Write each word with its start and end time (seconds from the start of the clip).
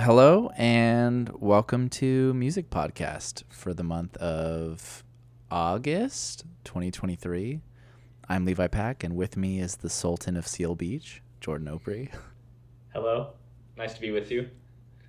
hello 0.00 0.50
and 0.56 1.30
welcome 1.40 1.88
to 1.88 2.32
Music 2.34 2.70
Podcast 2.70 3.42
for 3.50 3.74
the 3.74 3.82
month 3.82 4.16
of 4.16 5.04
August 5.50 6.44
2023. 6.64 7.60
I'm 8.28 8.44
Levi 8.44 8.66
Pack, 8.68 9.04
and 9.04 9.16
with 9.16 9.36
me 9.36 9.60
is 9.60 9.76
the 9.76 9.90
Sultan 9.90 10.36
of 10.36 10.46
Seal 10.46 10.74
Beach, 10.74 11.22
Jordan 11.40 11.68
Opry. 11.68 12.10
Hello, 12.92 13.32
nice 13.76 13.94
to 13.94 14.00
be 14.00 14.10
with 14.10 14.30
you 14.30 14.48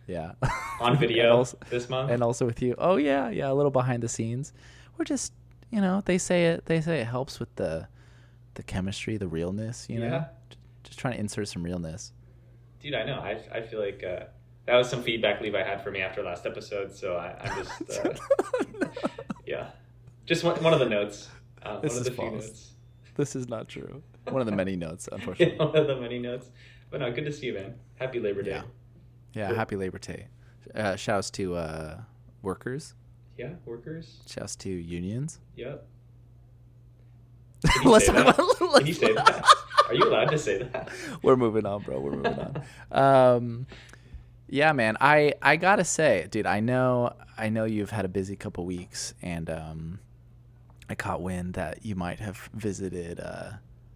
Yeah. 0.07 0.33
on 0.79 0.97
video 0.99 1.37
also, 1.37 1.57
this 1.69 1.89
month. 1.89 2.11
and 2.11 2.21
also 2.23 2.45
with 2.45 2.61
you. 2.61 2.75
Oh 2.77 2.97
yeah, 2.97 3.29
yeah, 3.29 3.51
a 3.51 3.53
little 3.53 3.71
behind 3.71 4.03
the 4.03 4.09
scenes. 4.09 4.51
We're 4.97 5.05
just, 5.05 5.33
you 5.69 5.79
know, 5.81 6.01
they 6.05 6.17
say 6.17 6.47
it. 6.47 6.65
They 6.65 6.81
say 6.81 6.99
it 6.99 7.07
helps 7.07 7.39
with 7.39 7.53
the, 7.55 7.87
the 8.55 8.63
chemistry, 8.63 9.17
the 9.17 9.27
realness. 9.27 9.87
You 9.89 9.99
know, 9.99 10.05
Yeah. 10.07 10.25
Just 10.83 10.99
trying 10.99 11.13
to 11.13 11.19
insert 11.19 11.47
some 11.47 11.63
realness. 11.63 12.11
Dude, 12.81 12.95
I 12.95 13.03
know. 13.05 13.19
I, 13.19 13.39
I 13.53 13.61
feel 13.61 13.79
like 13.79 14.03
uh, 14.03 14.25
that 14.65 14.75
was 14.75 14.89
some 14.89 15.01
feedback 15.03 15.41
Levi 15.41 15.61
had 15.63 15.83
for 15.83 15.91
me 15.91 16.01
after 16.01 16.23
last 16.23 16.45
episode. 16.45 16.93
So 16.95 17.15
I, 17.15 17.35
I'm 17.41 17.63
just, 17.63 17.99
uh, 18.05 18.87
yeah, 19.45 19.67
just 20.25 20.43
one, 20.43 20.61
one 20.63 20.73
of 20.73 20.79
the 20.79 20.89
notes. 20.89 21.29
Uh, 21.63 21.79
This 21.79 21.93
one 21.93 22.01
of 22.01 22.07
is 22.07 22.15
the 22.15 22.21
few 22.21 22.29
false. 22.31 22.45
notes. 22.47 22.71
This 23.15 23.35
is 23.35 23.49
not 23.49 23.67
true. 23.67 24.01
One 24.29 24.39
of 24.39 24.45
the 24.45 24.55
many 24.55 24.75
notes, 24.75 25.09
Yeah, 25.11 25.17
unfortunately. 25.17 25.57
one 25.65 25.75
of 25.75 25.87
the 25.87 25.95
many 25.95 26.19
notes. 26.19 26.47
But 26.91 27.01
no, 27.01 27.11
good 27.11 27.25
to 27.25 27.31
see 27.33 27.47
you, 27.47 27.53
man. 27.55 27.73
Happy 27.95 28.19
Labor 28.19 28.43
Day. 28.43 28.51
Yeah. 28.51 28.61
Yeah. 29.33 29.47
Cool. 29.47 29.55
Happy 29.57 29.75
Labor 29.75 29.97
Day. 29.97 30.27
Uh, 30.75 30.95
shouts 30.95 31.29
to 31.31 31.55
uh, 31.55 32.01
workers. 32.43 32.93
Yeah, 33.37 33.49
workers. 33.65 34.21
Shouts 34.27 34.55
to 34.57 34.69
unions. 34.69 35.39
Yep. 35.55 35.87
Can 37.67 37.91
you 37.91 37.99
say 37.99 38.11
that? 38.13 38.35
Can 38.75 38.85
you 38.85 38.93
say 38.93 39.13
that? 39.13 39.45
Are 39.89 39.93
you 39.95 40.03
allowed 40.07 40.29
to 40.31 40.37
say 40.37 40.63
that? 40.63 40.89
We're 41.23 41.35
moving 41.35 41.65
on, 41.65 41.81
bro. 41.81 41.99
We're 41.99 42.11
moving 42.11 42.37
on. 42.39 43.35
Um, 43.35 43.67
yeah, 44.51 44.73
man. 44.73 44.97
I 44.99 45.33
I 45.41 45.55
gotta 45.55 45.85
say, 45.85 46.27
dude. 46.29 46.45
I 46.45 46.59
know 46.59 47.13
I 47.37 47.47
know 47.47 47.63
you've 47.63 47.89
had 47.89 48.03
a 48.03 48.09
busy 48.09 48.35
couple 48.35 48.65
weeks, 48.65 49.13
and 49.21 49.49
um, 49.49 49.99
I 50.89 50.95
caught 50.95 51.21
wind 51.21 51.53
that 51.53 51.85
you 51.85 51.95
might 51.95 52.19
have 52.19 52.49
visited 52.53 53.21
uh, 53.21 53.51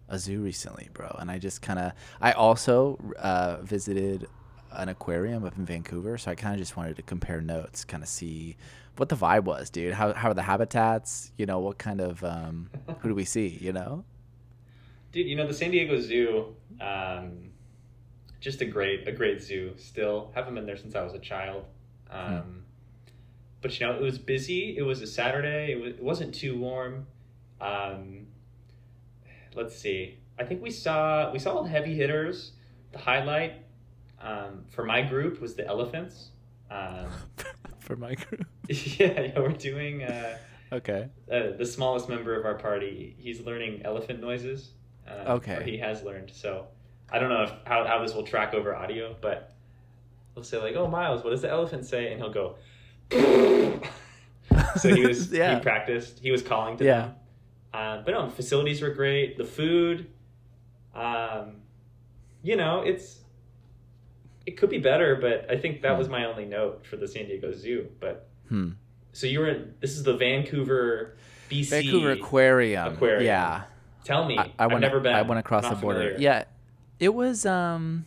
a 0.08 0.18
zoo 0.18 0.40
recently, 0.40 0.88
bro. 0.94 1.14
And 1.20 1.30
I 1.30 1.38
just 1.38 1.60
kind 1.60 1.78
of 1.78 1.92
I 2.22 2.32
also 2.32 2.98
uh, 3.18 3.58
visited 3.62 4.28
an 4.72 4.88
aquarium 4.88 5.44
up 5.44 5.58
in 5.58 5.66
Vancouver, 5.66 6.16
so 6.16 6.30
I 6.30 6.34
kind 6.34 6.54
of 6.54 6.58
just 6.58 6.74
wanted 6.74 6.96
to 6.96 7.02
compare 7.02 7.42
notes, 7.42 7.84
kind 7.84 8.02
of 8.02 8.08
see 8.08 8.56
what 8.96 9.10
the 9.10 9.16
vibe 9.16 9.44
was, 9.44 9.68
dude. 9.68 9.92
How 9.92 10.14
how 10.14 10.30
are 10.30 10.34
the 10.34 10.42
habitats? 10.42 11.32
You 11.36 11.44
know, 11.44 11.58
what 11.58 11.76
kind 11.76 12.00
of 12.00 12.24
um, 12.24 12.70
who 13.00 13.10
do 13.10 13.14
we 13.14 13.26
see? 13.26 13.58
You 13.60 13.74
know. 13.74 14.04
Dude, 15.12 15.26
you 15.26 15.36
know 15.36 15.46
the 15.46 15.54
San 15.54 15.70
Diego 15.70 16.00
Zoo, 16.00 16.56
um, 16.80 17.45
just 18.40 18.60
a 18.60 18.64
great 18.66 19.06
a 19.08 19.12
great 19.12 19.42
zoo. 19.42 19.74
Still 19.76 20.30
haven't 20.34 20.54
been 20.54 20.66
there 20.66 20.76
since 20.76 20.94
I 20.94 21.02
was 21.02 21.14
a 21.14 21.18
child. 21.18 21.64
Um, 22.10 22.64
But 23.62 23.78
you 23.80 23.86
know 23.86 23.94
it 23.94 24.02
was 24.02 24.18
busy. 24.18 24.76
It 24.76 24.82
was 24.82 25.02
a 25.02 25.06
Saturday. 25.06 25.72
It, 25.72 25.80
was, 25.80 25.92
it 25.94 26.02
wasn't 26.02 26.34
too 26.34 26.58
warm. 26.58 27.06
Um, 27.60 28.26
let's 29.54 29.76
see. 29.76 30.18
I 30.38 30.44
think 30.44 30.62
we 30.62 30.70
saw 30.70 31.32
we 31.32 31.38
saw 31.38 31.54
all 31.56 31.62
the 31.62 31.70
heavy 31.70 31.94
hitters. 31.94 32.52
The 32.92 32.98
highlight 32.98 33.54
um, 34.20 34.64
for 34.68 34.84
my 34.84 35.02
group 35.02 35.40
was 35.40 35.54
the 35.54 35.66
elephants. 35.66 36.30
Um, 36.70 37.08
For 37.80 37.94
my 37.94 38.14
group. 38.16 38.44
yeah, 38.68 39.20
yeah, 39.20 39.38
we're 39.38 39.52
doing. 39.52 40.02
Uh, 40.02 40.38
Okay. 40.72 41.08
uh, 41.30 41.50
the 41.56 41.64
smallest 41.64 42.08
member 42.08 42.34
of 42.34 42.44
our 42.44 42.56
party, 42.56 43.14
he's 43.20 43.40
learning 43.40 43.82
elephant 43.84 44.20
noises. 44.20 44.70
Uh, 45.08 45.34
Okay. 45.34 45.62
He 45.64 45.78
has 45.78 46.02
learned. 46.02 46.32
So 46.34 46.66
I 47.10 47.18
don't 47.18 47.28
know 47.28 47.42
if 47.44 47.52
how, 47.64 47.84
how 47.86 48.02
this 48.02 48.14
will 48.14 48.24
track 48.24 48.52
over 48.54 48.74
audio, 48.74 49.14
but 49.20 49.54
we'll 50.34 50.44
say 50.44 50.58
like, 50.58 50.74
"Oh, 50.76 50.86
Miles, 50.88 51.22
what 51.24 51.30
does 51.30 51.42
the 51.42 51.50
elephant 51.50 51.84
say?" 51.86 52.12
And 52.12 52.20
he'll 52.20 52.32
go. 52.32 52.56
so 54.76 54.94
he 54.94 55.06
was 55.06 55.32
Yeah. 55.32 55.54
he 55.56 55.60
practiced. 55.60 56.18
He 56.20 56.30
was 56.30 56.42
calling 56.42 56.76
to 56.78 56.84
Yeah. 56.84 57.00
them. 57.00 57.14
Uh, 57.72 58.02
but 58.04 58.12
no, 58.12 58.28
facilities 58.30 58.80
were 58.80 58.90
great. 58.90 59.36
The 59.36 59.44
food, 59.44 60.08
um, 60.94 61.56
you 62.42 62.56
know, 62.56 62.80
it's 62.80 63.20
it 64.46 64.56
could 64.56 64.70
be 64.70 64.78
better, 64.78 65.16
but 65.16 65.50
I 65.50 65.56
think 65.58 65.82
that 65.82 65.98
was 65.98 66.08
my 66.08 66.24
only 66.24 66.44
note 66.46 66.86
for 66.86 66.96
the 66.96 67.06
San 67.08 67.26
Diego 67.26 67.52
Zoo. 67.52 67.88
But 68.00 68.28
Hmm. 68.48 68.70
so 69.12 69.26
you 69.26 69.40
were 69.40 69.48
in. 69.48 69.74
This 69.80 69.96
is 69.96 70.04
the 70.04 70.16
Vancouver, 70.16 71.16
BC. 71.50 71.68
Vancouver 71.70 72.12
Aquarium. 72.12 72.94
Aquarium. 72.94 73.24
Yeah. 73.24 73.62
Tell 74.04 74.24
me, 74.24 74.38
I, 74.38 74.52
I 74.58 74.66
went. 74.68 74.80
never 74.80 75.00
been. 75.00 75.14
I 75.14 75.22
went 75.22 75.40
across 75.40 75.68
the 75.68 75.74
border. 75.74 75.98
familiar. 75.98 76.16
Yeah. 76.20 76.44
It 76.98 77.14
was. 77.14 77.44
Um. 77.46 78.06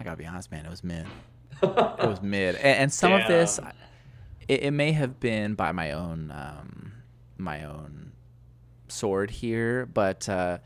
I 0.00 0.04
gotta 0.04 0.16
be 0.16 0.26
honest, 0.26 0.50
man. 0.52 0.64
It 0.64 0.70
was 0.70 0.84
mid. 0.84 1.06
It 1.62 2.06
was 2.08 2.22
mid, 2.22 2.54
and, 2.56 2.78
and 2.82 2.92
some 2.92 3.12
of 3.12 3.26
this, 3.26 3.58
it, 4.46 4.62
it 4.62 4.70
may 4.70 4.92
have 4.92 5.18
been 5.18 5.54
by 5.54 5.72
my 5.72 5.90
own, 5.90 6.30
um, 6.30 6.92
my 7.36 7.64
own 7.64 8.12
sword 8.86 9.30
here, 9.32 9.86
but 9.86 10.28
uh, 10.28 10.58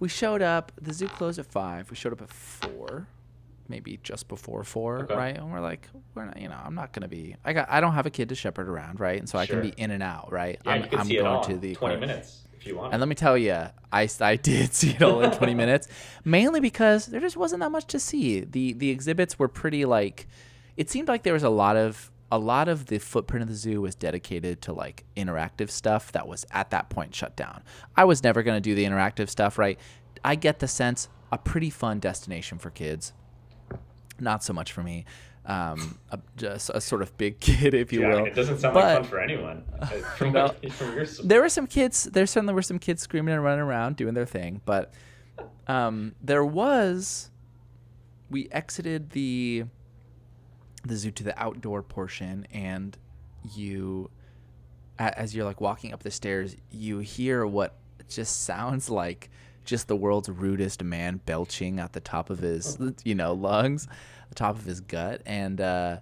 we 0.00 0.08
showed 0.08 0.42
up. 0.42 0.72
The 0.82 0.92
zoo 0.92 1.06
closed 1.06 1.38
at 1.38 1.46
five. 1.46 1.88
We 1.88 1.94
showed 1.96 2.12
up 2.12 2.20
at 2.20 2.30
four, 2.30 3.06
maybe 3.68 4.00
just 4.02 4.26
before 4.26 4.64
four, 4.64 5.02
Okay. 5.04 5.14
right? 5.14 5.36
And 5.36 5.52
we're 5.52 5.60
like, 5.60 5.88
we're 6.16 6.24
not, 6.24 6.40
you 6.40 6.48
know, 6.48 6.58
I'm 6.62 6.74
not 6.74 6.92
gonna 6.92 7.06
be. 7.06 7.36
I 7.44 7.52
got. 7.52 7.70
I 7.70 7.80
don't 7.80 7.92
have 7.94 8.06
a 8.06 8.10
kid 8.10 8.28
to 8.30 8.34
shepherd 8.34 8.68
around, 8.68 8.98
right? 8.98 9.20
And 9.20 9.28
so 9.28 9.38
I 9.38 9.46
can 9.46 9.60
be 9.60 9.68
in 9.76 9.92
and 9.92 10.02
out, 10.02 10.32
right? 10.32 10.60
Yeah, 10.66 10.72
I'm, 10.72 10.82
you 10.82 10.88
can 10.88 10.98
I'm 10.98 11.06
see 11.06 11.16
it 11.18 11.22
going 11.22 11.32
all 11.32 11.44
to 11.44 11.56
the 11.56 11.76
twenty 11.76 11.96
minutes 12.00 12.40
if 12.64 12.70
you 12.70 12.78
want. 12.78 12.92
And 12.92 13.00
let 13.00 13.08
me 13.08 13.14
tell 13.14 13.36
you, 13.36 13.52
I, 13.92 14.08
I 14.20 14.36
did 14.36 14.74
see 14.74 14.90
it 14.90 15.02
all 15.02 15.20
in 15.20 15.30
20 15.30 15.54
minutes, 15.62 15.88
mainly 16.24 16.60
because 16.60 17.06
there 17.06 17.20
just 17.20 17.36
wasn't 17.36 17.60
that 17.60 17.70
much 17.70 17.86
to 17.88 18.00
see. 18.00 18.40
The 18.40 18.72
the 18.72 18.90
exhibits 18.90 19.38
were 19.38 19.48
pretty 19.48 19.84
like, 19.84 20.26
it 20.76 20.90
seemed 20.90 21.08
like 21.08 21.22
there 21.22 21.32
was 21.32 21.42
a 21.42 21.50
lot 21.50 21.76
of 21.76 22.10
a 22.32 22.38
lot 22.38 22.68
of 22.68 22.86
the 22.86 22.98
footprint 22.98 23.42
of 23.42 23.48
the 23.48 23.54
zoo 23.54 23.80
was 23.80 23.94
dedicated 23.94 24.60
to 24.62 24.72
like 24.72 25.04
interactive 25.16 25.70
stuff 25.70 26.10
that 26.12 26.26
was 26.26 26.44
at 26.50 26.70
that 26.70 26.88
point 26.88 27.14
shut 27.14 27.36
down. 27.36 27.62
I 27.96 28.04
was 28.04 28.24
never 28.24 28.42
gonna 28.42 28.60
do 28.60 28.74
the 28.74 28.84
interactive 28.84 29.28
stuff, 29.28 29.58
right? 29.58 29.78
I 30.24 30.34
get 30.34 30.58
the 30.58 30.68
sense 30.68 31.08
a 31.30 31.38
pretty 31.38 31.70
fun 31.70 31.98
destination 32.00 32.58
for 32.58 32.70
kids, 32.70 33.12
not 34.20 34.42
so 34.44 34.52
much 34.52 34.72
for 34.72 34.82
me. 34.82 35.04
Um, 35.46 35.98
a, 36.10 36.18
just 36.38 36.70
a 36.70 36.80
sort 36.80 37.02
of 37.02 37.16
big 37.18 37.38
kid, 37.40 37.74
if 37.74 37.92
you 37.92 38.00
yeah, 38.00 38.06
I 38.06 38.10
will. 38.10 38.18
mean, 38.20 38.26
it 38.28 38.34
doesn't 38.34 38.58
sound 38.60 38.72
But- 38.74 38.84
like 38.84 38.94
fun 39.02 39.04
for 39.10 39.20
anyone. 39.20 39.62
From, 40.16 40.32
No. 40.32 40.44
what- 40.44 40.72
from 40.72 40.94
your 40.94 41.04
there 41.22 41.40
were 41.42 41.48
some 41.50 41.66
kids 41.66 42.04
there 42.04 42.24
certainly 42.26 42.54
were 42.54 42.62
some 42.62 42.78
kids 42.78 43.02
screaming 43.02 43.34
and 43.34 43.44
running 43.44 43.60
around 43.60 43.96
doing 43.96 44.14
their 44.14 44.24
thing 44.24 44.62
but 44.64 44.94
um, 45.66 46.14
there 46.22 46.44
was 46.44 47.30
we 48.30 48.48
exited 48.52 49.10
the 49.10 49.64
the 50.86 50.96
zoo 50.96 51.10
to 51.10 51.22
the 51.24 51.38
outdoor 51.42 51.82
portion 51.82 52.46
and 52.50 52.96
you 53.54 54.08
as 54.98 55.34
you're 55.34 55.44
like 55.44 55.60
walking 55.60 55.92
up 55.92 56.02
the 56.02 56.10
stairs 56.10 56.56
you 56.70 56.98
hear 57.00 57.44
what 57.46 57.74
just 58.08 58.42
sounds 58.44 58.88
like 58.88 59.28
just 59.64 59.88
the 59.88 59.96
world's 59.96 60.28
rudest 60.28 60.82
man 60.82 61.20
belching 61.26 61.78
at 61.80 61.92
the 61.92 62.00
top 62.00 62.30
of 62.30 62.38
his 62.40 62.78
you 63.04 63.14
know 63.14 63.32
lungs 63.32 63.88
the 64.28 64.34
top 64.34 64.56
of 64.56 64.64
his 64.64 64.80
gut. 64.80 65.22
And 65.26 65.60
uh 65.60 65.98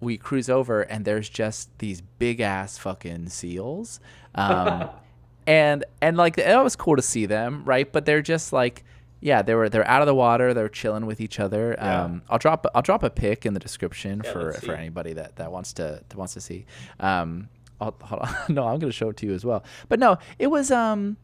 we 0.00 0.16
cruise 0.18 0.50
over 0.50 0.82
and 0.82 1.04
there's 1.04 1.28
just 1.28 1.76
these 1.78 2.00
big 2.18 2.40
ass 2.40 2.76
fucking 2.78 3.28
seals. 3.28 4.00
Um 4.34 4.88
and 5.46 5.84
and 6.00 6.16
like 6.16 6.38
it 6.38 6.62
was 6.62 6.76
cool 6.76 6.96
to 6.96 7.02
see 7.02 7.26
them 7.26 7.64
right? 7.64 7.90
But 7.90 8.04
they're 8.06 8.22
just 8.22 8.52
like 8.52 8.84
yeah 9.20 9.42
they 9.42 9.54
were 9.54 9.68
they're 9.68 9.86
out 9.88 10.02
of 10.02 10.06
the 10.06 10.14
water. 10.14 10.52
They're 10.54 10.68
chilling 10.68 11.06
with 11.06 11.20
each 11.20 11.40
other. 11.40 11.74
Yeah. 11.78 12.04
um 12.04 12.22
i'll 12.28 12.38
drop 12.38 12.66
i'll 12.74 12.82
drop 12.82 13.02
a 13.02 13.10
pic 13.10 13.46
in 13.46 13.54
the 13.54 13.60
description 13.60 14.22
Yeah, 14.24 14.32
for 14.32 14.52
for 14.52 14.72
anybody 14.74 15.12
that 15.14 15.36
that 15.36 15.50
wants 15.52 15.72
to, 15.74 16.02
to 16.08 16.16
wants 16.18 16.34
to 16.34 16.40
see. 16.40 16.66
Um 17.00 17.48
I'll, 17.80 17.94
hold 18.02 18.22
on. 18.22 18.34
no 18.54 18.66
i'm 18.66 18.78
gonna 18.78 18.92
show 18.92 19.08
it 19.10 19.16
to 19.18 19.26
you 19.26 19.34
as 19.34 19.44
well. 19.44 19.64
But 19.88 19.98
no 20.00 20.18
it 20.38 20.48
was 20.48 20.70
um 20.70 21.16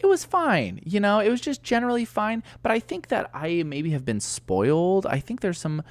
it 0.00 0.06
was 0.06 0.24
fine 0.24 0.80
you 0.84 0.98
know 0.98 1.20
it 1.20 1.28
was 1.28 1.40
just 1.40 1.62
generally 1.62 2.04
fine 2.04 2.42
but 2.62 2.72
i 2.72 2.78
think 2.80 3.08
that 3.08 3.30
i 3.32 3.62
maybe 3.62 3.90
have 3.90 4.04
been 4.04 4.20
spoiled. 4.20 5.06
I 5.06 5.20
think 5.20 5.40
there's 5.40 5.58
some 5.58 5.82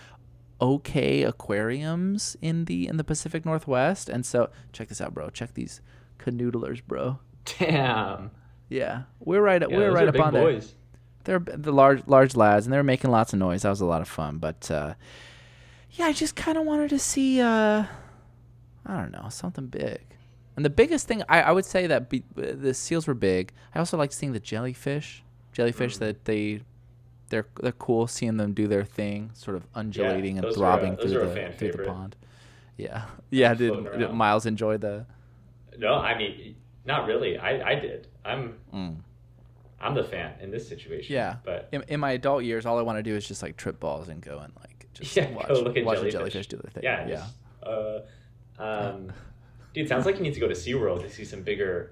okay 0.61 1.23
aquariums 1.23 2.35
in 2.41 2.65
the 2.65 2.87
in 2.87 2.97
the 2.97 3.03
pacific 3.03 3.45
northwest 3.45 4.09
and 4.09 4.25
so 4.25 4.49
check 4.73 4.89
this 4.89 4.99
out 4.99 5.13
bro. 5.13 5.29
Check 5.29 5.53
these 5.53 5.79
canoodlers 6.17 6.81
bro. 6.85 7.19
Damn. 7.57 8.31
yeah. 8.67 9.03
We're 9.19 9.41
right 9.41 9.61
Yeah, 9.61 9.77
we're 9.77 9.91
right 9.91 10.07
up 10.09 10.19
on 10.19 10.33
there 10.33 10.43
boys. 10.43 10.75
they're 11.23 11.39
the 11.39 11.71
large 11.71 12.01
large 12.07 12.35
lads 12.35 12.65
and 12.65 12.73
they 12.73 12.77
were 12.77 12.83
making 12.83 13.09
lots 13.11 13.31
of 13.31 13.39
noise. 13.39 13.61
That 13.61 13.69
was 13.69 13.79
a 13.81 13.85
lot 13.85 14.01
of 14.01 14.09
fun 14.09 14.37
but 14.37 14.69
uh 14.69 14.95
yeah 15.93 16.05
i 16.05 16.13
just 16.13 16.35
kind 16.35 16.57
of 16.57 16.65
wanted 16.65 16.89
to 16.89 16.99
see 16.99 17.39
uh 17.41 17.83
i 18.85 18.97
don't 18.97 19.11
know 19.11 19.27
something 19.29 19.67
big 19.67 20.01
and 20.59 20.65
the 20.65 20.69
biggest 20.81 21.07
thing 21.07 21.23
i, 21.29 21.41
I 21.41 21.51
would 21.51 21.65
say 21.65 21.87
that 21.87 22.09
be, 22.09 22.23
the 22.35 22.73
seals 22.73 23.07
were 23.07 23.13
big 23.13 23.53
i 23.73 23.79
also 23.79 23.97
like 23.97 24.11
seeing 24.11 24.33
the 24.33 24.39
jellyfish 24.51 25.23
jellyfish 25.53 25.95
Mm. 25.95 25.99
that 25.99 26.25
they 26.25 26.61
they're 27.29 27.47
they're 27.61 27.71
cool 27.87 28.07
seeing 28.07 28.37
them 28.37 28.53
do 28.53 28.67
their 28.67 28.83
thing 28.83 29.29
sort 29.33 29.55
of 29.55 29.63
undulating 29.75 30.37
and 30.37 30.45
are, 30.45 30.49
uh, 30.49 30.53
throbbing 30.53 30.95
through 30.97 31.09
the 31.25 31.53
through 31.57 31.71
the 31.71 31.83
pond 31.91 32.15
yeah 32.75 33.05
yeah 33.29 33.53
did, 33.53 33.71
did 33.97 34.11
miles 34.13 34.45
enjoy 34.45 34.75
the 34.77 35.05
No, 35.77 35.93
I 35.95 36.17
mean, 36.17 36.55
not 36.85 37.07
really. 37.07 37.37
I, 37.37 37.51
I 37.71 37.75
did. 37.85 38.07
I'm 38.25 38.41
mm. 38.73 38.95
I'm 39.79 39.93
the 39.95 40.03
fan 40.03 40.31
in 40.43 40.51
this 40.51 40.67
situation. 40.67 41.13
Yeah. 41.13 41.35
But 41.45 41.69
In, 41.71 41.83
in 41.87 41.99
my 42.01 42.11
adult 42.19 42.43
years, 42.43 42.65
all 42.65 42.77
I 42.77 42.81
want 42.81 42.97
to 42.99 43.03
do 43.09 43.15
is 43.15 43.25
just 43.25 43.41
like 43.45 43.55
trip 43.55 43.79
balls 43.79 44.09
and 44.09 44.19
go 44.21 44.35
and 44.39 44.51
like 44.63 44.87
just 44.93 45.15
yeah, 45.17 45.29
watch, 45.31 45.47
look 45.49 45.77
at 45.77 45.85
watch 45.85 45.97
jellyfish. 45.99 46.13
the 46.13 46.17
jellyfish 46.19 46.47
do 46.47 46.57
their 46.57 46.71
thing. 46.73 46.83
Yeah. 46.83 47.07
Yeah. 47.07 47.25
just, 47.63 48.05
uh, 48.59 48.63
um, 48.67 49.13
dude, 49.73 49.87
sounds 49.87 50.05
like 50.05 50.15
you 50.17 50.21
need 50.23 50.33
to 50.33 50.39
go 50.39 50.47
to 50.47 50.53
SeaWorld 50.55 51.01
to 51.03 51.09
see 51.09 51.25
some 51.25 51.41
bigger 51.43 51.91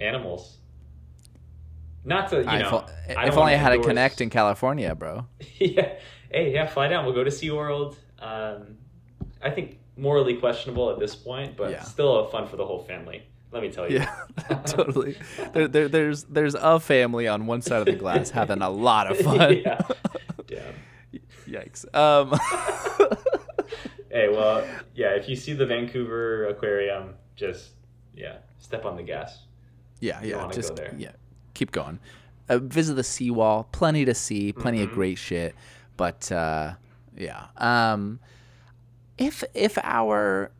animals. 0.00 0.58
Not 2.04 2.28
to 2.30 2.40
you 2.42 2.44
I 2.46 2.58
know. 2.62 2.70
fo- 2.70 2.86
I 3.16 3.26
if 3.28 3.36
only 3.36 3.54
I 3.54 3.56
had 3.56 3.72
a 3.72 3.78
connect 3.78 4.20
in 4.20 4.28
California, 4.30 4.94
bro. 4.94 5.26
yeah. 5.58 5.94
Hey, 6.30 6.52
yeah, 6.52 6.66
fly 6.66 6.88
down. 6.88 7.04
We'll 7.06 7.14
go 7.14 7.24
to 7.24 7.30
SeaWorld. 7.30 7.96
Um, 8.18 8.76
I 9.42 9.50
think 9.50 9.78
morally 9.96 10.36
questionable 10.36 10.90
at 10.90 10.98
this 10.98 11.14
point, 11.14 11.56
but 11.56 11.70
Yeah. 11.70 11.82
still 11.82 12.26
fun 12.26 12.46
for 12.48 12.56
the 12.56 12.66
whole 12.66 12.82
family. 12.84 13.22
Let 13.52 13.62
me 13.62 13.70
tell 13.70 13.88
you. 13.90 13.98
Yeah, 14.00 14.14
totally. 14.66 15.16
There, 15.52 15.68
there, 15.68 15.88
there's 15.88 16.24
there's 16.24 16.54
a 16.56 16.80
family 16.80 17.28
on 17.28 17.46
one 17.46 17.62
side 17.62 17.78
of 17.80 17.86
the 17.86 17.92
glass 17.94 18.30
having 18.30 18.60
a 18.62 18.68
lot 18.70 19.10
of 19.10 19.18
fun. 19.18 19.56
yeah. 19.64 19.80
Damn. 20.46 20.74
Yikes. 21.48 21.84
Um, 21.94 22.32
Hey, 24.14 24.28
well, 24.28 24.64
yeah, 24.94 25.10
if 25.16 25.28
you 25.28 25.34
see 25.34 25.54
the 25.54 25.66
Vancouver 25.66 26.46
Aquarium, 26.46 27.14
just, 27.34 27.70
yeah, 28.14 28.36
step 28.60 28.84
on 28.84 28.94
the 28.96 29.02
gas. 29.02 29.40
yeah, 29.98 30.22
You 30.22 30.36
yeah. 30.36 30.48
Just 30.52 30.68
go 30.70 30.74
there. 30.76 30.94
yeah, 30.96 31.10
keep 31.54 31.72
going. 31.72 31.98
Uh, 32.48 32.58
visit 32.58 32.94
the 32.94 33.02
seawall. 33.02 33.64
Plenty 33.72 34.04
to 34.04 34.14
see. 34.14 34.52
Plenty 34.52 34.82
of 34.82 34.90
Mhm. 34.90 34.94
great 34.94 35.18
shit. 35.18 35.54
But 35.96 36.30
uh, 36.30 36.74
yeah. 37.16 37.46
Um, 37.56 38.20
if 39.18 39.42
if 39.52 39.78
our 39.82 40.52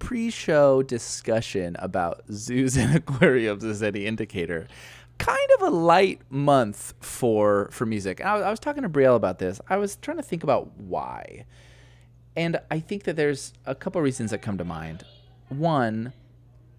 pre-show 0.00 0.82
discussion 0.82 1.76
about 1.78 2.22
zoos 2.32 2.76
and 2.82 2.96
aquariums 2.96 3.62
is 3.64 3.82
any 3.84 4.06
indicator, 4.06 4.66
kind 5.18 5.48
of 5.60 5.62
a 5.68 5.70
light 5.70 6.22
month 6.30 6.94
for 7.00 7.68
for 7.70 7.86
music. 7.86 8.18
And 8.20 8.28
I, 8.28 8.34
was- 8.34 8.42
I 8.42 8.50
was 8.50 8.58
talking 8.60 8.82
to 8.82 8.88
Brielle 8.88 9.14
about 9.16 9.38
this. 9.38 9.60
I 9.68 9.76
was 9.76 9.94
trying 9.96 10.16
to 10.16 10.22
think 10.24 10.42
about 10.42 10.76
why, 10.78 11.44
and 12.38 12.60
I 12.70 12.78
think 12.80 13.02
that 13.04 13.16
there's 13.16 13.52
a 13.66 13.74
couple 13.74 14.00
reasons 14.00 14.30
that 14.30 14.38
come 14.40 14.56
to 14.58 14.64
mind. 14.64 15.04
One, 15.48 16.12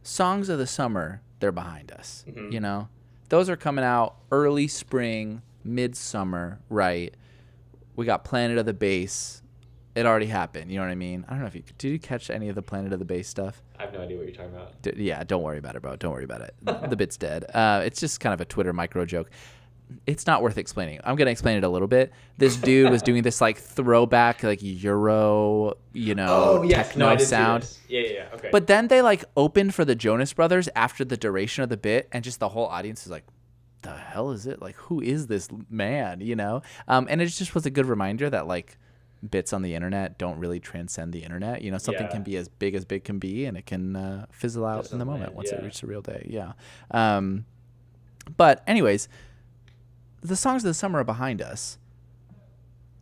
songs 0.03 0.47
of 0.49 0.57
the 0.57 0.65
summer, 0.67 1.21
they're 1.39 1.51
behind 1.51 1.91
us. 1.91 2.23
Mhm. 2.27 2.51
You 2.51 2.59
know, 2.61 2.87
those 3.29 3.49
are 3.49 3.55
coming 3.57 3.83
out 3.85 4.15
early 4.31 4.67
spring, 4.67 5.41
midsummer, 5.63 6.59
right? 6.69 7.13
We 7.95 8.05
got 8.05 8.23
Planet 8.23 8.57
of 8.57 8.65
the 8.65 8.73
Bass. 8.73 9.41
It 9.95 10.05
already 10.05 10.27
happened. 10.27 10.71
You 10.71 10.77
know 10.77 10.85
what 10.85 10.91
I 10.91 10.95
mean? 10.95 11.25
I 11.27 11.31
don't 11.31 11.41
know 11.41 11.47
if 11.47 11.55
you 11.55 11.63
did. 11.77 11.89
You 11.91 11.99
catch 11.99 12.29
any 12.29 12.47
of 12.47 12.55
the 12.55 12.61
Planet 12.61 12.93
of 12.93 12.99
the 12.99 13.05
Bass 13.05 13.27
stuff? 13.27 13.61
I 13.77 13.83
have 13.83 13.93
no 13.93 14.01
idea 14.01 14.17
what 14.17 14.27
you're 14.27 14.35
talking 14.35 14.53
about. 14.55 14.81
D- 14.81 14.93
yeah, 14.97 15.23
don't 15.23 15.41
worry 15.43 15.57
about 15.57 15.75
it, 15.75 15.81
bro. 15.81 15.95
Don't 15.97 16.13
worry 16.13 16.23
about 16.23 16.41
it. 16.41 16.55
the 16.89 16.95
bit's 16.95 17.17
dead. 17.17 17.43
Uh, 17.53 17.81
it's 17.83 17.99
just 17.99 18.19
kind 18.21 18.33
of 18.33 18.39
a 18.39 18.45
Twitter 18.45 18.71
micro 18.71 19.05
joke. 19.05 19.29
It's 20.05 20.27
not 20.27 20.41
worth 20.43 20.57
explaining. 20.57 20.99
I'm 21.03 21.15
gonna 21.15 21.31
explain 21.31 21.57
it 21.57 21.63
a 21.63 21.69
little 21.69 21.87
bit. 21.87 22.11
This 22.37 22.55
dude 22.55 22.91
was 22.91 23.01
doing 23.01 23.23
this 23.23 23.41
like 23.41 23.57
throwback, 23.57 24.43
like 24.43 24.59
Euro, 24.61 25.77
you 25.93 26.13
know, 26.15 26.63
techno 26.69 27.05
Oh, 27.05 27.09
I 27.09 27.15
did 27.15 27.21
see 27.25 27.29
sound. 27.29 27.77
Yeah, 27.87 28.01
yeah, 28.01 28.09
yeah. 28.13 28.25
Okay. 28.35 28.49
But 28.51 28.67
then 28.67 28.87
they 28.87 29.01
like 29.01 29.25
opened 29.35 29.73
for 29.73 29.85
the 29.85 29.95
Jonas 29.95 30.31
Brothers 30.33 30.69
after 30.75 31.03
the 31.03 31.17
duration 31.17 31.63
of 31.63 31.69
the 31.69 31.77
bit, 31.77 32.07
and 32.11 32.23
just 32.23 32.39
the 32.39 32.49
whole 32.49 32.67
audience 32.67 33.03
is 33.05 33.11
like, 33.11 33.25
"The 33.81 33.91
hell 33.95 34.31
is 34.31 34.45
it? 34.45 34.61
Like, 34.61 34.75
who 34.75 35.01
is 35.01 35.27
this 35.27 35.47
man?" 35.69 36.21
You 36.21 36.35
know. 36.35 36.61
Um, 36.87 37.07
and 37.09 37.21
it 37.21 37.25
just 37.27 37.55
was 37.55 37.65
a 37.65 37.71
good 37.71 37.85
reminder 37.87 38.29
that 38.29 38.47
like 38.47 38.77
bits 39.27 39.51
on 39.53 39.63
the 39.63 39.75
internet 39.75 40.17
don't 40.17 40.39
really 40.39 40.59
transcend 40.59 41.11
the 41.13 41.23
internet. 41.23 41.61
You 41.61 41.71
know, 41.71 41.77
something 41.77 42.05
Yeah. 42.05 42.11
can 42.11 42.23
be 42.23 42.37
as 42.37 42.47
big 42.47 42.75
as 42.75 42.85
big 42.85 43.03
can 43.03 43.19
be, 43.19 43.45
and 43.45 43.57
it 43.57 43.65
can 43.65 43.95
uh, 43.95 44.25
fizzle 44.31 44.65
out 44.65 44.91
in 44.91 44.99
the 44.99 45.05
moment 45.05 45.33
once 45.33 45.51
it 45.51 45.61
reaches 45.63 45.81
the 45.81 45.87
real 45.87 46.01
day. 46.01 46.25
Yeah. 46.29 46.53
Um, 46.91 47.45
but 48.37 48.63
anyways, 48.67 49.09
the 50.21 50.35
songs 50.35 50.63
of 50.63 50.67
the 50.69 50.73
summer 50.73 50.99
are 50.99 51.03
behind 51.03 51.41
us 51.41 51.77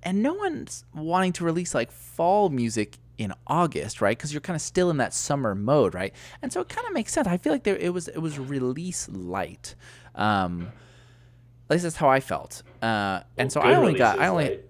and 0.03 0.21
no 0.21 0.33
one's 0.33 0.85
wanting 0.93 1.33
to 1.33 1.43
release 1.43 1.73
like 1.75 1.91
fall 1.91 2.49
music 2.49 2.97
in 3.17 3.33
August, 3.47 3.99
right? 3.99 4.15
Because 4.15 4.31
you're 4.31 4.41
kind 4.41 4.55
of 4.55 4.61
still 4.61 4.89
in 4.91 4.97
that 4.97 5.11
summer 5.13 5.55
mode, 5.55 5.95
right? 5.95 6.13
And 6.41 6.53
so 6.53 6.61
it 6.61 6.69
kind 6.69 6.85
of 6.87 6.93
makes 6.93 7.11
sense. 7.11 7.27
I 7.27 7.37
feel 7.37 7.51
like 7.51 7.63
there 7.63 7.75
it 7.75 7.91
was 7.93 8.07
it 8.07 8.19
was 8.19 8.37
release 8.37 9.09
light. 9.09 9.73
Um, 10.13 10.71
at 11.69 11.71
least 11.73 11.83
that's 11.83 11.95
how 11.95 12.09
I 12.09 12.19
felt. 12.19 12.61
Uh, 12.81 13.21
and 13.37 13.51
so 13.51 13.59
I 13.59 13.73
only 13.75 13.95
got 13.95 14.19
I 14.19 14.27
only 14.27 14.45
like- 14.49 14.63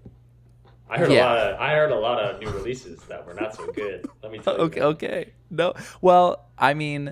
I 0.89 0.97
heard 0.97 1.11
Yeah. 1.11 1.25
a 1.25 1.27
lot 1.27 1.37
of 1.37 1.59
I 1.59 1.73
heard 1.73 1.91
a 1.91 1.99
lot 1.99 2.19
of 2.23 2.39
new 2.39 2.49
releases 2.49 3.01
that 3.09 3.27
were 3.27 3.33
not 3.33 3.53
so 3.53 3.67
good. 3.67 4.07
Let 4.23 4.31
me 4.31 4.39
tell 4.39 4.53
you. 4.55 4.59
okay 4.63 4.81
okay 4.81 5.33
no 5.49 5.73
well 6.01 6.45
I 6.57 6.73
mean 6.73 7.11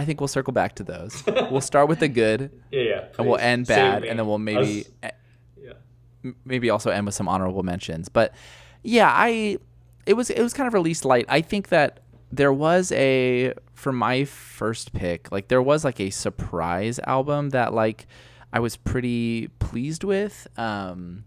I 0.00 0.04
think 0.04 0.20
we'll 0.20 0.28
circle 0.28 0.52
back 0.52 0.74
to 0.76 0.82
those. 0.84 1.22
we'll 1.50 1.60
start 1.60 1.88
with 1.88 2.00
the 2.00 2.08
good 2.08 2.50
Yeah, 2.70 2.80
yeah. 2.82 3.04
and 3.18 3.26
we'll 3.28 3.38
end 3.38 3.66
bad, 3.66 4.04
and 4.04 4.18
then 4.18 4.26
we'll 4.26 4.38
maybe 4.38 4.86
was- 5.02 5.12
yeah. 5.62 5.72
m- 6.24 6.36
maybe 6.44 6.70
also 6.70 6.90
end 6.90 7.06
with 7.06 7.14
some 7.14 7.28
honorable 7.28 7.62
mentions. 7.62 8.08
But 8.08 8.32
yeah, 8.82 9.10
I 9.14 9.58
it 10.06 10.14
was 10.14 10.30
it 10.30 10.42
was 10.42 10.52
kind 10.54 10.66
of 10.66 10.74
released 10.74 11.04
light. 11.04 11.26
I 11.28 11.40
think 11.42 11.68
that 11.68 12.00
there 12.32 12.52
was 12.52 12.92
a 12.92 13.54
for 13.74 13.92
my 13.92 14.24
first 14.24 14.92
pick, 14.92 15.30
like 15.32 15.48
there 15.48 15.62
was 15.62 15.84
like 15.84 16.00
a 16.00 16.10
surprise 16.10 16.98
album 17.06 17.50
that 17.50 17.72
like 17.74 18.06
I 18.52 18.60
was 18.60 18.76
pretty 18.76 19.48
pleased 19.58 20.04
with. 20.04 20.46
Um 20.56 21.24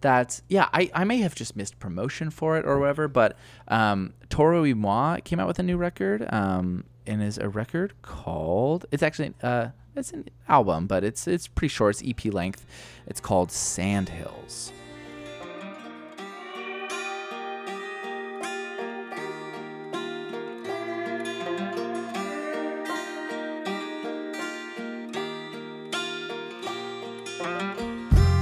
that 0.00 0.40
yeah, 0.48 0.68
I, 0.72 0.90
I 0.94 1.04
may 1.04 1.18
have 1.18 1.34
just 1.36 1.54
missed 1.54 1.78
promotion 1.78 2.30
for 2.30 2.56
it 2.58 2.64
or 2.66 2.78
whatever, 2.80 3.06
but 3.08 3.36
um 3.68 4.14
Toro 4.30 4.62
y 4.62 4.72
Moi 4.72 5.18
came 5.24 5.38
out 5.38 5.46
with 5.46 5.58
a 5.58 5.62
new 5.62 5.76
record. 5.76 6.26
Um 6.32 6.84
and 7.06 7.22
is 7.22 7.38
a 7.38 7.48
record 7.48 7.94
called 8.02 8.86
it's 8.90 9.02
actually 9.02 9.34
uh 9.42 9.68
it's 9.94 10.12
an 10.12 10.28
album, 10.48 10.86
but 10.86 11.04
it's 11.04 11.26
it's 11.26 11.48
pretty 11.48 11.68
short. 11.68 12.00
It's 12.00 12.02
EP 12.08 12.32
length. 12.32 12.64
It's 13.06 13.20
called 13.20 13.50
Sandhills. 13.50 14.72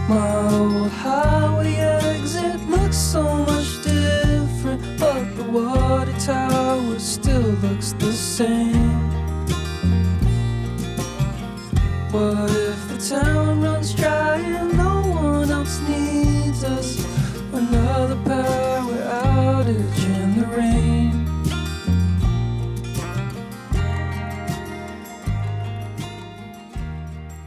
My 0.08 0.52
old 0.52 0.90
highway 0.90 1.74
exit 1.76 2.60
looks 2.68 2.96
so 2.96 3.22
much 3.22 3.79
the 5.40 5.50
water 5.52 6.12
tower 6.18 6.98
still 6.98 7.40
looks 7.40 7.92
the 7.92 8.12
same. 8.12 9.00
What 12.10 12.50
if 12.50 12.88
the 12.88 12.98
town 13.16 13.62
runs 13.62 13.94
dry 13.94 14.36
and 14.36 14.76
no 14.76 15.00
one 15.00 15.50
else 15.50 15.80
needs 15.88 16.62
us? 16.64 17.06
Another 17.52 18.16
power 18.24 18.98
outage 19.24 20.04
in 20.22 20.40
the 20.40 20.46
rain. 20.46 21.26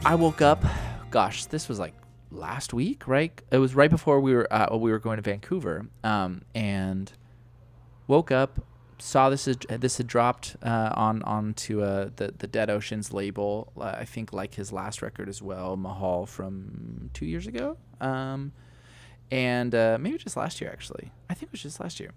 I 0.04 0.16
woke 0.16 0.42
up, 0.42 0.64
gosh, 1.10 1.46
this 1.46 1.68
was 1.68 1.78
like 1.78 1.94
last 2.32 2.74
week, 2.74 3.06
right? 3.06 3.40
It 3.52 3.58
was 3.58 3.76
right 3.76 3.90
before 3.90 4.20
we 4.20 4.34
were 4.34 4.52
uh, 4.52 4.76
we 4.76 4.90
were 4.90 4.98
going 4.98 5.16
to 5.16 5.22
Vancouver, 5.22 5.86
um, 6.02 6.42
and 6.54 7.12
woke 8.06 8.30
up, 8.30 8.60
saw 8.98 9.28
this 9.28 9.46
had, 9.46 9.60
this 9.60 9.98
had 9.98 10.06
dropped 10.06 10.56
uh, 10.62 10.90
on 10.94 11.22
onto 11.22 11.82
uh, 11.82 12.10
the 12.16 12.34
the 12.36 12.46
Dead 12.46 12.70
Oceans 12.70 13.12
label. 13.12 13.72
Uh, 13.76 13.96
I 13.98 14.04
think 14.04 14.32
like 14.32 14.54
his 14.54 14.72
last 14.72 15.02
record 15.02 15.28
as 15.28 15.42
well, 15.42 15.76
Mahal 15.76 16.26
from 16.26 17.10
two 17.12 17.26
years 17.26 17.46
ago, 17.46 17.76
um, 18.00 18.52
and 19.30 19.74
uh, 19.74 19.98
maybe 20.00 20.18
just 20.18 20.36
last 20.36 20.60
year 20.60 20.70
actually. 20.70 21.10
I 21.28 21.34
think 21.34 21.44
it 21.44 21.52
was 21.52 21.62
just 21.62 21.80
last 21.80 22.00
year. 22.00 22.12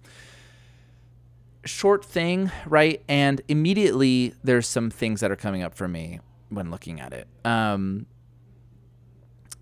Short 1.66 2.06
thing, 2.06 2.52
right? 2.66 3.04
And 3.10 3.42
immediately 3.48 4.34
there's 4.44 4.68
some 4.68 4.90
things 4.90 5.20
that 5.20 5.32
are 5.32 5.36
coming 5.36 5.64
up 5.64 5.74
for 5.74 5.88
me 5.88 6.22
when 6.50 6.72
looking 6.72 7.02
at 7.02 7.12
it. 7.12 7.28
Um, 7.44 8.06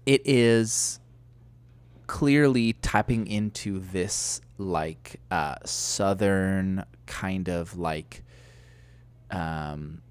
it 0.06 0.22
is 0.26 1.00
clearly 2.06 2.74
tapping 2.74 3.26
into 3.26 3.80
this 3.80 4.42
like 4.58 5.20
uh, 5.32 5.56
southern 5.66 6.86
kind 7.06 7.50
of 7.50 7.78
like 7.78 8.24
um, 9.32 10.02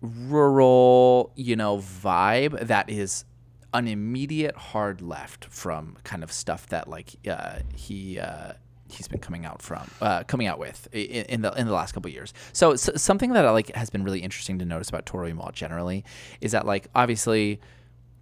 rural, 0.00 1.32
you 1.36 1.56
know, 1.56 1.78
vibe 1.78 2.66
that 2.66 2.90
is 2.90 3.24
an 3.72 3.88
immediate 3.88 4.56
hard 4.56 5.02
left 5.02 5.46
from 5.46 5.96
kind 6.04 6.22
of 6.22 6.32
stuff 6.32 6.68
that 6.68 6.88
like 6.88 7.14
uh, 7.28 7.58
he 7.74 8.18
uh, 8.18 8.52
he's 8.88 9.08
been 9.08 9.20
coming 9.20 9.44
out 9.44 9.62
from 9.62 9.90
uh, 10.00 10.22
coming 10.24 10.46
out 10.46 10.58
with 10.58 10.88
in, 10.92 11.24
in 11.26 11.42
the 11.42 11.52
in 11.52 11.66
the 11.66 11.72
last 11.72 11.92
couple 11.92 12.10
years. 12.10 12.32
So, 12.52 12.72
s 12.72 12.90
something 12.96 13.32
that 13.32 13.42
like 13.50 13.74
has 13.74 13.90
been 13.90 14.04
really 14.04 14.20
interesting 14.20 14.58
to 14.58 14.64
notice 14.64 14.88
about 14.88 15.12
y 15.12 15.32
Moi 15.32 15.50
generally 15.52 16.04
is 16.40 16.52
that 16.52 16.66
like 16.66 16.88
obviously 16.94 17.60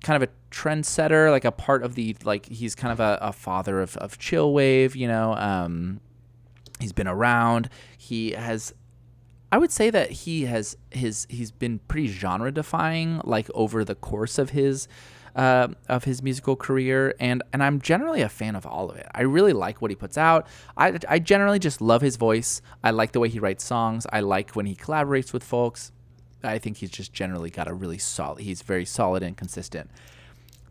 kind 0.03 0.23
of 0.23 0.29
a 0.29 0.33
trendsetter, 0.51 1.31
like 1.31 1.45
a 1.45 1.53
part 1.53 1.83
of 1.83 1.95
the 1.95 2.17
like 2.25 2.47
he's 2.47 2.75
kind 2.75 2.93
of 2.93 3.01
a, 3.01 3.19
a 3.21 3.33
father 3.33 3.81
of, 3.81 3.97
of 3.99 4.19
chill 4.19 4.53
wave, 4.53 4.97
you 4.97 5.09
know. 5.09 5.35
Um, 5.35 6.01
he's 6.81 6.93
been 6.93 7.09
around. 7.09 7.69
He 7.97 8.33
has 8.33 8.75
I 9.53 9.59
would 9.59 9.71
say 9.71 9.91
that 9.91 10.11
he 10.11 10.47
has 10.47 10.79
his 10.91 11.27
he's 11.29 11.53
been 11.53 11.79
pretty 11.81 12.09
genre 12.09 12.51
defying 12.51 13.21
like 13.23 13.51
over 13.55 13.85
the 13.85 13.95
course 13.95 14.39
of 14.39 14.51
his 14.51 14.89
uh, 15.37 15.69
of 15.89 16.05
his 16.05 16.23
musical 16.23 16.57
career 16.57 17.15
and 17.21 17.43
and 17.53 17.63
I'm 17.63 17.81
generally 17.81 18.23
a 18.23 18.31
fan 18.31 18.57
of 18.57 18.67
all 18.67 18.91
of 18.91 18.97
it. 18.97 19.07
I 19.15 19.23
really 19.23 19.53
like 19.53 19.83
what 19.83 19.91
he 19.91 19.95
puts 19.95 20.17
out. 20.17 20.47
I 20.77 20.99
I 21.07 21.19
generally 21.19 21.59
just 21.59 21.83
love 21.83 22.01
his 22.01 22.17
voice. 22.17 22.63
I 22.83 22.93
like 22.93 23.13
the 23.13 23.21
way 23.21 23.29
he 23.29 23.39
writes 23.39 23.63
songs. 23.63 24.07
I 24.11 24.21
like 24.21 24.53
when 24.53 24.65
he 24.65 24.75
collaborates 24.75 25.35
with 25.35 25.45
folks. 25.45 25.93
I 26.43 26.59
think 26.59 26.79
he's 26.79 26.91
just 26.91 27.13
generally 27.13 27.51
got 27.51 27.69
a 27.69 27.75
really 27.75 27.99
solid 27.99 28.43
he's 28.43 28.63
very 28.63 28.85
solid 28.85 29.23
and 29.23 29.37
consistent. 29.37 29.91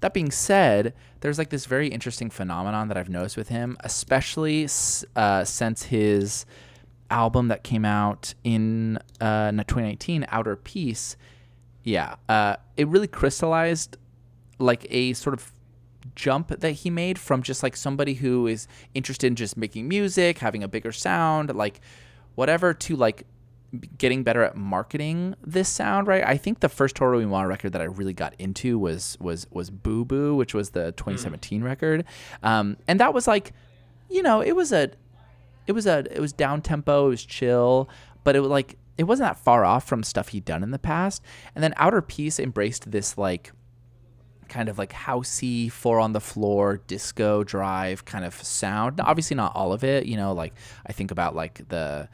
That 0.01 0.13
being 0.13 0.31
said, 0.31 0.93
there's 1.19 1.37
like 1.37 1.49
this 1.49 1.65
very 1.65 1.87
interesting 1.87 2.31
phenomenon 2.31 2.87
that 2.87 2.97
I've 2.97 3.09
noticed 3.09 3.37
with 3.37 3.49
him, 3.49 3.77
especially 3.81 4.67
uh, 5.15 5.43
since 5.43 5.83
his 5.83 6.45
album 7.11 7.49
that 7.49 7.63
came 7.63 7.85
out 7.85 8.33
in 8.43 8.97
uh, 9.19 9.51
2019, 9.51 10.25
Outer 10.29 10.55
Peace. 10.55 11.15
Yeah, 11.83 12.15
uh, 12.27 12.55
it 12.77 12.87
really 12.87 13.07
crystallized 13.07 13.97
like 14.57 14.87
a 14.89 15.13
sort 15.13 15.33
of 15.33 15.51
jump 16.15 16.47
that 16.47 16.71
he 16.71 16.89
made 16.89 17.19
from 17.19 17.43
just 17.43 17.63
like 17.63 17.75
somebody 17.75 18.15
who 18.15 18.47
is 18.47 18.67
interested 18.93 19.27
in 19.27 19.35
just 19.35 19.57
making 19.57 19.87
music, 19.87 20.39
having 20.39 20.63
a 20.63 20.67
bigger 20.67 20.91
sound, 20.91 21.53
like 21.55 21.79
whatever, 22.35 22.73
to 22.73 22.95
like 22.95 23.25
getting 23.97 24.23
better 24.23 24.43
at 24.43 24.55
marketing 24.55 25.35
this 25.45 25.69
sound, 25.69 26.07
right? 26.07 26.23
I 26.23 26.37
think 26.37 26.59
the 26.59 26.69
first 26.69 26.95
Toro 26.95 27.25
Moi 27.25 27.43
record 27.43 27.73
that 27.73 27.81
I 27.81 27.85
really 27.85 28.13
got 28.13 28.33
into 28.37 28.77
was 28.77 29.17
was 29.19 29.47
was 29.51 29.69
Boo 29.69 30.05
Boo, 30.05 30.35
which 30.35 30.53
was 30.53 30.71
the 30.71 30.91
2017 30.93 31.61
mm. 31.61 31.63
record, 31.63 32.05
um, 32.43 32.77
and 32.87 32.99
that 32.99 33.13
was 33.13 33.27
like, 33.27 33.53
you 34.09 34.23
know, 34.23 34.41
it 34.41 34.55
was 34.55 34.71
a, 34.71 34.91
it 35.67 35.71
was 35.71 35.87
a, 35.87 36.05
it 36.11 36.19
was 36.19 36.33
down 36.33 36.61
tempo, 36.61 37.07
it 37.07 37.09
was 37.09 37.25
chill, 37.25 37.89
but 38.23 38.35
it 38.35 38.41
was 38.41 38.49
like 38.49 38.77
it 38.97 39.05
wasn't 39.05 39.29
that 39.29 39.37
far 39.37 39.65
off 39.65 39.87
from 39.87 40.03
stuff 40.03 40.29
he'd 40.29 40.45
done 40.45 40.63
in 40.63 40.71
the 40.71 40.79
past. 40.79 41.23
And 41.55 41.63
then 41.63 41.73
Outer 41.77 42.01
Peace 42.01 42.39
embraced 42.39 42.91
this 42.91 43.17
like 43.17 43.51
kind 44.49 44.67
of 44.67 44.77
like 44.77 44.91
housey, 44.91 45.71
four 45.71 45.99
on 45.99 46.11
the 46.11 46.19
floor, 46.19 46.81
disco 46.87 47.43
drive 47.43 48.03
kind 48.03 48.25
of 48.25 48.35
sound. 48.35 48.99
Obviously, 48.99 49.35
not 49.35 49.55
all 49.55 49.71
of 49.71 49.83
it. 49.83 50.05
You 50.05 50.17
know, 50.17 50.33
like 50.33 50.53
I 50.85 50.91
think 50.91 51.09
about 51.09 51.35
like 51.35 51.67
the 51.69 52.09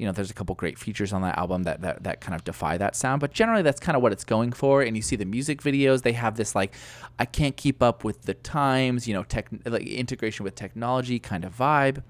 you 0.00 0.06
know, 0.06 0.12
there's 0.12 0.30
a 0.30 0.34
couple 0.34 0.54
great 0.54 0.78
features 0.78 1.12
on 1.12 1.20
that 1.20 1.36
album 1.36 1.64
that, 1.64 1.82
that 1.82 2.04
that 2.04 2.22
kind 2.22 2.34
of 2.34 2.42
defy 2.42 2.78
that 2.78 2.96
sound. 2.96 3.20
But 3.20 3.34
generally, 3.34 3.60
that's 3.60 3.78
kind 3.78 3.96
of 3.96 4.02
what 4.02 4.12
it's 4.12 4.24
going 4.24 4.50
for. 4.52 4.80
And 4.80 4.96
you 4.96 5.02
see 5.02 5.14
the 5.14 5.26
music 5.26 5.60
videos; 5.60 6.00
they 6.00 6.14
have 6.14 6.36
this 6.36 6.54
like, 6.54 6.72
I 7.18 7.26
can't 7.26 7.54
keep 7.54 7.82
up 7.82 8.02
with 8.02 8.22
the 8.22 8.32
times, 8.32 9.06
you 9.06 9.12
know, 9.12 9.24
tech 9.24 9.48
like 9.66 9.86
integration 9.86 10.42
with 10.44 10.54
technology 10.54 11.18
kind 11.18 11.44
of 11.44 11.54
vibe 11.54 12.02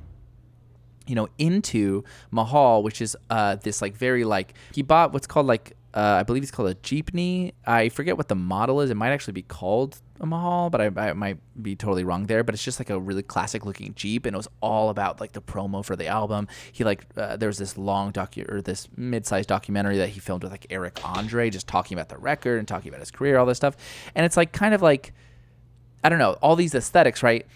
you 1.06 1.16
know, 1.16 1.28
into 1.38 2.04
Mahal, 2.30 2.84
which 2.84 3.00
is 3.00 3.16
uh, 3.30 3.56
this 3.56 3.82
like 3.82 3.96
very 3.96 4.22
like 4.22 4.54
he 4.72 4.82
bought 4.82 5.12
what's 5.12 5.26
called 5.26 5.46
like 5.46 5.72
uh, 5.92 6.18
I 6.20 6.22
believe 6.22 6.42
it's 6.42 6.52
called 6.52 6.68
a 6.68 6.74
Jeepney. 6.76 7.52
I 7.66 7.88
forget 7.88 8.16
what 8.16 8.28
the 8.28 8.36
model 8.36 8.80
is. 8.80 8.90
It 8.90 8.96
might 8.96 9.10
actually 9.10 9.32
be 9.32 9.42
called 9.42 10.00
a 10.20 10.26
Mahal, 10.26 10.70
but 10.70 10.80
I, 10.80 11.08
I, 11.08 11.12
might 11.14 11.38
be 11.60 11.74
totally 11.74 12.04
wrong 12.04 12.26
there. 12.26 12.44
But 12.44 12.54
it's 12.54 12.62
just 12.62 12.78
like 12.78 12.90
a 12.90 13.00
really 13.00 13.24
classic 13.24 13.64
looking 13.64 13.94
Jeep, 13.94 14.24
and 14.24 14.34
it 14.34 14.36
was 14.36 14.46
all 14.60 14.90
about 14.90 15.20
like 15.20 15.32
the 15.32 15.42
promo 15.42 15.84
for 15.84 15.96
the 15.96 16.06
album. 16.06 16.46
He 16.70 16.84
like 16.84 17.06
uh, 17.16 17.36
there 17.36 17.48
was 17.48 17.58
this 17.58 17.76
long 17.76 18.12
docu 18.12 18.48
or 18.48 18.62
this 18.62 18.88
mid 18.96 19.26
sized 19.26 19.48
documentary 19.48 19.98
that 19.98 20.10
he 20.10 20.20
filmed 20.20 20.44
with 20.44 20.52
like 20.52 20.66
Eric 20.70 21.00
Andre, 21.04 21.50
just 21.50 21.66
talking 21.66 21.96
about 21.98 22.08
the 22.08 22.18
record 22.18 22.60
and 22.60 22.68
talking 22.68 22.88
about 22.88 23.00
his 23.00 23.10
career, 23.10 23.36
all 23.36 23.46
this 23.46 23.56
stuff. 23.56 23.76
And 24.14 24.24
it's 24.24 24.36
like 24.36 24.52
kind 24.52 24.74
of 24.74 24.82
like 24.82 25.12
I 26.04 26.08
don't 26.08 26.20
know 26.20 26.38
all 26.40 26.54
these 26.54 26.74
aesthetics, 26.74 27.22
right? 27.22 27.46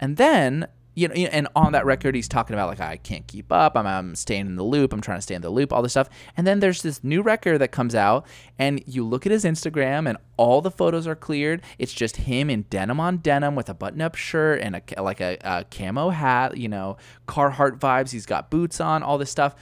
And 0.00 0.16
then 0.16 0.66
you 0.94 1.08
know, 1.08 1.14
and 1.14 1.48
on 1.56 1.72
that 1.72 1.84
record, 1.84 2.14
he's 2.14 2.28
talking 2.28 2.54
about 2.54 2.68
like 2.68 2.80
I 2.80 2.96
can't 2.96 3.26
keep 3.26 3.50
up. 3.50 3.76
I'm, 3.76 3.86
I'm 3.86 4.14
staying 4.14 4.46
in 4.46 4.56
the 4.56 4.62
loop. 4.62 4.92
I'm 4.92 5.00
trying 5.00 5.18
to 5.18 5.22
stay 5.22 5.34
in 5.34 5.42
the 5.42 5.50
loop. 5.50 5.72
All 5.72 5.82
this 5.82 5.92
stuff. 5.92 6.08
And 6.36 6.46
then 6.46 6.60
there's 6.60 6.82
this 6.82 7.02
new 7.02 7.22
record 7.22 7.58
that 7.58 7.72
comes 7.72 7.94
out, 7.94 8.26
and 8.58 8.82
you 8.86 9.04
look 9.04 9.26
at 9.26 9.32
his 9.32 9.44
Instagram, 9.44 10.08
and 10.08 10.18
all 10.36 10.60
the 10.60 10.70
photos 10.70 11.06
are 11.06 11.16
cleared. 11.16 11.62
It's 11.78 11.92
just 11.92 12.16
him 12.16 12.48
in 12.48 12.62
denim 12.70 13.00
on 13.00 13.18
denim 13.18 13.54
with 13.54 13.68
a 13.68 13.74
button-up 13.74 14.14
shirt 14.14 14.60
and 14.60 14.76
a 14.76 15.02
like 15.02 15.20
a, 15.20 15.38
a 15.42 15.64
camo 15.64 16.10
hat. 16.10 16.56
You 16.56 16.68
know, 16.68 16.96
Carhartt 17.26 17.78
vibes. 17.78 18.12
He's 18.12 18.26
got 18.26 18.50
boots 18.50 18.80
on. 18.80 19.02
All 19.02 19.18
this 19.18 19.30
stuff. 19.30 19.54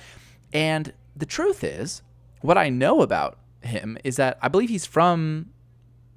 And 0.53 0.93
the 1.17 1.27
truth 1.27 1.65
is, 1.65 2.03
what 2.41 2.59
I 2.59 2.69
know 2.69 3.01
about 3.01 3.39
him 3.62 3.97
is 4.05 4.17
that 4.17 4.39
I 4.43 4.49
believe 4.49 4.69
he's 4.69 4.87
from 4.87 5.51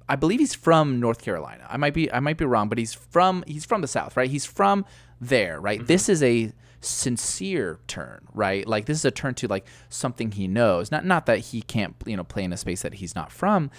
I 0.08 0.16
believe 0.16 0.38
he's 0.38 0.54
from 0.54 1.00
North 1.00 1.22
Carolina. 1.22 1.66
I 1.68 1.76
might 1.76 1.94
be 1.94 2.10
I 2.12 2.20
might 2.20 2.36
be 2.36 2.44
wrong, 2.44 2.68
but 2.68 2.78
he's 2.78 2.94
from 2.94 3.44
he's 3.46 3.64
from 3.64 3.80
the 3.80 3.88
South, 3.88 4.16
right? 4.16 4.30
He's 4.30 4.46
from 4.46 4.84
there, 5.20 5.60
right? 5.60 5.78
Mm-hmm. 5.78 5.86
This 5.86 6.08
is 6.08 6.22
a 6.22 6.52
sincere 6.80 7.80
turn, 7.86 8.26
right? 8.32 8.66
Like 8.66 8.86
this 8.86 8.98
is 8.98 9.04
a 9.04 9.10
turn 9.10 9.34
to 9.34 9.48
like 9.48 9.66
something 9.88 10.32
he 10.32 10.46
knows. 10.46 10.90
Not 10.90 11.04
not 11.04 11.26
that 11.26 11.38
he 11.38 11.62
can't, 11.62 11.94
you 12.06 12.16
know, 12.16 12.24
play 12.24 12.44
in 12.44 12.52
a 12.52 12.56
space 12.56 12.82
that 12.82 12.94
he's 12.94 13.14
not 13.14 13.32
from, 13.32 13.70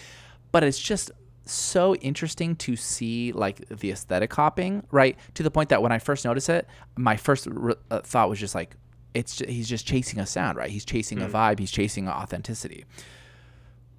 but 0.52 0.64
it's 0.64 0.80
just 0.80 1.12
so 1.46 1.96
interesting 1.96 2.56
to 2.58 2.76
see 2.76 3.32
like 3.32 3.68
the 3.70 3.92
aesthetic 3.92 4.34
hopping, 4.34 4.86
right? 4.92 5.18
To 5.36 5.44
the 5.44 5.52
point 5.52 5.70
that 5.70 5.82
when 5.82 5.92
I 5.92 6.00
first 6.00 6.26
noticed 6.26 6.50
it, 6.50 6.68
my 6.98 7.16
first 7.16 7.48
re- 7.50 7.76
uh, 7.90 8.02
thought 8.02 8.30
was 8.30 8.40
just 8.40 8.56
like 8.56 8.76
it's 9.14 9.38
just, 9.38 9.50
he's 9.50 9.70
just 9.70 9.88
chasing 9.88 10.20
a 10.20 10.26
sound, 10.26 10.58
right? 10.58 10.70
He's 10.70 10.86
chasing 10.86 11.20
mm. 11.20 11.26
a 11.26 11.30
vibe, 11.30 11.60
he's 11.60 11.72
chasing 11.72 12.08
authenticity. 12.08 12.86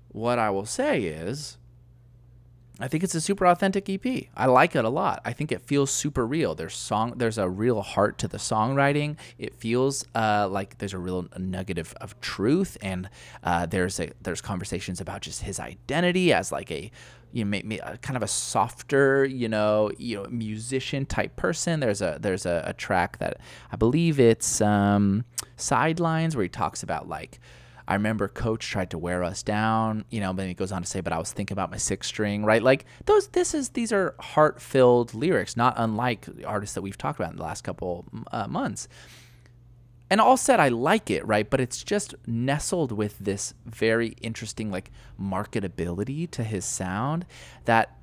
What 0.08 0.38
I 0.38 0.50
will 0.50 0.66
say 0.66 1.02
is 1.02 1.57
I 2.80 2.88
think 2.88 3.02
it's 3.02 3.14
a 3.14 3.20
super 3.20 3.46
authentic 3.46 3.88
EP. 3.88 4.26
I 4.36 4.46
like 4.46 4.76
it 4.76 4.84
a 4.84 4.88
lot. 4.88 5.20
I 5.24 5.32
think 5.32 5.50
it 5.50 5.62
feels 5.62 5.90
super 5.90 6.26
real. 6.26 6.54
There's 6.54 6.76
song. 6.76 7.14
There's 7.16 7.38
a 7.38 7.48
real 7.48 7.82
heart 7.82 8.18
to 8.18 8.28
the 8.28 8.38
songwriting. 8.38 9.16
It 9.36 9.54
feels 9.54 10.04
uh, 10.14 10.48
like 10.48 10.78
there's 10.78 10.94
a 10.94 10.98
real 10.98 11.26
nugget 11.36 11.78
of, 11.78 11.92
of 11.94 12.20
truth, 12.20 12.78
and 12.80 13.08
uh, 13.42 13.66
there's 13.66 13.98
a 13.98 14.10
there's 14.22 14.40
conversations 14.40 15.00
about 15.00 15.22
just 15.22 15.42
his 15.42 15.58
identity 15.58 16.32
as 16.32 16.52
like 16.52 16.70
a 16.70 16.90
you 17.32 17.44
know, 17.44 17.60
kind 18.00 18.16
of 18.16 18.22
a 18.22 18.28
softer, 18.28 19.24
you 19.24 19.48
know, 19.48 19.90
you 19.98 20.16
know, 20.16 20.24
musician 20.30 21.04
type 21.04 21.36
person. 21.36 21.80
There's 21.80 22.00
a 22.00 22.18
there's 22.20 22.46
a, 22.46 22.62
a 22.66 22.72
track 22.72 23.18
that 23.18 23.38
I 23.70 23.76
believe 23.76 24.18
it's 24.18 24.60
um, 24.60 25.24
sidelines 25.56 26.36
where 26.36 26.44
he 26.44 26.48
talks 26.48 26.82
about 26.82 27.08
like 27.08 27.40
I 27.88 27.94
remember 27.94 28.28
coach 28.28 28.68
tried 28.68 28.90
to 28.90 28.98
wear 28.98 29.24
us 29.24 29.42
down, 29.42 30.04
you 30.10 30.20
know, 30.20 30.30
but 30.34 30.42
then 30.42 30.48
he 30.48 30.54
goes 30.54 30.72
on 30.72 30.82
to 30.82 30.86
say, 30.86 31.00
but 31.00 31.12
I 31.12 31.18
was 31.18 31.32
thinking 31.32 31.54
about 31.54 31.70
my 31.70 31.78
sixth 31.78 32.08
string, 32.08 32.44
right? 32.44 32.62
Like 32.62 32.84
those, 33.06 33.28
this 33.28 33.54
is, 33.54 33.70
these 33.70 33.92
are 33.92 34.14
heart 34.20 34.60
filled 34.60 35.14
lyrics, 35.14 35.56
not 35.56 35.72
unlike 35.78 36.28
artists 36.46 36.74
that 36.74 36.82
we've 36.82 36.98
talked 36.98 37.18
about 37.18 37.30
in 37.30 37.38
the 37.38 37.42
last 37.42 37.64
couple 37.64 38.04
uh, 38.30 38.46
months. 38.46 38.88
And 40.10 40.20
all 40.20 40.36
said, 40.36 40.60
I 40.60 40.68
like 40.68 41.10
it, 41.10 41.26
right? 41.26 41.48
But 41.48 41.60
it's 41.60 41.82
just 41.82 42.14
nestled 42.26 42.92
with 42.92 43.18
this 43.18 43.54
very 43.64 44.08
interesting, 44.20 44.70
like, 44.70 44.90
marketability 45.18 46.30
to 46.32 46.44
his 46.44 46.66
sound 46.66 47.24
that 47.64 47.96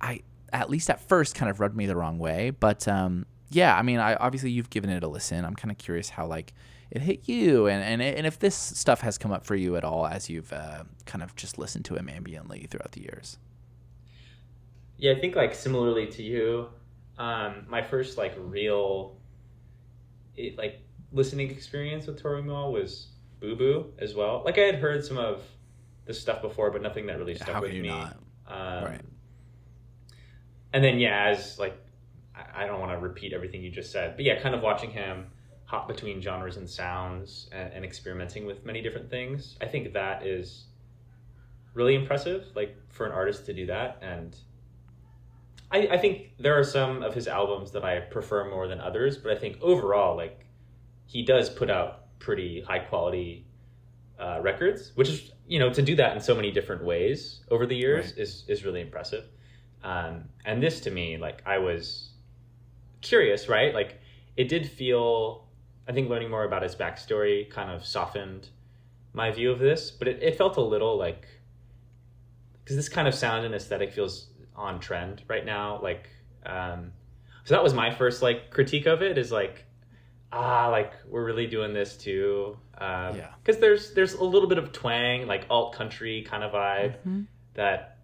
I, 0.00 0.20
at 0.52 0.68
least 0.68 0.90
at 0.90 1.00
first, 1.00 1.34
kind 1.34 1.50
of 1.50 1.58
rubbed 1.58 1.76
me 1.76 1.86
the 1.86 1.96
wrong 1.96 2.18
way. 2.18 2.50
But 2.50 2.86
um, 2.86 3.24
yeah, 3.50 3.76
I 3.76 3.82
mean, 3.82 3.98
I 3.98 4.14
obviously 4.16 4.50
you've 4.50 4.70
given 4.70 4.90
it 4.90 5.02
a 5.02 5.08
listen. 5.08 5.44
I'm 5.44 5.54
kind 5.54 5.70
of 5.70 5.78
curious 5.78 6.10
how 6.10 6.26
like 6.26 6.52
it 6.90 7.02
hit 7.02 7.28
you 7.28 7.66
and, 7.66 7.82
and 7.82 8.00
and 8.00 8.26
if 8.26 8.38
this 8.38 8.54
stuff 8.54 9.00
has 9.00 9.18
come 9.18 9.32
up 9.32 9.44
for 9.44 9.56
you 9.56 9.76
at 9.76 9.84
all 9.84 10.06
as 10.06 10.30
you've 10.30 10.52
uh, 10.52 10.84
kind 11.04 11.22
of 11.22 11.34
just 11.36 11.58
listened 11.58 11.84
to 11.84 11.94
him 11.96 12.06
ambiently 12.06 12.68
throughout 12.68 12.92
the 12.92 13.02
years? 13.02 13.38
Yeah 14.96 15.12
i 15.12 15.20
think 15.20 15.34
like 15.36 15.54
similarly 15.54 16.06
to 16.06 16.22
you 16.22 16.68
um, 17.18 17.64
my 17.68 17.82
first 17.82 18.18
like 18.18 18.34
real 18.38 19.16
it, 20.36 20.58
like 20.58 20.80
listening 21.12 21.50
experience 21.50 22.06
with 22.06 22.22
y 22.22 22.40
Moi 22.40 22.68
was 22.68 23.08
boo 23.40 23.56
boo 23.56 23.92
as 23.98 24.14
well. 24.14 24.42
Like 24.44 24.58
i 24.58 24.62
had 24.62 24.76
heard 24.76 25.04
some 25.04 25.18
of 25.18 25.42
this 26.04 26.20
stuff 26.20 26.42
before 26.42 26.70
but 26.70 26.82
nothing 26.82 27.06
that 27.06 27.18
really 27.18 27.34
stuck 27.34 27.48
How 27.48 27.60
with 27.60 27.72
me. 27.72 27.88
um, 27.90 28.12
right. 28.48 29.00
and 30.72 30.84
then 30.84 30.98
yeah 30.98 31.28
as 31.30 31.58
like 31.58 31.76
I, 32.34 32.64
I 32.64 32.66
don't 32.66 32.80
want 32.80 32.92
to 32.92 32.98
repeat 32.98 33.32
everything 33.32 33.62
you 33.62 33.70
just 33.70 33.90
said 33.90 34.16
but 34.16 34.24
yeah 34.24 34.40
kind 34.40 34.54
of 34.54 34.62
watching 34.62 34.90
him 34.90 35.26
hop 35.66 35.88
between 35.88 36.20
genres 36.22 36.56
and 36.56 36.68
sounds 36.68 37.48
and, 37.52 37.72
and, 37.72 37.84
experimenting 37.84 38.46
with 38.46 38.64
many 38.64 38.80
different 38.80 39.10
things. 39.10 39.56
I 39.60 39.66
think 39.66 39.92
that 39.92 40.24
is 40.24 40.66
really 41.74 41.96
impressive, 41.96 42.46
like 42.54 42.76
for 42.88 43.04
an 43.04 43.12
artist 43.12 43.46
to 43.46 43.52
do 43.52 43.66
that. 43.66 43.98
And 44.00 44.36
I, 45.70 45.88
I 45.88 45.98
think 45.98 46.30
there 46.38 46.58
are 46.58 46.64
some 46.64 47.02
of 47.02 47.14
his 47.14 47.26
albums 47.26 47.72
that 47.72 47.84
I 47.84 47.98
prefer 47.98 48.48
more 48.48 48.68
than 48.68 48.80
others, 48.80 49.18
but 49.18 49.32
I 49.32 49.36
think 49.36 49.58
overall, 49.60 50.16
like 50.16 50.46
he 51.06 51.22
does 51.22 51.50
put 51.50 51.68
out 51.68 52.18
pretty 52.20 52.62
high 52.62 52.78
quality 52.78 53.46
uh, 54.18 54.38
records, 54.40 54.92
which 54.94 55.08
is 55.08 55.32
you 55.48 55.58
know 55.58 55.72
to 55.72 55.82
do 55.82 55.96
that 55.96 56.14
in 56.14 56.20
so 56.20 56.34
many 56.34 56.50
different 56.50 56.84
ways 56.84 57.40
over 57.50 57.66
the 57.66 57.76
years 57.76 58.06
right. 58.06 58.18
is 58.18 58.44
is 58.48 58.64
really 58.64 58.80
impressive. 58.80 59.24
Um, 59.82 60.24
and 60.44 60.62
this 60.62 60.80
to 60.80 60.90
me, 60.90 61.16
like 61.16 61.42
I 61.44 61.58
was 61.58 62.10
curious, 63.02 63.48
right? 63.48 63.74
Like 63.74 64.00
it 64.36 64.48
did 64.48 64.70
feel 64.70 65.45
I 65.88 65.92
think 65.92 66.08
learning 66.10 66.30
more 66.30 66.44
about 66.44 66.62
his 66.62 66.74
backstory 66.74 67.48
kind 67.50 67.70
of 67.70 67.84
softened 67.86 68.48
my 69.12 69.30
view 69.30 69.50
of 69.52 69.58
this, 69.58 69.90
but 69.90 70.08
it, 70.08 70.22
it 70.22 70.36
felt 70.36 70.56
a 70.56 70.60
little 70.62 70.96
like 70.98 71.26
because 72.62 72.76
this 72.76 72.88
kind 72.88 73.06
of 73.06 73.14
sound 73.14 73.44
and 73.44 73.54
aesthetic 73.54 73.92
feels 73.92 74.28
on 74.56 74.80
trend 74.80 75.22
right 75.28 75.44
now. 75.44 75.80
Like, 75.80 76.08
um, 76.44 76.92
so 77.44 77.54
that 77.54 77.62
was 77.62 77.74
my 77.74 77.90
first 77.92 78.22
like 78.22 78.50
critique 78.50 78.86
of 78.86 79.02
it 79.02 79.16
is 79.16 79.30
like, 79.30 79.64
ah, 80.32 80.68
like 80.68 80.92
we're 81.08 81.24
really 81.24 81.46
doing 81.46 81.72
this 81.72 81.96
too. 81.96 82.58
Um, 82.78 83.16
Yeah. 83.16 83.28
Because 83.42 83.60
there's 83.60 83.92
there's 83.94 84.14
a 84.14 84.24
little 84.24 84.48
bit 84.48 84.58
of 84.58 84.72
twang, 84.72 85.26
like 85.26 85.46
alt 85.48 85.74
country 85.74 86.22
kind 86.22 86.42
of 86.42 86.52
vibe 86.52 86.96
Mm-hmm. 86.98 87.20
that 87.54 87.98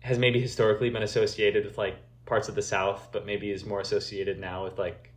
has 0.00 0.18
maybe 0.18 0.40
historically 0.40 0.90
been 0.90 1.04
associated 1.04 1.64
with 1.64 1.78
like 1.78 1.94
parts 2.26 2.48
of 2.48 2.56
the 2.56 2.62
South, 2.62 3.10
but 3.12 3.24
maybe 3.24 3.50
is 3.52 3.64
more 3.64 3.80
associated 3.80 4.38
now 4.40 4.64
with 4.64 4.78
like. 4.78 5.10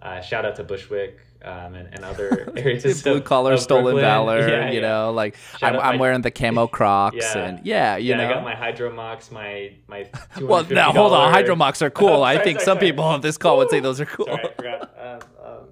Uh, 0.00 0.20
shout 0.20 0.44
out 0.44 0.54
to 0.54 0.62
Bushwick 0.62 1.18
um, 1.44 1.74
and, 1.74 1.88
and 1.94 2.04
other 2.04 2.52
areas. 2.56 3.02
blue 3.02 3.14
of- 3.16 3.24
collar 3.24 3.52
of 3.54 3.60
stolen 3.60 3.84
Brooklyn. 3.94 4.02
valor 4.04 4.48
Yeah, 4.48 4.70
you 4.70 4.80
yeah. 4.80 4.88
know 4.88 5.12
like 5.12 5.36
Shout 5.58 5.74
i'm, 5.74 5.80
I'm 5.80 5.94
my- 5.96 6.00
wearing 6.00 6.20
the 6.22 6.30
camo 6.30 6.66
crocs 6.78 7.16
Yeah. 7.16 7.38
and 7.38 7.66
yeah 7.66 7.96
you 7.96 8.10
yeah, 8.10 8.16
know 8.16 8.26
I 8.26 8.32
got 8.34 8.42
my 8.44 8.54
Hydromox, 8.54 9.30
my 9.30 9.72
my. 9.86 10.08
well 10.40 10.64
now 10.70 10.92
hold 10.92 11.12
on 11.12 11.32
$250 11.34 11.44
hydromox 11.46 11.82
are 11.82 11.90
cool 11.90 12.22
i 12.24 12.34
Sorry, 12.34 12.44
think 12.44 12.58
sorry, 12.60 12.64
some 12.64 12.76
sorry. 12.78 12.90
people 12.90 13.04
on 13.04 13.20
this 13.20 13.36
call 13.38 13.56
would 13.58 13.70
say 13.70 13.80
those 13.80 14.00
are 14.00 14.06
cool 14.06 14.26
Sorry, 14.26 14.44
I 14.44 14.52
forgot. 14.54 14.90
Um, 14.98 15.20
um, 15.46 15.68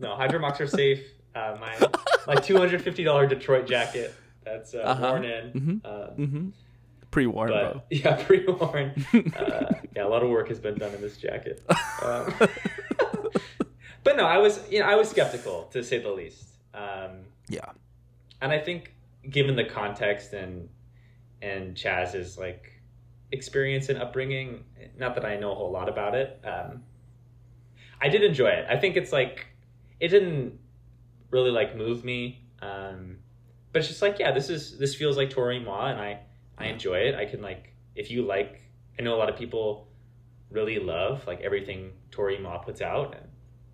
no, 0.00 0.08
Hydromox 0.16 0.58
are 0.60 0.66
safe. 0.66 1.02
Uh, 1.34 1.56
my 1.60 1.76
my 2.26 2.34
two 2.36 2.56
hundred 2.56 2.80
fifty 2.82 3.04
dollar 3.04 3.26
Detroit 3.26 3.66
jacket 3.66 4.14
that's 4.42 4.74
uh, 4.74 4.78
Uh-huh. 4.78 5.06
worn 5.10 5.24
in. 5.24 5.52
Mhm. 5.52 5.84
Um, 5.84 6.16
mm-hmm. 6.16 6.48
pre-worn 7.10 7.50
but 7.50 7.84
yeah, 7.90 8.16
pre 8.24 8.44
worn. 8.46 8.92
uh, 9.36 9.72
yeah, 9.94 10.06
a 10.06 10.08
lot 10.08 10.22
of 10.22 10.30
work 10.30 10.48
has 10.48 10.58
been 10.58 10.76
done 10.76 10.94
in 10.94 11.00
this 11.02 11.18
jacket. 11.18 11.62
But 14.02 14.16
no, 14.16 14.24
I 14.24 14.38
was 14.38 14.60
you 14.70 14.80
know 14.80 14.86
I 14.86 14.96
was 14.96 15.10
skeptical 15.10 15.64
to 15.72 15.82
say 15.82 15.98
the 15.98 16.10
least. 16.10 16.48
Um, 16.74 17.24
yeah 17.48 17.72
and 18.40 18.52
I 18.52 18.58
think 18.58 18.94
given 19.28 19.56
the 19.56 19.64
context 19.64 20.32
and 20.32 20.68
and 21.42 21.74
Chaz's 21.74 22.36
like 22.36 22.80
experience 23.32 23.88
and 23.88 23.98
upbringing, 23.98 24.64
not 24.98 25.14
that 25.14 25.24
I 25.24 25.36
know 25.36 25.52
a 25.52 25.54
whole 25.54 25.70
lot 25.70 25.88
about 25.88 26.14
it, 26.14 26.38
um, 26.44 26.82
I 28.00 28.08
did 28.08 28.22
enjoy 28.22 28.48
it. 28.48 28.66
I 28.68 28.76
think 28.76 28.96
it's 28.96 29.12
like 29.12 29.46
it 30.00 30.08
didn't 30.08 30.58
really 31.30 31.50
like 31.50 31.76
move 31.76 32.04
me, 32.04 32.44
um, 32.60 33.18
but 33.72 33.80
it's 33.80 33.88
just 33.88 34.02
like 34.02 34.18
yeah, 34.18 34.32
this 34.32 34.50
is 34.50 34.78
this 34.78 34.94
feels 34.94 35.16
like 35.16 35.30
Toro 35.30 35.54
y 35.54 35.62
Moi, 35.62 35.86
and 35.86 36.00
I 36.00 36.20
I 36.58 36.66
enjoy 36.66 36.96
it. 36.96 37.14
I 37.14 37.24
can 37.24 37.40
like 37.42 37.74
if 37.94 38.10
you 38.10 38.22
like, 38.22 38.62
I 38.98 39.02
know 39.02 39.14
a 39.14 39.18
lot 39.18 39.28
of 39.28 39.36
people 39.36 39.88
really 40.50 40.78
love 40.78 41.26
like 41.26 41.40
everything 41.40 41.92
Toro 42.10 42.34
y 42.34 42.40
Moi 42.40 42.58
puts 42.58 42.80
out, 42.82 43.14
and 43.14 43.29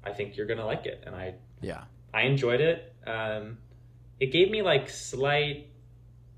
I 0.06 0.12
think 0.12 0.36
you're 0.36 0.46
gonna 0.46 0.64
like 0.66 0.86
it, 0.86 1.02
and 1.06 1.14
I 1.14 1.34
yeah 1.60 1.84
I 2.14 2.22
enjoyed 2.22 2.60
it. 2.60 2.94
Um, 3.06 3.58
it 4.20 4.32
gave 4.32 4.50
me 4.50 4.62
like 4.62 4.88
slight, 4.88 5.68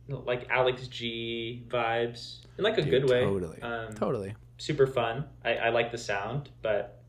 like 0.08 0.48
Alex 0.50 0.88
G 0.88 1.64
vibes 1.68 2.38
in 2.56 2.64
like 2.64 2.78
a 2.78 2.82
Dude, 2.82 2.90
good 2.90 3.10
way. 3.10 3.20
totally 3.20 3.62
Um, 3.62 3.94
totally 3.94 4.34
Super 4.56 4.86
fun. 4.88 5.24
I, 5.44 5.54
I 5.54 5.68
like 5.68 5.92
the 5.92 5.98
sound, 5.98 6.48
but 6.62 7.00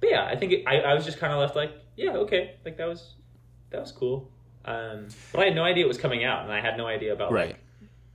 but 0.00 0.08
yeah, 0.10 0.24
I 0.24 0.36
think 0.36 0.52
it, 0.52 0.64
I 0.66 0.80
I 0.80 0.94
was 0.94 1.04
just 1.04 1.18
kind 1.18 1.32
of 1.32 1.38
left 1.40 1.56
like 1.56 1.72
yeah 1.96 2.12
okay 2.24 2.56
like 2.64 2.76
that 2.78 2.88
was 2.88 3.14
that 3.70 3.80
was 3.80 3.92
cool. 3.92 4.30
Um, 4.64 5.08
but 5.32 5.40
I 5.42 5.44
had 5.46 5.54
no 5.56 5.64
idea 5.64 5.84
it 5.84 5.88
was 5.88 5.98
coming 5.98 6.24
out, 6.24 6.44
and 6.44 6.52
I 6.52 6.60
had 6.60 6.76
no 6.76 6.86
idea 6.86 7.12
about 7.12 7.32
Right. 7.32 7.48
like 7.48 7.58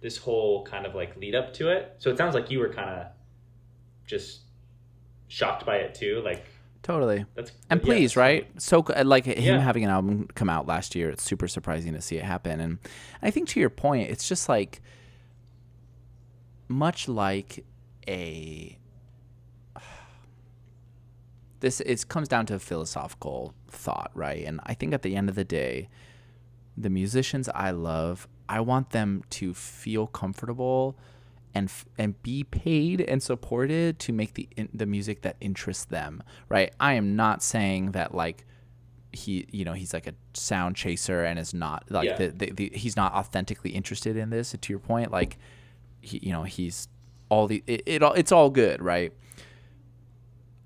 this 0.01 0.17
whole 0.17 0.63
kind 0.63 0.86
of 0.86 0.96
like 0.96 1.15
lead 1.17 1.36
up 1.36 1.53
to 1.55 1.69
it. 1.69 1.96
So 1.98 2.10
it 2.10 2.17
sounds 2.17 2.34
like 2.36 2.50
you 2.50 2.60
were 2.60 2.69
kind 2.74 2.89
of 2.89 3.07
just 4.05 4.41
shocked 5.27 5.65
by 5.65 5.77
it 5.77 5.93
too. 5.93 6.22
Like 6.24 6.46
totally. 6.88 7.25
That's 7.36 7.51
and 7.70 7.79
yeah, 7.82 7.86
please 7.86 8.13
that's- 8.13 8.17
right? 8.17 8.62
So 8.62 8.79
uh, 8.82 9.03
like 9.06 9.25
him 9.25 9.38
Yeah. 9.56 9.60
having 9.60 9.84
an 9.84 9.89
album 9.91 10.27
come 10.34 10.50
out 10.50 10.65
last 10.67 10.96
year 10.96 11.10
it's 11.10 11.24
super 11.24 11.48
surprising 11.48 11.94
to 11.94 12.01
see 12.01 12.15
it 12.17 12.24
happen. 12.24 12.60
And 12.60 12.79
i 13.22 13.29
think 13.29 13.48
to 13.50 13.60
your 13.60 13.70
point 13.70 14.10
it's 14.10 14.27
just 14.27 14.48
like 14.50 14.82
much 16.70 17.08
like 17.08 17.65
a 18.08 18.77
this 21.60 21.79
it 21.82 22.08
comes 22.08 22.27
down 22.27 22.46
to 22.48 22.56
a 22.56 22.60
philosophical 22.60 23.53
thought 23.70 24.12
right? 24.13 24.44
And 24.46 24.60
i 24.65 24.74
think 24.74 24.94
at 24.94 25.01
the 25.01 25.15
end 25.15 25.29
of 25.29 25.36
the 25.36 25.44
day 25.46 25.89
the 26.77 26.89
musicians 26.89 27.50
i 27.56 27.72
love 27.72 28.27
i 28.48 28.60
want 28.62 28.91
them 28.91 29.24
to 29.32 29.53
feel 29.53 30.06
comfortable 30.08 30.98
and 31.58 31.66
f- 31.70 31.86
and 31.98 32.22
be 32.24 32.44
paid 32.44 33.01
and 33.01 33.22
supported 33.24 33.98
to 34.00 34.12
make 34.14 34.34
the 34.36 34.48
in, 34.58 34.70
the 34.74 34.86
music 34.86 35.22
that 35.22 35.36
interests 35.42 35.86
them 35.86 36.22
right 36.50 36.74
i 36.79 36.94
am 36.94 37.16
not 37.16 37.42
saying 37.42 37.92
that 37.92 38.14
like 38.14 38.46
he 39.14 39.46
you 39.51 39.64
know 39.66 39.74
he's 39.74 39.94
like 39.94 40.08
a 40.08 40.14
sound 40.34 40.75
chaser 40.75 41.24
and 41.24 41.40
is 41.40 41.53
not 41.53 41.84
like 41.90 42.08
Yeah. 42.10 42.18
the, 42.18 42.27
the, 42.29 42.51
the 42.51 42.72
he's 42.75 42.96
not 42.96 43.14
authentically 43.14 43.72
interested 43.72 44.16
in 44.18 44.29
this 44.29 44.55
to 44.62 44.74
your 44.74 44.79
point 44.79 45.12
like 45.12 45.38
he 46.01 46.20
you 46.22 46.31
know 46.31 46.44
he's 46.44 46.88
all 47.29 47.48
the 47.48 47.64
it, 47.68 47.81
it 47.86 48.03
all 48.03 48.14
it's 48.14 48.31
all 48.31 48.50
good 48.50 48.81
right 48.81 49.12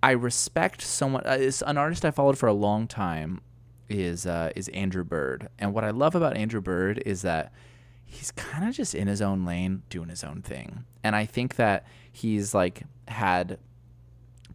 I 0.03 0.11
respect 0.11 0.81
someone. 0.81 1.21
Uh, 1.27 1.37
it's 1.39 1.61
an 1.61 1.77
artist 1.77 2.03
I 2.05 2.09
followed 2.11 2.35
for 2.37 2.47
a 2.47 2.53
long 2.53 2.87
time 2.87 3.39
is 3.87 4.25
uh, 4.25 4.49
is 4.55 4.67
Andrew 4.69 5.03
Bird, 5.03 5.47
and 5.59 5.73
what 5.75 5.83
I 5.83 5.91
love 5.91 6.15
about 6.15 6.35
Andrew 6.35 6.59
Bird 6.61 7.03
is 7.05 7.21
that 7.21 7.53
he's 8.11 8.31
kind 8.31 8.67
of 8.67 8.75
just 8.75 8.93
in 8.93 9.07
his 9.07 9.21
own 9.21 9.45
lane, 9.45 9.83
doing 9.89 10.09
his 10.09 10.23
own 10.23 10.41
thing, 10.41 10.83
and 11.03 11.15
I 11.15 11.25
think 11.25 11.55
that 11.55 11.85
he's 12.11 12.53
like 12.53 12.83
had 13.07 13.57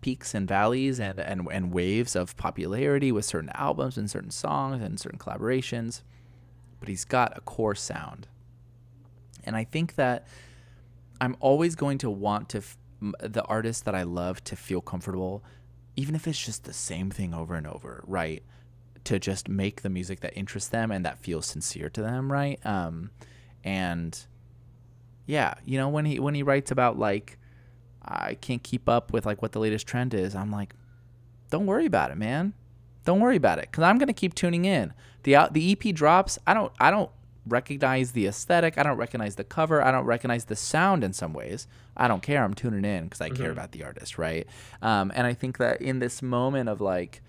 peaks 0.03 0.35
and 0.35 0.47
valleys 0.47 1.01
and 1.01 1.19
and, 1.19 1.49
and 1.51 1.73
waves 1.73 2.15
of 2.15 2.37
popularity 2.37 3.11
with 3.11 3.25
certain 3.25 3.51
albums 3.55 3.97
and 3.97 4.11
certain 4.11 4.31
songs 4.31 4.83
and 4.83 5.01
certain 5.01 5.19
collaborations, 5.19 6.03
but 6.81 6.89
he's 6.89 7.07
got 7.07 7.37
a 7.37 7.41
core 7.41 7.75
sound, 7.75 8.29
and 9.45 9.57
I 9.57 9.65
think 9.65 9.95
that 9.95 10.27
I'm 11.19 11.35
always 11.41 11.77
going 11.77 11.97
to 11.99 12.11
want 12.11 12.51
to 12.51 12.59
f- 12.59 12.77
the 13.21 13.43
artist 13.45 13.87
that 13.87 13.95
I 13.95 14.03
love 14.03 14.45
to 14.45 14.55
feel 14.57 14.83
comfortable, 14.83 15.43
even 15.97 16.15
if 16.15 16.29
it's 16.29 16.45
just 16.45 16.65
the 16.65 16.75
same 16.75 17.11
thing 17.11 17.33
over 17.33 17.55
and 17.55 17.67
over, 17.67 18.05
right? 18.07 18.43
To 19.05 19.19
just 19.19 19.49
make 19.49 19.81
the 19.81 19.89
music 19.89 20.21
that 20.21 20.37
interests 20.37 20.69
them 20.69 20.91
and 20.91 21.07
that 21.07 21.19
feels 21.19 21.47
sincere 21.47 21.89
to 21.91 22.03
them, 22.03 22.31
right? 22.31 22.59
Um, 22.67 23.11
and 23.67 24.19
yeah, 25.27 25.55
you 25.67 25.77
know 25.77 25.89
when 25.89 26.07
he 26.07 26.19
when 26.19 26.35
he 26.35 26.43
writes 26.43 26.71
about 26.71 26.99
like 26.99 27.37
I 28.03 28.35
can't 28.35 28.63
keep 28.63 28.89
up 28.89 29.13
with 29.13 29.27
like 29.27 29.43
what 29.43 29.53
the 29.53 29.59
latest 29.59 29.87
trend 29.87 30.15
is, 30.15 30.35
I'm 30.35 30.53
like, 30.53 30.75
don't 31.51 31.67
worry 31.67 31.85
about 31.85 32.13
it, 32.13 32.17
man. 32.17 32.55
Don't 33.05 33.21
worry 33.21 33.37
about 33.37 33.59
it, 33.59 33.71
cause 33.73 33.83
I'm 33.83 33.99
gonna 33.99 34.13
keep 34.13 34.35
tuning 34.35 34.65
in. 34.65 34.95
the 35.25 35.37
out 35.37 35.53
The 35.53 35.73
EP 35.73 35.95
drops. 35.95 36.39
I 36.47 36.55
don't 36.55 36.73
I 36.79 36.91
don't 36.91 37.11
recognize 37.45 38.13
the 38.13 38.27
aesthetic. 38.27 38.79
I 38.79 38.85
don't 38.85 38.97
recognize 38.97 39.35
the 39.35 39.45
cover. 39.45 39.83
I 39.83 39.91
don't 39.91 40.05
recognize 40.05 40.45
the 40.45 40.57
sound 40.57 41.03
in 41.03 41.13
some 41.13 41.33
ways. 41.33 41.67
I 41.97 42.09
don't 42.09 42.23
care. 42.23 42.45
I'm 42.45 42.55
tuning 42.55 42.85
in 42.85 43.05
because 43.05 43.21
I 43.21 43.31
care 43.31 43.51
about 43.51 43.73
the 43.73 43.85
artist, 43.85 44.19
right? 44.19 44.47
Um, 44.83 45.13
and 45.15 45.27
I 45.27 45.35
think 45.35 45.59
that 45.59 45.81
in 45.81 45.99
this 45.99 46.23
moment 46.23 46.69
of 46.69 46.81
like, 46.81 47.23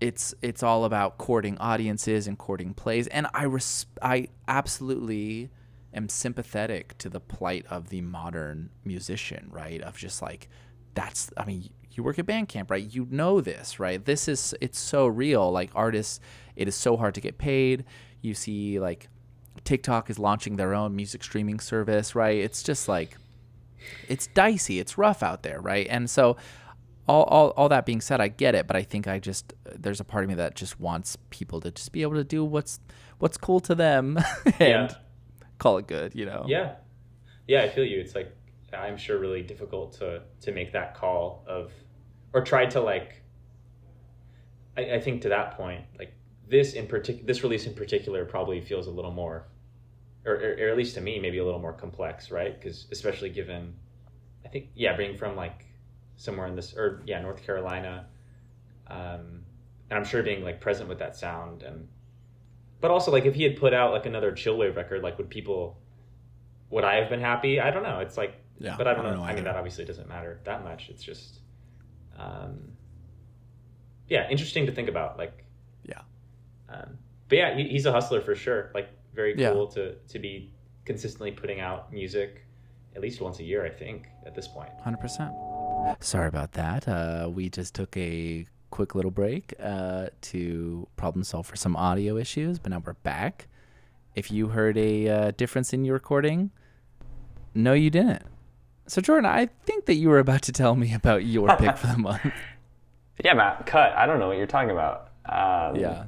it's 0.00 0.34
it's 0.42 0.62
all 0.62 0.84
about 0.84 1.18
courting 1.18 1.58
audiences 1.58 2.26
and 2.26 2.38
courting 2.38 2.74
plays, 2.74 3.06
and 3.08 3.26
I 3.34 3.44
res- 3.44 3.86
I 4.00 4.28
absolutely 4.46 5.50
am 5.92 6.08
sympathetic 6.08 6.96
to 6.98 7.08
the 7.08 7.20
plight 7.20 7.66
of 7.70 7.88
the 7.88 8.00
modern 8.00 8.70
musician, 8.84 9.48
right? 9.50 9.80
Of 9.80 9.96
just 9.96 10.22
like 10.22 10.48
that's 10.94 11.30
I 11.36 11.44
mean 11.44 11.70
you 11.92 12.04
work 12.04 12.18
at 12.18 12.26
Bandcamp, 12.26 12.70
right? 12.70 12.94
You 12.94 13.08
know 13.10 13.40
this, 13.40 13.80
right? 13.80 14.04
This 14.04 14.28
is 14.28 14.54
it's 14.60 14.78
so 14.78 15.06
real. 15.06 15.50
Like 15.50 15.70
artists, 15.74 16.20
it 16.54 16.68
is 16.68 16.76
so 16.76 16.96
hard 16.96 17.14
to 17.16 17.20
get 17.20 17.38
paid. 17.38 17.84
You 18.22 18.34
see 18.34 18.78
like 18.78 19.08
TikTok 19.64 20.08
is 20.10 20.18
launching 20.18 20.56
their 20.56 20.74
own 20.74 20.94
music 20.94 21.24
streaming 21.24 21.58
service, 21.58 22.14
right? 22.14 22.38
It's 22.38 22.62
just 22.62 22.88
like 22.88 23.16
it's 24.08 24.28
dicey, 24.28 24.78
it's 24.78 24.96
rough 24.96 25.22
out 25.22 25.42
there, 25.42 25.60
right? 25.60 25.86
And 25.90 26.08
so 26.08 26.36
all, 27.08 27.24
all, 27.24 27.48
all 27.56 27.68
that 27.70 27.86
being 27.86 28.00
said, 28.00 28.20
I 28.20 28.28
get 28.28 28.54
it, 28.54 28.66
but 28.66 28.76
I 28.76 28.82
think 28.82 29.08
I 29.08 29.18
just 29.18 29.54
there's 29.76 29.98
a 30.00 30.04
part 30.04 30.24
of 30.24 30.28
me 30.28 30.34
that 30.36 30.54
just 30.54 30.78
wants 30.78 31.16
people 31.30 31.60
to 31.62 31.70
just 31.70 31.90
be 31.92 32.02
able 32.02 32.14
to 32.14 32.24
do 32.24 32.44
what's 32.44 32.80
what's 33.18 33.36
cool 33.38 33.60
to 33.60 33.74
them 33.74 34.18
and 34.44 34.90
Yeah. 34.90 34.94
call 35.58 35.78
it 35.78 35.86
good, 35.86 36.14
you 36.14 36.26
know? 36.26 36.44
Yeah, 36.46 36.74
yeah, 37.46 37.62
I 37.62 37.68
feel 37.70 37.84
you. 37.84 37.98
It's 37.98 38.14
like 38.14 38.30
I'm 38.72 38.96
sure 38.98 39.18
really 39.18 39.42
difficult 39.42 39.94
to 39.94 40.22
to 40.42 40.52
make 40.52 40.72
that 40.72 40.94
call 40.94 41.44
of, 41.48 41.72
or 42.34 42.42
try 42.44 42.66
to 42.66 42.80
like. 42.80 43.22
I, 44.76 44.94
I 44.96 45.00
think 45.00 45.22
to 45.22 45.30
that 45.30 45.56
point, 45.56 45.84
like 45.98 46.12
this 46.46 46.74
in 46.74 46.86
particular, 46.86 47.26
this 47.26 47.42
release 47.42 47.66
in 47.66 47.74
particular 47.74 48.24
probably 48.24 48.60
feels 48.60 48.86
a 48.86 48.90
little 48.90 49.10
more, 49.10 49.48
or, 50.24 50.34
or, 50.34 50.56
or 50.60 50.68
at 50.68 50.76
least 50.76 50.94
to 50.96 51.00
me, 51.00 51.18
maybe 51.18 51.38
a 51.38 51.44
little 51.44 51.60
more 51.60 51.72
complex, 51.72 52.30
right? 52.30 52.58
Because 52.58 52.86
especially 52.92 53.30
given, 53.30 53.74
I 54.44 54.48
think 54.48 54.68
yeah, 54.74 54.96
being 54.96 55.16
from 55.16 55.34
like 55.34 55.64
somewhere 56.18 56.46
in 56.46 56.54
this 56.54 56.74
or 56.76 57.02
yeah 57.06 57.20
North 57.22 57.42
Carolina, 57.42 58.06
um, 58.88 59.44
and 59.88 59.98
I'm 59.98 60.04
sure 60.04 60.22
being 60.22 60.44
like 60.44 60.60
present 60.60 60.88
with 60.88 60.98
that 60.98 61.16
sound 61.16 61.62
and 61.62 61.88
but 62.80 62.90
also 62.90 63.10
like 63.10 63.24
if 63.24 63.34
he 63.34 63.42
had 63.42 63.56
put 63.56 63.72
out 63.74 63.92
like 63.92 64.04
another 64.06 64.30
chillwave 64.32 64.76
record 64.76 65.02
like 65.02 65.16
would 65.18 65.30
people 65.30 65.78
would 66.70 66.84
i 66.84 66.96
have 66.96 67.08
been 67.08 67.20
happy? 67.20 67.58
I 67.60 67.70
don't 67.70 67.82
know. 67.82 68.00
It's 68.00 68.16
like 68.18 68.34
Yeah, 68.60 68.76
but 68.76 68.86
i 68.86 68.92
don't, 68.92 69.00
I 69.00 69.08
don't 69.08 69.16
know, 69.18 69.24
know 69.24 69.30
i 69.30 69.34
mean 69.34 69.44
that 69.44 69.56
obviously 69.56 69.84
doesn't 69.86 70.08
matter 70.08 70.40
that 70.44 70.62
much. 70.62 70.88
It's 70.90 71.02
just 71.02 71.40
um 72.18 72.58
yeah 74.08 74.28
interesting 74.30 74.66
to 74.66 74.72
think 74.72 74.88
about 74.88 75.16
like 75.18 75.44
Yeah. 75.84 76.00
um 76.68 76.98
but 77.28 77.36
yeah 77.38 77.56
he, 77.56 77.68
he's 77.68 77.86
a 77.86 77.92
hustler 77.92 78.20
for 78.20 78.34
sure. 78.34 78.70
Like 78.74 78.88
very 79.14 79.34
Yeah. 79.38 79.52
cool 79.52 79.66
to 79.68 79.94
to 79.94 80.18
be 80.18 80.52
consistently 80.84 81.30
putting 81.32 81.60
out 81.60 81.92
music 81.92 82.44
at 82.96 83.02
least 83.02 83.20
once 83.20 83.38
a 83.40 83.44
year 83.44 83.64
i 83.64 83.70
think 83.70 84.06
at 84.26 84.34
this 84.34 84.48
point. 84.48 84.70
Hundred 84.82 85.00
percent. 85.00 85.32
Sorry 86.00 86.28
about 86.28 86.52
that. 86.52 86.86
Uh, 86.88 87.28
we 87.32 87.48
just 87.48 87.74
took 87.74 87.96
a 87.96 88.46
quick 88.70 88.94
little 88.94 89.10
break 89.10 89.54
uh, 89.62 90.06
to 90.20 90.86
problem 90.96 91.24
solve 91.24 91.46
for 91.46 91.56
some 91.56 91.76
audio 91.76 92.16
issues, 92.16 92.58
but 92.58 92.70
now 92.70 92.82
we're 92.84 92.92
back. 92.94 93.46
If 94.14 94.30
you 94.30 94.48
heard 94.48 94.76
a 94.76 95.08
uh, 95.08 95.30
difference 95.32 95.72
in 95.72 95.84
your 95.84 95.94
recording, 95.94 96.50
no, 97.54 97.72
you 97.72 97.90
didn't. 97.90 98.22
So, 98.86 99.00
Jordan, 99.00 99.26
I 99.26 99.48
think 99.66 99.86
that 99.86 99.94
you 99.94 100.08
were 100.08 100.18
about 100.18 100.42
to 100.42 100.52
tell 100.52 100.74
me 100.74 100.94
about 100.94 101.24
your 101.24 101.56
pick 101.58 101.76
for 101.76 101.88
the 101.88 101.98
month. 101.98 102.32
Yeah, 103.24 103.34
Matt, 103.34 103.66
cut. 103.66 103.92
I 103.92 104.06
don't 104.06 104.18
know 104.18 104.28
what 104.28 104.36
you're 104.36 104.46
talking 104.46 104.70
about. 104.70 105.10
Um, 105.26 105.76
Yeah. 105.76 106.04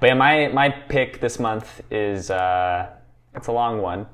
But 0.00 0.06
yeah, 0.06 0.14
my 0.14 0.48
my 0.48 0.70
pick 0.70 1.20
this 1.20 1.38
month 1.38 1.82
is 1.90 2.30
uh, 2.30 2.88
it's 3.34 3.48
a 3.48 3.52
long 3.52 3.82
one. 3.82 4.06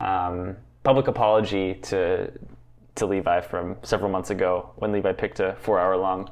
Um, 0.00 0.56
public 0.86 1.08
apology 1.08 1.74
to 1.82 2.30
to 2.94 3.06
Levi 3.06 3.40
from 3.40 3.76
several 3.82 4.08
months 4.08 4.30
ago 4.30 4.70
when 4.76 4.92
Levi 4.92 5.12
picked 5.14 5.40
a 5.40 5.56
four 5.60 5.80
hour 5.80 5.96
long 5.96 6.30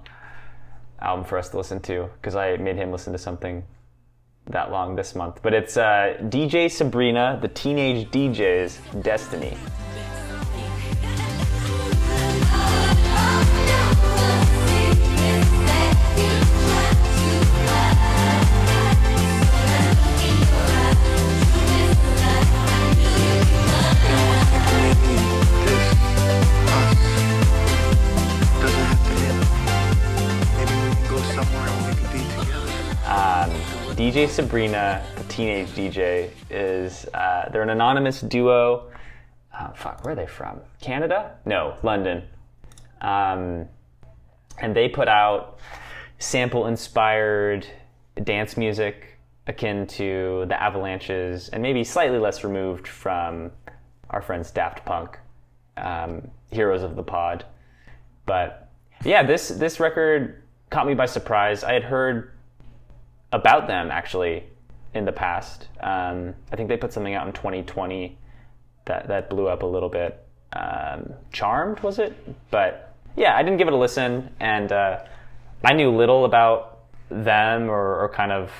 album 1.00 1.24
for 1.24 1.36
us 1.38 1.48
to 1.48 1.56
listen 1.56 1.80
to 1.80 2.08
because 2.14 2.36
I 2.36 2.56
made 2.58 2.76
him 2.76 2.92
listen 2.92 3.12
to 3.14 3.18
something 3.18 3.64
that 4.46 4.70
long 4.70 4.94
this 4.94 5.16
month. 5.16 5.40
But 5.42 5.54
it's 5.54 5.76
uh, 5.76 6.18
DJ 6.20 6.70
Sabrina, 6.70 7.36
the 7.42 7.48
Teenage 7.48 8.08
DJ's 8.12 8.78
Destiny. 9.02 9.56
DJ 33.94 34.28
Sabrina, 34.28 35.06
the 35.14 35.22
teenage 35.24 35.68
DJ, 35.68 36.28
is 36.50 37.06
uh, 37.14 37.48
they're 37.52 37.62
an 37.62 37.70
anonymous 37.70 38.20
duo. 38.22 38.90
Oh, 39.56 39.70
fuck, 39.76 40.04
where 40.04 40.14
are 40.14 40.16
they 40.16 40.26
from? 40.26 40.58
Canada? 40.80 41.36
No, 41.46 41.76
London. 41.84 42.24
Um, 43.00 43.68
and 44.58 44.74
they 44.74 44.88
put 44.88 45.06
out 45.06 45.60
sample-inspired 46.18 47.68
dance 48.24 48.56
music 48.56 49.16
akin 49.46 49.86
to 49.86 50.44
the 50.48 50.60
Avalanches, 50.60 51.48
and 51.50 51.62
maybe 51.62 51.84
slightly 51.84 52.18
less 52.18 52.42
removed 52.42 52.88
from 52.88 53.52
our 54.10 54.20
friends 54.20 54.50
Daft 54.50 54.84
Punk, 54.84 55.20
um, 55.76 56.32
heroes 56.50 56.82
of 56.82 56.96
the 56.96 57.04
pod. 57.04 57.44
But 58.26 58.72
yeah, 59.04 59.22
this 59.22 59.50
this 59.50 59.78
record 59.78 60.42
caught 60.70 60.88
me 60.88 60.94
by 60.94 61.06
surprise. 61.06 61.62
I 61.62 61.74
had 61.74 61.84
heard 61.84 62.33
about 63.34 63.66
them 63.66 63.90
actually 63.90 64.44
in 64.94 65.04
the 65.04 65.12
past. 65.12 65.68
Um, 65.80 66.34
I 66.52 66.56
think 66.56 66.68
they 66.68 66.76
put 66.76 66.92
something 66.92 67.14
out 67.14 67.26
in 67.26 67.32
2020 67.32 68.16
that 68.86 69.08
that 69.08 69.28
blew 69.28 69.48
up 69.48 69.62
a 69.62 69.66
little 69.66 69.88
bit. 69.88 70.24
Um, 70.52 71.12
Charmed 71.32 71.80
was 71.80 71.98
it? 71.98 72.14
But 72.50 72.94
yeah, 73.16 73.36
I 73.36 73.42
didn't 73.42 73.58
give 73.58 73.68
it 73.68 73.74
a 73.74 73.76
listen, 73.76 74.30
and 74.40 74.70
uh, 74.70 75.00
I 75.64 75.74
knew 75.74 75.90
little 75.90 76.24
about 76.24 76.84
them 77.10 77.68
or, 77.68 78.04
or 78.04 78.08
kind 78.08 78.32
of 78.32 78.52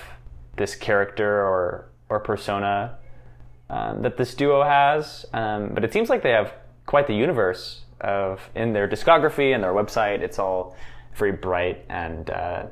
this 0.57 0.75
character 0.75 1.41
or 1.43 1.89
or 2.09 2.21
persona 2.21 2.99
um, 3.71 4.03
that 4.03 4.17
this 4.17 4.35
duo 4.35 4.63
has. 4.65 5.25
Um, 5.33 5.71
but 5.73 5.85
it 5.85 5.93
seems 5.93 6.11
like 6.11 6.23
they 6.23 6.31
have 6.31 6.53
quite 6.87 7.07
the 7.07 7.15
universe 7.15 7.83
of 8.01 8.41
in 8.55 8.73
their 8.73 8.89
discography 8.89 9.55
and 9.55 9.63
their 9.63 9.73
website. 9.73 10.21
It's 10.21 10.39
all 10.39 10.77
very 11.15 11.33
bright 11.33 11.85
and 11.89 12.29
uh, 12.29 12.67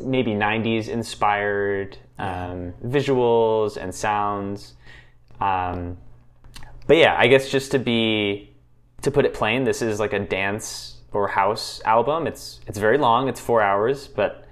maybe 0.00 0.32
90s 0.32 0.88
inspired 0.88 1.98
um, 2.18 2.72
visuals 2.84 3.76
and 3.76 3.94
sounds. 3.94 4.74
Um, 5.40 5.98
but 6.86 6.96
yeah, 6.96 7.14
I 7.18 7.26
guess 7.26 7.50
just 7.50 7.70
to 7.72 7.78
be 7.78 8.50
to 9.02 9.10
put 9.10 9.24
it 9.24 9.34
plain, 9.34 9.64
this 9.64 9.82
is 9.82 10.00
like 10.00 10.12
a 10.12 10.18
dance 10.18 10.96
or 11.12 11.28
house 11.28 11.80
album. 11.84 12.26
It's 12.26 12.60
it's 12.66 12.78
very 12.78 12.98
long. 12.98 13.28
It's 13.28 13.40
four 13.40 13.62
hours, 13.62 14.08
but 14.08 14.46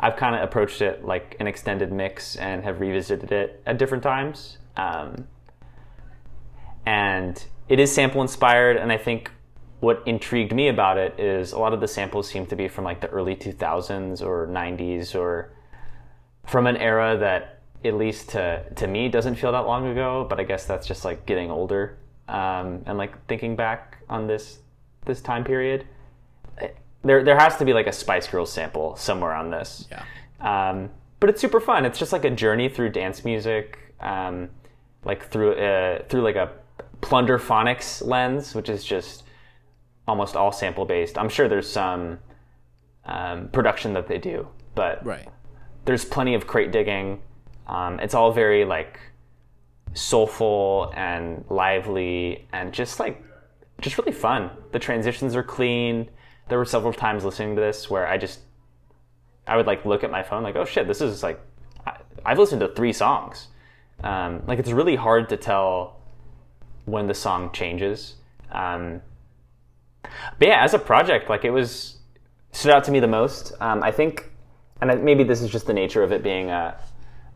I've 0.00 0.16
kind 0.16 0.36
of 0.36 0.42
approached 0.42 0.80
it 0.80 1.04
like 1.04 1.36
an 1.40 1.46
extended 1.46 1.92
mix 1.92 2.36
and 2.36 2.62
have 2.62 2.80
revisited 2.80 3.32
it 3.32 3.62
at 3.66 3.78
different 3.78 4.02
times. 4.02 4.58
Um, 4.76 5.26
and 6.86 7.44
it 7.68 7.80
is 7.80 7.92
sample 7.92 8.22
inspired, 8.22 8.76
and 8.76 8.92
I 8.92 8.96
think 8.96 9.30
what 9.80 10.02
intrigued 10.06 10.52
me 10.52 10.68
about 10.68 10.98
it 10.98 11.18
is 11.18 11.52
a 11.52 11.58
lot 11.58 11.72
of 11.72 11.80
the 11.80 11.88
samples 11.88 12.28
seem 12.28 12.46
to 12.46 12.56
be 12.56 12.68
from 12.68 12.84
like 12.84 13.00
the 13.00 13.08
early 13.08 13.36
2000s 13.36 14.20
or 14.22 14.46
90s 14.46 15.14
or 15.14 15.52
from 16.46 16.66
an 16.66 16.76
era 16.76 17.16
that 17.18 17.60
at 17.84 17.94
least 17.94 18.30
to 18.30 18.64
to 18.74 18.86
me 18.86 19.08
doesn't 19.08 19.36
feel 19.36 19.52
that 19.52 19.66
long 19.66 19.86
ago 19.86 20.26
but 20.28 20.40
i 20.40 20.42
guess 20.44 20.64
that's 20.64 20.86
just 20.86 21.04
like 21.04 21.26
getting 21.26 21.50
older. 21.50 21.96
Um, 22.28 22.82
and 22.84 22.98
like 22.98 23.26
thinking 23.26 23.56
back 23.56 23.98
on 24.10 24.26
this 24.26 24.58
this 25.06 25.22
time 25.22 25.44
period 25.44 25.86
there 27.02 27.24
there 27.24 27.38
has 27.38 27.56
to 27.56 27.64
be 27.64 27.72
like 27.72 27.86
a 27.86 27.92
spice 27.92 28.26
girls 28.26 28.52
sample 28.52 28.96
somewhere 28.96 29.32
on 29.32 29.50
this. 29.50 29.88
Yeah. 29.90 30.04
um, 30.70 30.90
but 31.20 31.30
it's 31.30 31.40
super 31.40 31.60
fun. 31.60 31.84
It's 31.84 31.98
just 31.98 32.12
like 32.12 32.24
a 32.24 32.30
journey 32.30 32.68
through 32.68 32.90
dance 32.90 33.24
music 33.24 33.78
um, 34.00 34.50
like 35.04 35.30
through 35.30 35.54
uh, 35.54 36.02
through 36.08 36.22
like 36.22 36.36
a 36.36 36.50
plunderphonics 37.00 38.04
lens 38.04 38.54
which 38.54 38.68
is 38.68 38.84
just 38.84 39.22
almost 40.08 40.34
all 40.34 40.50
sample 40.50 40.84
based. 40.86 41.18
I'm 41.18 41.28
sure 41.28 41.48
there's 41.48 41.70
some 41.70 42.18
um, 43.04 43.48
production 43.48 43.92
that 43.92 44.08
they 44.08 44.18
do, 44.18 44.48
but 44.74 45.04
Right. 45.04 45.28
there's 45.84 46.04
plenty 46.04 46.34
of 46.34 46.46
crate 46.46 46.72
digging. 46.72 47.20
Um, 47.66 48.00
it's 48.00 48.14
all 48.14 48.32
very 48.32 48.64
like 48.64 48.98
soulful 49.94 50.92
and 50.96 51.44
lively 51.50 52.46
and 52.52 52.72
just 52.72 52.98
like 52.98 53.22
just 53.80 53.98
really 53.98 54.12
fun. 54.12 54.50
The 54.72 54.78
transitions 54.78 55.36
are 55.36 55.42
clean. 55.42 56.08
There 56.48 56.58
were 56.58 56.64
several 56.64 56.92
times 56.92 57.24
listening 57.24 57.54
to 57.56 57.60
this 57.60 57.88
where 57.90 58.06
I 58.06 58.16
just 58.16 58.40
I 59.46 59.56
would 59.56 59.66
like 59.66 59.84
look 59.84 60.02
at 60.04 60.10
my 60.10 60.22
phone 60.22 60.42
like, 60.42 60.56
oh 60.56 60.64
shit, 60.64 60.86
this 60.88 61.00
is 61.00 61.22
like 61.22 61.38
I, 61.86 61.98
I've 62.24 62.38
listened 62.38 62.60
to 62.60 62.68
three 62.68 62.92
songs. 62.92 63.48
Um, 64.02 64.42
like 64.46 64.58
it's 64.58 64.70
really 64.70 64.96
hard 64.96 65.28
to 65.28 65.36
tell 65.36 66.00
when 66.86 67.06
the 67.06 67.14
song 67.14 67.50
changes. 67.52 68.14
Um, 68.50 69.02
but 70.38 70.48
yeah, 70.48 70.62
as 70.62 70.74
a 70.74 70.78
project, 70.78 71.28
like 71.28 71.44
it 71.44 71.50
was 71.50 71.98
stood 72.52 72.72
out 72.72 72.84
to 72.84 72.90
me 72.90 73.00
the 73.00 73.06
most. 73.08 73.52
Um, 73.60 73.82
I 73.82 73.90
think, 73.92 74.30
and 74.80 74.90
I, 74.90 74.94
maybe 74.96 75.24
this 75.24 75.42
is 75.42 75.50
just 75.50 75.66
the 75.66 75.72
nature 75.74 76.02
of 76.02 76.12
it 76.12 76.22
being 76.22 76.50
a, 76.50 76.78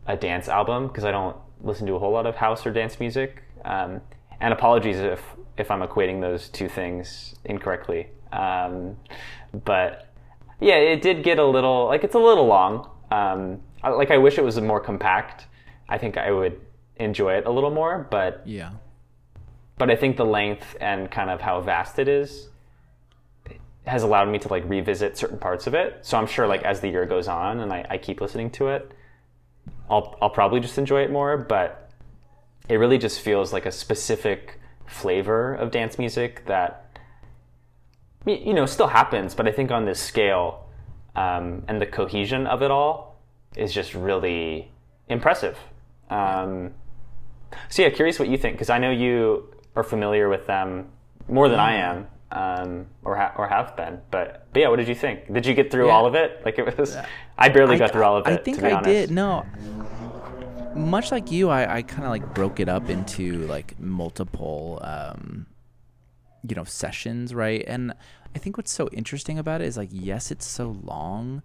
a 0.07 0.15
dance 0.17 0.47
album 0.47 0.87
because 0.87 1.03
I 1.05 1.11
don't 1.11 1.35
listen 1.61 1.87
to 1.87 1.93
a 1.93 1.99
whole 1.99 2.11
lot 2.11 2.25
of 2.25 2.35
house 2.35 2.65
or 2.65 2.71
dance 2.71 2.99
music. 2.99 3.43
Um, 3.65 4.01
and 4.41 4.53
apologies 4.53 4.97
if 4.99 5.21
if 5.57 5.69
I'm 5.71 5.81
equating 5.81 6.19
those 6.19 6.49
two 6.49 6.67
things 6.67 7.35
incorrectly. 7.45 8.07
Um, 8.31 8.97
but 9.65 10.07
yeah, 10.59 10.75
it 10.75 11.01
did 11.01 11.23
get 11.23 11.37
a 11.39 11.45
little 11.45 11.85
like 11.85 12.03
it's 12.03 12.15
a 12.15 12.19
little 12.19 12.47
long. 12.47 12.89
Um, 13.11 13.61
I- 13.83 13.89
like 13.89 14.11
I 14.11 14.17
wish 14.17 14.37
it 14.37 14.43
was 14.43 14.59
more 14.59 14.79
compact. 14.79 15.45
I 15.87 15.97
think 15.97 16.17
I 16.17 16.31
would 16.31 16.59
enjoy 16.97 17.33
it 17.33 17.45
a 17.45 17.51
little 17.51 17.69
more, 17.71 18.07
but 18.09 18.41
Yeah. 18.45 18.71
but 19.77 19.89
I 19.91 19.95
think 19.95 20.17
the 20.17 20.25
length 20.25 20.75
and 20.81 21.09
kind 21.11 21.29
of 21.29 21.41
how 21.41 21.61
vast 21.61 21.99
it 21.99 22.07
is 22.07 22.49
has 23.85 24.03
allowed 24.03 24.29
me 24.29 24.39
to 24.39 24.47
like 24.47 24.63
revisit 24.67 25.17
certain 25.17 25.37
parts 25.37 25.67
of 25.67 25.73
it. 25.73 25.99
So 26.01 26.17
I'm 26.17 26.27
sure 26.27 26.47
like 26.47 26.63
as 26.63 26.79
the 26.79 26.89
year 26.89 27.05
goes 27.05 27.27
on 27.27 27.59
and 27.59 27.71
I, 27.71 27.85
I 27.89 27.97
keep 27.97 28.21
listening 28.21 28.49
to 28.51 28.69
it, 28.69 28.91
I'll 29.89 30.17
I'll 30.21 30.29
probably 30.29 30.59
just 30.59 30.77
enjoy 30.77 31.01
it 31.01 31.11
more. 31.11 31.37
But 31.37 31.91
it 32.69 32.75
really 32.75 32.97
just 32.97 33.19
feels 33.19 33.51
like 33.51 33.65
a 33.65 33.71
specific 33.71 34.59
flavor 34.85 35.53
of 35.55 35.71
dance 35.71 35.97
music 35.97 36.45
that 36.45 36.97
you 38.25 38.53
know 38.53 38.65
still 38.65 38.87
happens, 38.87 39.35
but 39.35 39.47
I 39.47 39.51
think 39.51 39.71
on 39.71 39.85
this 39.85 39.99
scale 39.99 40.69
um, 41.15 41.63
and 41.67 41.81
the 41.81 41.85
cohesion 41.85 42.47
of 42.47 42.61
it 42.61 42.71
all 42.71 43.19
is 43.55 43.73
just 43.73 43.93
really 43.93 44.71
impressive. 45.09 45.57
Um, 46.09 46.71
so 47.69 47.81
yeah, 47.81 47.89
curious 47.89 48.17
what 48.17 48.29
you 48.29 48.37
think 48.37 48.55
because 48.55 48.69
I 48.69 48.77
know 48.77 48.91
you 48.91 49.53
are 49.75 49.83
familiar 49.83 50.29
with 50.29 50.47
them 50.47 50.89
more 51.27 51.49
than 51.49 51.59
I 51.59 51.75
am, 51.75 52.07
um, 52.33 52.87
or 53.05 53.15
ha- 53.15 53.33
or 53.37 53.47
have 53.47 53.75
been. 53.77 54.01
But 54.11 54.47
but 54.51 54.59
yeah, 54.61 54.67
what 54.67 54.77
did 54.77 54.87
you 54.89 54.95
think? 54.95 55.31
Did 55.31 55.45
you 55.45 55.53
get 55.53 55.71
through 55.71 55.87
Yeah. 55.87 55.93
all 55.93 56.05
of 56.05 56.15
it? 56.15 56.41
Like 56.43 56.59
it 56.59 56.77
was, 56.77 56.97
I 57.37 57.47
barely 57.49 57.77
got 57.77 57.91
through 57.91 58.03
all 58.03 58.17
of 58.17 58.27
it. 58.27 58.31
I 58.31 58.37
think 58.37 58.57
to 58.57 58.63
be 58.63 58.67
I 58.69 58.73
honest. 58.73 58.85
did. 58.89 59.11
No, 59.11 59.45
much 60.75 61.11
like 61.11 61.31
you, 61.31 61.49
I, 61.49 61.77
I 61.77 61.81
kind 61.83 62.03
of 62.03 62.09
like 62.09 62.33
broke 62.33 62.59
it 62.59 62.67
up 62.67 62.89
into 62.89 63.45
like 63.47 63.79
multiple, 63.79 64.79
um, 64.83 65.45
you 66.47 66.55
know, 66.55 66.63
sessions, 66.63 67.33
right? 67.33 67.63
And 67.67 67.93
I 68.35 68.39
think 68.39 68.57
what's 68.57 68.71
so 68.71 68.89
interesting 68.91 69.37
about 69.37 69.61
it 69.61 69.67
is 69.67 69.77
like, 69.77 69.89
yes, 69.91 70.31
it's 70.31 70.45
so 70.47 70.75
long, 70.83 71.43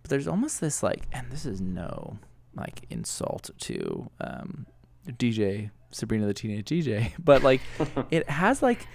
but 0.00 0.10
there's 0.10 0.28
almost 0.28 0.60
this 0.60 0.82
like, 0.82 1.02
and 1.12 1.30
this 1.30 1.44
is 1.44 1.60
no 1.60 2.18
like 2.54 2.86
insult 2.90 3.50
to 3.58 4.10
um, 4.20 4.66
DJ 5.08 5.70
Sabrina 5.90 6.26
the 6.26 6.34
Teenage 6.34 6.66
DJ, 6.66 7.12
but 7.18 7.42
like, 7.42 7.60
it 8.10 8.28
has 8.30 8.62
like. 8.62 8.86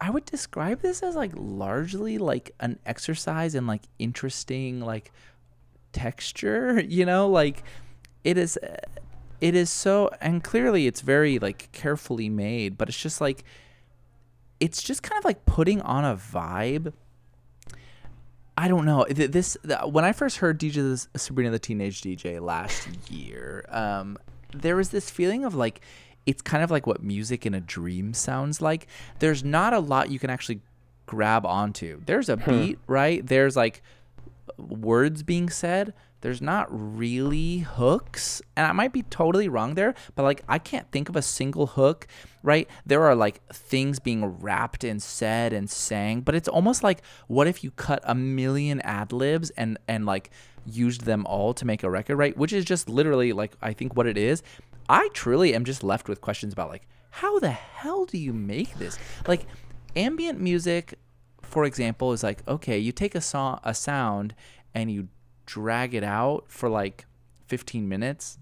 I 0.00 0.10
would 0.10 0.24
describe 0.24 0.80
this 0.80 1.02
as 1.02 1.14
like 1.14 1.32
largely 1.34 2.16
like 2.18 2.54
an 2.60 2.78
exercise 2.86 3.54
in 3.54 3.66
like 3.66 3.82
interesting 3.98 4.80
like 4.80 5.12
texture, 5.92 6.80
you 6.88 7.04
know, 7.04 7.28
like 7.28 7.62
it 8.24 8.38
is 8.38 8.58
it 9.40 9.54
is 9.54 9.70
so 9.70 10.10
and 10.20 10.42
clearly 10.42 10.86
it's 10.86 11.00
very 11.00 11.38
like 11.38 11.70
carefully 11.72 12.28
made, 12.28 12.78
but 12.78 12.88
it's 12.88 13.00
just 13.00 13.20
like 13.20 13.44
it's 14.58 14.82
just 14.82 15.02
kind 15.02 15.18
of 15.18 15.24
like 15.24 15.44
putting 15.46 15.80
on 15.82 16.04
a 16.04 16.16
vibe. 16.16 16.92
I 18.56 18.68
don't 18.68 18.84
know. 18.84 19.06
This 19.08 19.56
when 19.86 20.04
I 20.04 20.12
first 20.12 20.38
heard 20.38 20.60
DJ 20.60 21.06
Sabrina 21.16 21.50
the 21.50 21.58
Teenage 21.58 22.02
DJ 22.02 22.40
last 22.40 22.88
year, 23.10 23.64
um, 23.70 24.18
there 24.54 24.76
was 24.76 24.90
this 24.90 25.10
feeling 25.10 25.44
of 25.44 25.54
like 25.54 25.80
it's 26.26 26.42
kind 26.42 26.62
of 26.62 26.70
like 26.70 26.86
what 26.86 27.02
music 27.02 27.46
in 27.46 27.54
a 27.54 27.60
dream 27.60 28.14
sounds 28.14 28.60
like. 28.60 28.86
There's 29.18 29.42
not 29.42 29.72
a 29.72 29.80
lot 29.80 30.10
you 30.10 30.18
can 30.18 30.30
actually 30.30 30.60
grab 31.06 31.44
onto. 31.44 32.00
There's 32.06 32.28
a 32.28 32.36
hmm. 32.36 32.50
beat, 32.50 32.78
right? 32.86 33.26
There's 33.26 33.56
like 33.56 33.82
words 34.56 35.22
being 35.22 35.48
said. 35.48 35.94
There's 36.20 36.42
not 36.42 36.68
really 36.70 37.58
hooks. 37.58 38.42
And 38.56 38.66
I 38.66 38.72
might 38.72 38.92
be 38.92 39.02
totally 39.04 39.48
wrong 39.48 39.74
there, 39.74 39.94
but 40.14 40.22
like 40.22 40.42
I 40.48 40.58
can't 40.58 40.90
think 40.92 41.08
of 41.08 41.16
a 41.16 41.22
single 41.22 41.66
hook, 41.66 42.06
right? 42.42 42.68
There 42.84 43.02
are 43.04 43.14
like 43.14 43.42
things 43.48 43.98
being 43.98 44.24
rapped 44.24 44.84
and 44.84 45.02
said 45.02 45.52
and 45.52 45.70
sang, 45.70 46.20
but 46.20 46.34
it's 46.34 46.48
almost 46.48 46.82
like 46.82 47.02
what 47.26 47.46
if 47.46 47.64
you 47.64 47.70
cut 47.70 48.00
a 48.04 48.14
million 48.14 48.80
ad 48.82 49.12
libs 49.12 49.50
and 49.50 49.78
and 49.88 50.04
like 50.04 50.30
used 50.66 51.02
them 51.02 51.26
all 51.26 51.54
to 51.54 51.64
make 51.64 51.82
a 51.82 51.90
record, 51.90 52.16
right? 52.16 52.36
Which 52.36 52.52
is 52.52 52.64
just 52.64 52.88
literally 52.88 53.32
like 53.32 53.52
I 53.62 53.72
think 53.72 53.96
what 53.96 54.06
it 54.06 54.18
is. 54.18 54.42
I 54.90 55.08
truly 55.12 55.54
am 55.54 55.64
just 55.64 55.84
left 55.84 56.08
with 56.08 56.20
questions 56.20 56.52
about 56.52 56.68
like 56.68 56.88
how 57.10 57.38
the 57.38 57.50
hell 57.50 58.04
do 58.06 58.18
you 58.18 58.32
make 58.32 58.74
this? 58.78 58.98
Like 59.26 59.46
ambient 59.94 60.40
music 60.40 60.98
for 61.50 61.64
example, 61.64 62.12
is 62.12 62.22
like 62.22 62.46
okay, 62.48 62.78
you 62.78 62.92
take 62.92 63.14
a 63.14 63.20
song, 63.20 63.60
a 63.64 63.74
sound, 63.74 64.34
and 64.74 64.90
you 64.90 65.08
drag 65.46 65.94
it 65.94 66.04
out 66.04 66.44
for 66.48 66.68
like 66.68 67.06
15 67.46 67.88
minutes. 67.88 68.38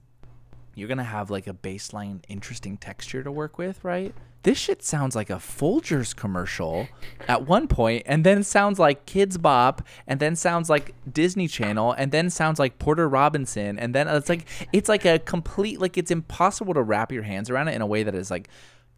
You're 0.78 0.88
gonna 0.88 1.04
have 1.04 1.30
like 1.30 1.46
a 1.46 1.52
baseline, 1.52 2.22
interesting 2.28 2.76
texture 2.76 3.22
to 3.22 3.32
work 3.32 3.58
with, 3.58 3.84
right? 3.84 4.14
This 4.44 4.56
shit 4.56 4.84
sounds 4.84 5.16
like 5.16 5.30
a 5.30 5.34
Folgers 5.34 6.14
commercial 6.14 6.88
at 7.26 7.46
one 7.46 7.66
point, 7.66 8.04
and 8.06 8.24
then 8.24 8.44
sounds 8.44 8.78
like 8.78 9.04
Kidz 9.04 9.40
Bop, 9.40 9.82
and 10.06 10.20
then 10.20 10.36
sounds 10.36 10.70
like 10.70 10.94
Disney 11.12 11.48
Channel, 11.48 11.92
and 11.92 12.12
then 12.12 12.30
sounds 12.30 12.60
like 12.60 12.78
Porter 12.78 13.08
Robinson, 13.08 13.78
and 13.78 13.94
then 13.94 14.06
it's 14.06 14.28
like 14.28 14.46
it's 14.72 14.88
like 14.88 15.04
a 15.04 15.18
complete 15.18 15.80
like 15.80 15.98
it's 15.98 16.12
impossible 16.12 16.74
to 16.74 16.82
wrap 16.82 17.10
your 17.10 17.24
hands 17.24 17.50
around 17.50 17.68
it 17.68 17.74
in 17.74 17.82
a 17.82 17.86
way 17.86 18.04
that 18.04 18.14
is 18.14 18.30
like 18.30 18.48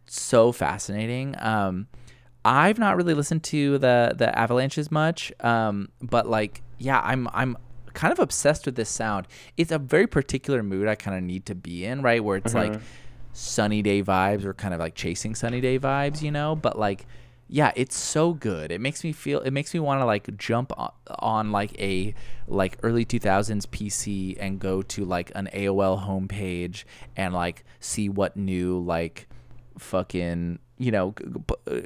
so 0.05 0.51
fascinating. 0.51 1.35
Um, 1.39 1.87
I've 2.45 2.79
not 2.79 2.95
really 2.95 3.13
listened 3.13 3.43
to 3.45 3.77
the 3.77 4.13
the 4.15 4.37
Avalanches 4.37 4.91
much, 4.91 5.31
um, 5.39 5.89
but 6.01 6.27
like, 6.27 6.61
yeah, 6.77 7.01
I'm 7.03 7.27
I'm 7.33 7.57
kind 7.93 8.11
of 8.11 8.19
obsessed 8.19 8.65
with 8.65 8.75
this 8.75 8.89
sound. 8.89 9.27
It's 9.57 9.71
a 9.71 9.79
very 9.79 10.07
particular 10.07 10.63
mood 10.63 10.87
I 10.87 10.95
kind 10.95 11.17
of 11.17 11.23
need 11.23 11.45
to 11.47 11.55
be 11.55 11.85
in, 11.85 12.01
right? 12.01 12.23
Where 12.23 12.37
it's 12.37 12.53
like 12.53 12.73
mm-hmm. 12.73 12.83
sunny 13.33 13.81
day 13.81 14.03
vibes 14.03 14.45
or 14.45 14.53
kind 14.53 14.73
of 14.73 14.79
like 14.79 14.95
chasing 14.95 15.35
sunny 15.35 15.61
day 15.61 15.79
vibes, 15.79 16.21
you 16.21 16.31
know. 16.31 16.55
But 16.55 16.77
like, 16.77 17.05
yeah, 17.47 17.71
it's 17.75 17.97
so 17.97 18.33
good. 18.33 18.71
It 18.71 18.79
makes 18.79 19.03
me 19.03 19.11
feel. 19.11 19.41
It 19.41 19.51
makes 19.51 19.73
me 19.73 19.79
want 19.79 20.01
to 20.01 20.05
like 20.05 20.37
jump 20.37 20.71
on, 20.77 20.91
on 21.19 21.51
like 21.51 21.79
a 21.79 22.13
like 22.47 22.77
early 22.83 23.05
2000s 23.05 23.67
PC 23.67 24.37
and 24.39 24.59
go 24.59 24.81
to 24.83 25.05
like 25.05 25.31
an 25.35 25.49
AOL 25.53 26.07
homepage 26.07 26.85
and 27.15 27.33
like 27.33 27.65
see 27.79 28.09
what 28.09 28.37
new 28.37 28.79
like 28.79 29.27
fucking 29.77 30.59
you 30.81 30.91
know 30.91 31.13
g- 31.17 31.83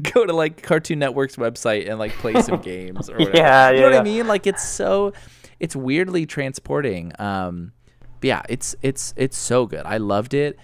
go 0.12 0.26
to 0.26 0.32
like 0.32 0.62
Cartoon 0.62 0.98
Network's 0.98 1.36
website 1.36 1.88
and 1.88 1.98
like 1.98 2.12
play 2.12 2.40
some 2.42 2.60
games 2.62 3.08
or 3.08 3.18
whatever. 3.18 3.36
Yeah, 3.36 3.70
you 3.70 3.80
know 3.80 3.88
yeah, 3.88 3.92
what. 3.94 4.00
I 4.00 4.04
mean? 4.04 4.26
Like 4.26 4.46
it's 4.46 4.62
so 4.66 5.12
it's 5.58 5.76
weirdly 5.76 6.26
transporting. 6.26 7.12
Um 7.18 7.72
but 8.20 8.26
yeah, 8.28 8.42
it's 8.48 8.74
it's 8.82 9.14
it's 9.16 9.38
so 9.38 9.66
good. 9.66 9.86
I 9.86 9.96
loved 9.98 10.34
it. 10.34 10.58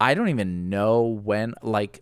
I 0.00 0.14
don't 0.14 0.28
even 0.28 0.68
know 0.68 1.02
when 1.02 1.54
like 1.62 2.00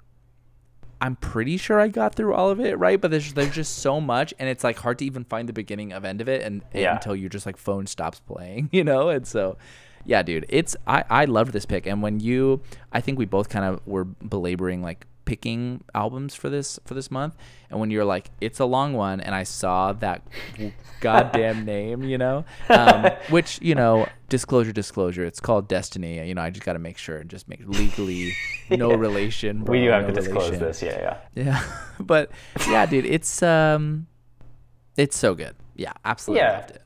I'm 1.00 1.16
pretty 1.16 1.58
sure 1.58 1.78
I 1.80 1.88
got 1.88 2.14
through 2.14 2.32
all 2.34 2.48
of 2.50 2.60
it, 2.60 2.78
right? 2.78 2.98
But 2.98 3.10
there's 3.10 3.34
there's 3.34 3.54
just 3.54 3.78
so 3.78 4.00
much, 4.00 4.32
and 4.38 4.48
it's 4.48 4.64
like 4.64 4.78
hard 4.78 4.98
to 5.00 5.04
even 5.04 5.24
find 5.24 5.46
the 5.48 5.52
beginning 5.52 5.92
of 5.92 6.02
end 6.04 6.22
of 6.22 6.28
it, 6.30 6.40
and 6.42 6.62
Yeah. 6.72 6.94
until 6.94 7.14
your 7.14 7.28
just 7.28 7.44
like 7.44 7.58
phone 7.58 7.86
stops 7.86 8.20
playing, 8.20 8.70
you 8.72 8.84
know. 8.84 9.10
And 9.10 9.26
so, 9.26 9.58
yeah, 10.04 10.22
dude, 10.22 10.46
it's 10.48 10.76
I 10.86 11.04
I 11.10 11.24
loved 11.26 11.52
this 11.52 11.66
pick, 11.66 11.86
and 11.86 12.02
when 12.02 12.20
you, 12.20 12.60
I 12.92 13.00
think 13.00 13.18
we 13.18 13.24
both 13.24 13.48
kind 13.48 13.64
of 13.64 13.80
were 13.86 14.04
belaboring 14.04 14.82
like 14.82 15.06
picking 15.24 15.82
albums 15.94 16.34
for 16.34 16.50
this 16.50 16.78
for 16.84 16.92
this 16.94 17.10
month, 17.10 17.34
and 17.70 17.80
when 17.80 17.90
you're 17.90 18.04
like 18.04 18.30
it's 18.40 18.60
a 18.60 18.64
long 18.66 18.92
one, 18.92 19.20
and 19.20 19.34
I 19.34 19.42
saw 19.44 19.92
that 19.94 20.22
goddamn 21.00 21.64
name, 21.74 22.02
you 22.02 22.18
know, 22.18 22.44
um, 22.68 23.06
which 23.30 23.58
you 23.62 23.74
know, 23.74 24.06
disclosure, 24.28 24.72
disclosure, 24.72 25.24
it's 25.24 25.40
called 25.40 25.68
Destiny. 25.68 26.26
You 26.26 26.34
know, 26.34 26.42
I 26.42 26.50
just 26.50 26.64
got 26.64 26.74
to 26.74 26.78
make 26.78 26.98
sure 26.98 27.18
and 27.18 27.30
just 27.30 27.48
make 27.48 27.60
legally 27.66 28.32
no 28.70 28.92
relation. 28.94 29.62
Bro, 29.64 29.72
we 29.72 29.80
do 29.80 29.90
have 29.90 30.02
no 30.02 30.08
to 30.08 30.14
disclose 30.14 30.50
relation. 30.50 30.66
this. 30.66 30.82
Yeah, 30.82 31.18
yeah. 31.34 31.44
Yeah, 31.44 31.62
but 32.00 32.30
yeah, 32.68 32.86
dude, 32.86 33.06
it's 33.06 33.42
um, 33.42 34.06
it's 34.96 35.16
so 35.16 35.34
good. 35.34 35.54
Yeah, 35.74 35.92
absolutely 36.04 36.42
Yeah. 36.42 36.52
loved 36.58 36.70
it. 36.72 36.82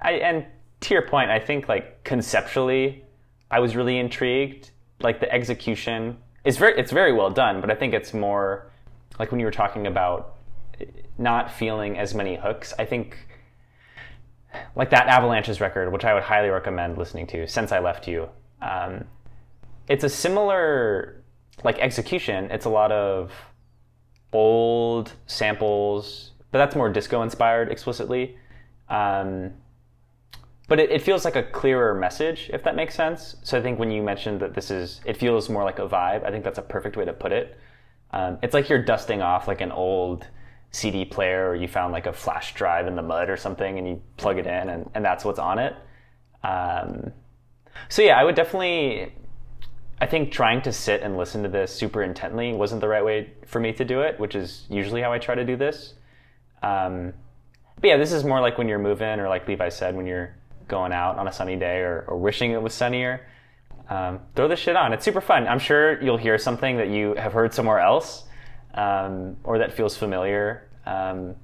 I, 0.00 0.12
and 0.12 0.46
to 0.84 0.94
your 0.94 1.02
point, 1.02 1.30
I 1.30 1.38
think 1.38 1.68
like 1.68 2.04
conceptually, 2.04 3.04
I 3.50 3.60
was 3.60 3.76
really 3.76 3.98
intrigued. 3.98 4.70
Like 5.00 5.20
the 5.20 5.32
execution 5.32 6.18
is 6.44 6.56
very, 6.56 6.78
it's 6.78 6.92
very 6.92 7.12
well 7.12 7.30
done, 7.30 7.60
but 7.60 7.70
I 7.70 7.74
think 7.74 7.94
it's 7.94 8.14
more 8.14 8.70
like 9.18 9.30
when 9.30 9.40
you 9.40 9.46
were 9.46 9.52
talking 9.52 9.86
about 9.86 10.36
not 11.18 11.50
feeling 11.50 11.98
as 11.98 12.14
many 12.14 12.36
hooks. 12.36 12.72
I 12.78 12.84
think 12.84 13.16
like 14.76 14.90
that 14.90 15.08
Avalanches 15.08 15.60
record, 15.60 15.92
which 15.92 16.04
I 16.04 16.14
would 16.14 16.22
highly 16.22 16.48
recommend 16.48 16.98
listening 16.98 17.26
to. 17.28 17.46
Since 17.46 17.72
I 17.72 17.80
left 17.80 18.06
you, 18.06 18.28
um, 18.60 19.04
it's 19.88 20.04
a 20.04 20.08
similar 20.08 21.22
like 21.62 21.78
execution. 21.78 22.50
It's 22.50 22.66
a 22.66 22.70
lot 22.70 22.92
of 22.92 23.32
old 24.32 25.12
samples, 25.26 26.32
but 26.50 26.58
that's 26.58 26.76
more 26.76 26.88
disco 26.88 27.22
inspired 27.22 27.70
explicitly. 27.70 28.36
Um, 28.88 29.52
but 30.66 30.80
it, 30.80 30.90
it 30.90 31.02
feels 31.02 31.24
like 31.24 31.36
a 31.36 31.42
clearer 31.42 31.94
message, 31.94 32.50
if 32.52 32.62
that 32.64 32.74
makes 32.74 32.94
sense. 32.94 33.36
So 33.42 33.58
I 33.58 33.62
think 33.62 33.78
when 33.78 33.90
you 33.90 34.02
mentioned 34.02 34.40
that 34.40 34.54
this 34.54 34.70
is, 34.70 35.00
it 35.04 35.16
feels 35.16 35.48
more 35.48 35.64
like 35.64 35.78
a 35.78 35.86
vibe. 35.86 36.24
I 36.24 36.30
think 36.30 36.44
that's 36.44 36.58
a 36.58 36.62
perfect 36.62 36.96
way 36.96 37.04
to 37.04 37.12
put 37.12 37.32
it. 37.32 37.58
Um, 38.12 38.38
it's 38.42 38.54
like 38.54 38.68
you're 38.68 38.82
dusting 38.82 39.20
off 39.20 39.48
like 39.48 39.60
an 39.60 39.72
old 39.72 40.26
CD 40.70 41.04
player, 41.04 41.50
or 41.50 41.54
you 41.54 41.68
found 41.68 41.92
like 41.92 42.06
a 42.06 42.12
flash 42.12 42.54
drive 42.54 42.86
in 42.86 42.96
the 42.96 43.02
mud 43.02 43.28
or 43.28 43.36
something, 43.36 43.78
and 43.78 43.86
you 43.86 44.02
plug 44.16 44.38
it 44.38 44.46
in, 44.46 44.68
and, 44.68 44.90
and 44.94 45.04
that's 45.04 45.24
what's 45.24 45.38
on 45.38 45.58
it. 45.58 45.74
Um, 46.42 47.12
so 47.88 48.02
yeah, 48.02 48.18
I 48.18 48.24
would 48.24 48.34
definitely. 48.34 49.12
I 50.00 50.06
think 50.06 50.32
trying 50.32 50.60
to 50.62 50.72
sit 50.72 51.02
and 51.02 51.16
listen 51.16 51.44
to 51.44 51.48
this 51.48 51.72
super 51.72 52.02
intently 52.02 52.52
wasn't 52.52 52.80
the 52.80 52.88
right 52.88 53.04
way 53.04 53.30
for 53.46 53.60
me 53.60 53.72
to 53.74 53.84
do 53.84 54.00
it, 54.00 54.18
which 54.18 54.34
is 54.34 54.66
usually 54.68 55.00
how 55.00 55.12
I 55.12 55.18
try 55.18 55.34
to 55.34 55.44
do 55.44 55.56
this. 55.56 55.94
Um, 56.62 57.12
but 57.80 57.88
yeah, 57.88 57.96
this 57.96 58.12
is 58.12 58.24
more 58.24 58.40
like 58.40 58.58
when 58.58 58.68
you're 58.68 58.78
moving, 58.78 59.20
or 59.20 59.28
like 59.28 59.46
Levi 59.46 59.68
said, 59.68 59.96
when 59.96 60.06
you're 60.06 60.34
going 60.68 60.92
out 60.92 61.18
on 61.18 61.28
a 61.28 61.32
sunny 61.32 61.56
day 61.56 61.78
or, 61.78 62.04
or 62.08 62.18
wishing 62.18 62.52
it 62.52 62.62
was 62.62 62.74
sunnier. 62.74 63.26
Um, 63.88 64.20
throw 64.34 64.48
this 64.48 64.60
shit 64.60 64.76
on. 64.76 64.92
It's 64.92 65.04
super 65.04 65.20
fun. 65.20 65.46
I'm 65.46 65.58
sure 65.58 66.02
you'll 66.02 66.16
hear 66.16 66.38
something 66.38 66.78
that 66.78 66.88
you 66.88 67.14
have 67.14 67.32
heard 67.32 67.52
somewhere 67.52 67.80
else 67.80 68.24
um, 68.74 69.36
or 69.44 69.58
that 69.58 69.72
feels 69.72 69.96
familiar. 69.96 70.68
Um, 70.86 71.36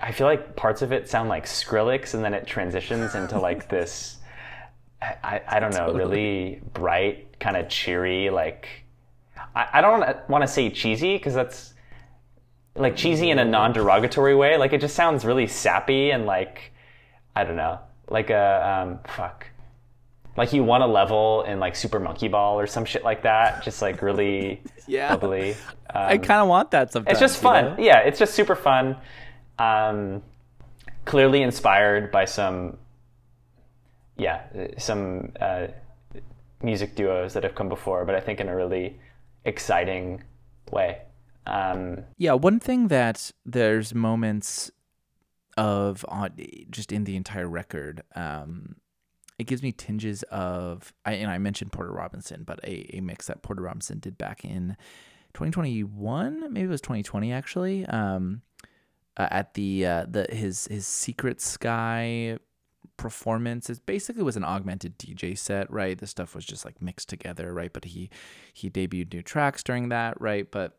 I 0.00 0.12
feel 0.12 0.26
like 0.26 0.56
parts 0.56 0.82
of 0.82 0.92
it 0.92 1.08
sound 1.08 1.28
like 1.28 1.46
Skrillex, 1.46 2.14
and 2.14 2.24
then 2.24 2.34
it 2.34 2.46
transitions 2.46 3.14
into 3.14 3.38
like 3.38 3.68
this. 3.70 4.18
I, 5.00 5.40
I 5.48 5.58
don't 5.58 5.74
know, 5.74 5.92
really 5.92 6.62
bright, 6.74 7.40
kind 7.40 7.56
of 7.56 7.68
cheery. 7.68 8.30
Like 8.30 8.68
I, 9.54 9.68
I 9.74 9.80
don't 9.80 10.28
want 10.28 10.42
to 10.42 10.48
say 10.48 10.70
cheesy 10.70 11.16
because 11.16 11.34
that's 11.34 11.74
like 12.76 12.94
cheesy 12.94 13.30
in 13.30 13.40
a 13.40 13.44
non-derogatory 13.44 14.36
way. 14.36 14.56
Like 14.56 14.72
it 14.72 14.80
just 14.80 14.94
sounds 14.94 15.24
really 15.24 15.48
sappy 15.48 16.10
and 16.12 16.24
like 16.24 16.72
I 17.34 17.42
don't 17.42 17.56
know, 17.56 17.80
like 18.08 18.30
a 18.30 18.82
um, 18.82 18.98
fuck, 19.06 19.46
like 20.36 20.52
you 20.52 20.64
won 20.64 20.82
a 20.82 20.86
level 20.86 21.42
in 21.42 21.60
like 21.60 21.76
Super 21.76 22.00
Monkey 22.00 22.28
Ball 22.28 22.58
or 22.58 22.66
some 22.66 22.84
shit 22.84 23.04
like 23.04 23.22
that. 23.22 23.62
Just 23.62 23.82
like 23.82 24.02
really 24.02 24.62
Yeah. 24.86 25.16
bubbly. 25.16 25.54
I 25.88 26.14
Um, 26.14 26.20
kind 26.22 26.40
of 26.42 26.48
want 26.48 26.70
that 26.72 26.92
sometimes. 26.92 27.12
it's 27.12 27.20
just 27.20 27.36
you 27.36 27.42
fun. 27.48 27.64
know? 27.64 27.76
Yeah, 27.78 27.98
it's 28.00 28.18
just 28.18 28.34
super 28.34 28.54
fun. 28.56 28.96
Um, 29.58 30.22
clearly 31.04 31.42
inspired 31.42 32.10
by 32.10 32.24
some, 32.24 32.78
yeah, 34.16 34.42
some 34.78 35.32
uh, 35.40 35.68
music 36.62 36.94
duos 36.94 37.34
that 37.34 37.42
have 37.42 37.54
come 37.54 37.68
before, 37.68 38.04
but 38.04 38.14
I 38.14 38.20
think 38.20 38.40
in 38.40 38.48
a 38.48 38.56
really 38.56 38.98
exciting 39.44 40.22
way. 40.70 41.02
Um, 41.46 42.04
Yeah, 42.18 42.34
one 42.34 42.60
thing 42.60 42.88
that 42.88 43.32
there's 43.44 43.94
moments 43.94 44.70
of 45.56 46.04
on 46.08 46.30
just 46.70 46.92
in 46.92 47.04
the 47.04 47.16
entire 47.16 47.48
record, 47.48 48.02
um, 48.14 48.76
it 49.38 49.44
gives 49.44 49.62
me 49.62 49.72
tinges 49.72 50.22
of 50.24 50.92
I 51.04 51.14
and 51.14 51.30
I 51.30 51.38
mentioned 51.38 51.72
Porter 51.72 51.92
Robinson, 51.92 52.44
but 52.44 52.60
a, 52.64 52.96
a 52.96 53.00
mix 53.00 53.26
that 53.26 53.42
Porter 53.42 53.62
Robinson 53.62 53.98
did 53.98 54.18
back 54.18 54.44
in 54.44 54.76
2021, 55.34 56.52
maybe 56.52 56.66
it 56.66 56.68
was 56.68 56.80
2020 56.80 57.32
actually. 57.32 57.86
Um, 57.86 58.42
uh, 59.16 59.28
at 59.30 59.54
the 59.54 59.84
uh, 59.84 60.06
the 60.08 60.26
his 60.30 60.66
his 60.66 60.86
Secret 60.86 61.40
Sky 61.40 62.38
performance 62.98 63.70
it 63.70 63.84
basically 63.84 64.22
was 64.22 64.36
an 64.36 64.44
augmented 64.44 64.98
DJ 64.98 65.36
set, 65.36 65.70
right? 65.70 65.98
The 65.98 66.06
stuff 66.06 66.34
was 66.34 66.44
just 66.44 66.64
like 66.64 66.80
mixed 66.80 67.08
together, 67.08 67.52
right? 67.52 67.72
But 67.72 67.86
he 67.86 68.10
he 68.52 68.70
debuted 68.70 69.12
new 69.12 69.22
tracks 69.22 69.62
during 69.62 69.88
that, 69.88 70.20
right? 70.20 70.50
But 70.50 70.78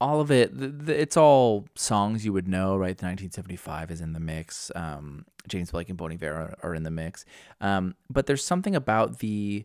all 0.00 0.20
of 0.20 0.30
it, 0.30 0.52
it's 0.88 1.16
all 1.16 1.66
songs 1.74 2.24
you 2.24 2.32
would 2.32 2.48
know, 2.48 2.76
right? 2.76 2.96
The 2.96 3.06
1975 3.06 3.90
is 3.90 4.00
in 4.00 4.12
the 4.12 4.20
mix. 4.20 4.70
Um, 4.74 5.24
James 5.48 5.70
Blake 5.70 5.88
and 5.88 5.96
Bon 5.96 6.12
Iver 6.12 6.56
are, 6.62 6.74
in 6.74 6.82
the 6.82 6.90
mix. 6.90 7.24
Um, 7.60 7.94
but 8.10 8.26
there's 8.26 8.44
something 8.44 8.76
about 8.76 9.20
the, 9.20 9.64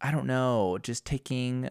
I 0.00 0.12
don't 0.12 0.26
know, 0.26 0.78
just 0.82 1.04
taking 1.04 1.70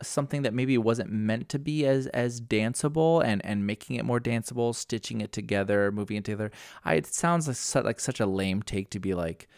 something 0.00 0.42
that 0.42 0.52
maybe 0.52 0.76
wasn't 0.78 1.12
meant 1.12 1.48
to 1.48 1.60
be 1.60 1.86
as 1.86 2.08
as 2.08 2.40
danceable 2.40 3.24
and 3.24 3.44
and 3.44 3.64
making 3.66 3.96
it 3.96 4.04
more 4.04 4.18
danceable, 4.18 4.74
stitching 4.74 5.20
it 5.20 5.30
together, 5.30 5.92
moving 5.92 6.16
it 6.16 6.24
together. 6.24 6.50
I 6.84 6.94
it 6.94 7.06
sounds 7.06 7.46
like 7.74 7.84
like 7.84 8.00
such 8.00 8.18
a 8.18 8.26
lame 8.26 8.62
take 8.62 8.90
to 8.90 8.98
be 8.98 9.14
like 9.14 9.48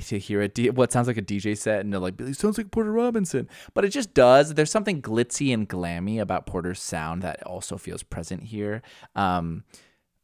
to 0.00 0.18
hear 0.18 0.40
a 0.40 0.48
D- 0.48 0.70
what 0.70 0.90
sounds 0.90 1.06
like 1.06 1.18
a 1.18 1.22
DJ 1.22 1.56
set 1.56 1.80
and 1.80 1.92
they're 1.92 2.00
like 2.00 2.16
Billy 2.16 2.32
sounds 2.32 2.58
like 2.58 2.70
Porter 2.70 2.92
Robinson, 2.92 3.48
but 3.74 3.84
it 3.84 3.90
just 3.90 4.14
does. 4.14 4.54
There's 4.54 4.70
something 4.70 5.02
glitzy 5.02 5.52
and 5.52 5.68
glammy 5.68 6.20
about 6.20 6.46
Porter's 6.46 6.80
sound 6.80 7.22
that 7.22 7.42
also 7.46 7.76
feels 7.76 8.02
present 8.02 8.44
here. 8.44 8.82
Um, 9.14 9.64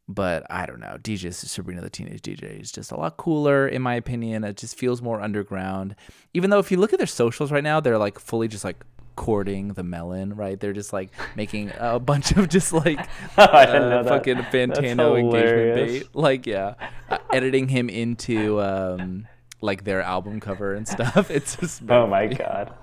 but 0.09 0.47
I 0.49 0.65
don't 0.65 0.81
know. 0.81 0.97
DJ 1.01 1.35
Sabrina 1.35 1.83
the 1.83 1.91
Teenage 1.91 2.23
DJ 2.23 2.61
is 2.61 2.73
just 2.73 2.91
a 2.93 2.97
lot 2.97 3.19
cooler 3.19 3.69
in 3.69 3.83
my 3.83 3.95
opinion. 3.95 4.43
It 4.43 4.57
just 4.57 4.77
feels 4.77 5.03
more 5.03 5.21
underground. 5.21 5.95
Even 6.33 6.49
though 6.51 6.59
if 6.59 6.71
you 6.71 6.79
look 6.79 6.95
at 6.95 6.99
their 6.99 7.07
socials 7.07 7.53
right 7.53 7.63
now, 7.65 7.79
they're 7.79 7.99
like 7.99 8.19
fully 8.19 8.49
just 8.49 8.65
like 8.65 8.83
courting 9.17 9.75
the 9.75 9.83
melon, 9.83 10.35
right? 10.35 10.59
They're 10.59 10.73
just 10.73 10.93
like 10.95 11.11
making 11.37 11.73
a 11.79 11.99
bunch 12.01 12.33
of 12.33 12.49
just 12.49 12.73
like 12.73 12.99
I 13.37 13.65
uh, 13.67 14.05
fucking 14.05 14.37
Fantano 14.37 15.19
engagement 15.19 15.75
bait. 15.75 16.15
Like 16.15 16.47
yeah, 16.47 16.75
uh, 17.11 17.19
editing 17.33 17.69
him 17.69 17.91
into 17.91 18.63
um 18.63 19.27
like 19.61 19.85
their 19.85 20.01
album 20.03 20.41
cover 20.41 20.75
and 20.75 20.87
stuff. 20.97 21.31
It's 21.31 21.57
just 21.57 21.83
Oh 21.89 22.07
my 22.07 22.27
god. 22.27 22.75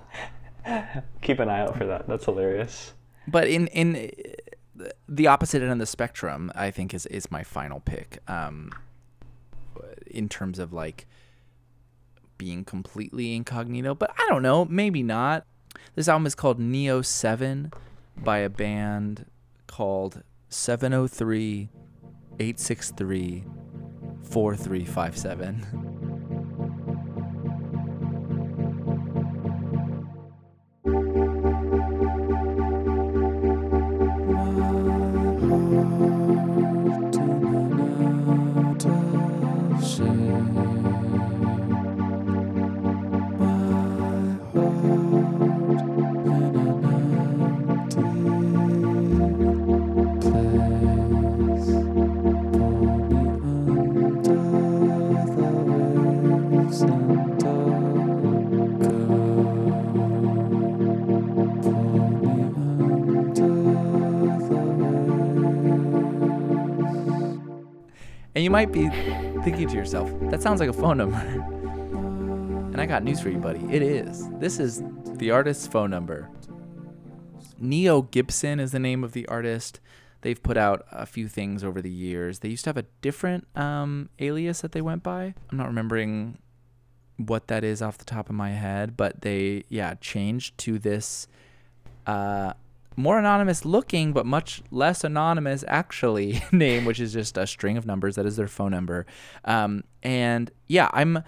Keep 1.22 1.38
an 1.40 1.48
eye 1.48 1.60
out 1.60 1.76
for 1.78 1.86
that. 1.86 2.06
That's 2.08 2.24
hilarious. 2.24 2.92
but 3.28 3.46
in 3.48 3.66
in 3.68 4.10
the 5.08 5.26
opposite 5.26 5.62
end 5.62 5.72
of 5.72 5.78
the 5.78 5.86
spectrum, 5.86 6.52
I 6.54 6.70
think 6.70 6.92
is 6.92 7.06
is 7.06 7.30
my 7.30 7.42
final 7.42 7.80
pick. 7.80 8.18
Um, 8.28 8.72
in 10.06 10.28
terms 10.28 10.58
of 10.58 10.72
like 10.72 11.06
being 12.38 12.64
completely 12.64 13.34
incognito, 13.34 13.94
but 13.94 14.10
I 14.18 14.26
don't 14.28 14.42
know, 14.42 14.64
maybe 14.66 15.02
not. 15.02 15.44
This 15.94 16.08
album 16.08 16.26
is 16.26 16.34
called 16.34 16.58
Neo 16.58 17.00
Seven 17.02 17.70
by 18.16 18.38
a 18.38 18.48
band 18.50 19.26
called 19.66 20.22
703 20.48 21.68
863 22.38 23.44
4357. 24.22 25.66
might 68.66 68.72
be 68.72 69.40
thinking 69.42 69.68
to 69.68 69.74
yourself, 69.74 70.10
that 70.30 70.42
sounds 70.42 70.60
like 70.60 70.68
a 70.68 70.72
phone 70.72 70.96
number. 70.96 71.16
And 71.16 72.80
I 72.80 72.86
got 72.86 73.04
news 73.04 73.20
for 73.20 73.30
you, 73.30 73.38
buddy. 73.38 73.60
It 73.72 73.82
is. 73.82 74.28
This 74.38 74.58
is 74.58 74.82
the 75.14 75.30
artist's 75.30 75.66
phone 75.66 75.90
number. 75.90 76.28
Neo 77.58 78.02
Gibson 78.02 78.60
is 78.60 78.72
the 78.72 78.78
name 78.78 79.02
of 79.02 79.12
the 79.12 79.26
artist. 79.28 79.80
They've 80.20 80.42
put 80.42 80.56
out 80.56 80.84
a 80.90 81.06
few 81.06 81.28
things 81.28 81.62
over 81.62 81.80
the 81.80 81.90
years. 81.90 82.40
They 82.40 82.48
used 82.48 82.64
to 82.64 82.70
have 82.70 82.76
a 82.76 82.86
different 83.00 83.46
um, 83.56 84.10
alias 84.18 84.60
that 84.60 84.72
they 84.72 84.82
went 84.82 85.02
by. 85.02 85.34
I'm 85.50 85.56
not 85.56 85.68
remembering 85.68 86.38
what 87.16 87.46
that 87.46 87.64
is 87.64 87.80
off 87.80 87.96
the 87.96 88.04
top 88.04 88.28
of 88.28 88.34
my 88.34 88.50
head, 88.50 88.96
but 88.96 89.22
they, 89.22 89.64
yeah, 89.68 89.94
changed 89.94 90.58
to 90.58 90.78
this 90.78 91.28
uh, 92.06 92.52
more 92.96 93.18
anonymous 93.18 93.64
looking, 93.64 94.12
but 94.12 94.24
much 94.26 94.62
less 94.70 95.04
anonymous 95.04 95.64
actually 95.68 96.42
name, 96.52 96.84
which 96.84 96.98
is 97.00 97.12
just 97.12 97.36
a 97.36 97.46
string 97.46 97.76
of 97.76 97.86
numbers. 97.86 98.16
That 98.16 98.26
is 98.26 98.36
their 98.36 98.48
phone 98.48 98.70
number. 98.72 99.06
Um, 99.44 99.84
and 100.02 100.50
yeah, 100.66 100.88
I'm. 100.92 101.18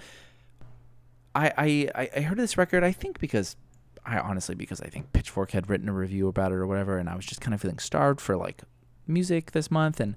I, 1.34 1.52
I 1.56 1.90
I- 1.94 2.10
I 2.16 2.20
heard 2.22 2.38
this 2.38 2.56
record. 2.58 2.82
I 2.82 2.92
think 2.92 3.20
because 3.20 3.56
I 4.04 4.18
honestly 4.18 4.54
because 4.54 4.80
I 4.80 4.86
think 4.88 5.12
Pitchfork 5.12 5.50
had 5.52 5.68
written 5.68 5.88
a 5.88 5.92
review 5.92 6.26
about 6.28 6.52
it 6.52 6.56
or 6.56 6.66
whatever, 6.66 6.98
and 6.98 7.08
I 7.08 7.14
was 7.14 7.26
just 7.26 7.40
kind 7.40 7.54
of 7.54 7.60
feeling 7.60 7.78
starved 7.78 8.20
for 8.20 8.36
like 8.36 8.62
music 9.06 9.52
this 9.52 9.70
month 9.70 10.00
and 10.00 10.16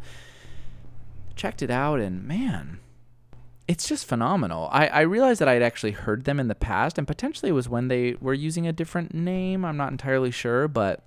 checked 1.35 1.61
it 1.61 1.69
out, 1.71 1.99
and 1.99 2.23
man, 2.23 2.79
it's 3.67 3.87
just 3.87 4.05
phenomenal. 4.05 4.69
I, 4.71 4.87
I 4.87 5.01
realized 5.01 5.41
that 5.41 5.47
I'd 5.47 5.61
actually 5.61 5.91
heard 5.91 6.23
them 6.23 6.39
in 6.39 6.47
the 6.47 6.55
past, 6.55 6.97
and 6.97 7.07
potentially 7.07 7.49
it 7.49 7.53
was 7.53 7.69
when 7.69 7.87
they 7.89 8.15
were 8.21 8.33
using 8.33 8.65
a 8.67 8.73
different 8.73 9.13
name. 9.13 9.65
I'm 9.65 9.77
not 9.77 9.91
entirely 9.91 10.31
sure, 10.31 10.67
but 10.67 11.03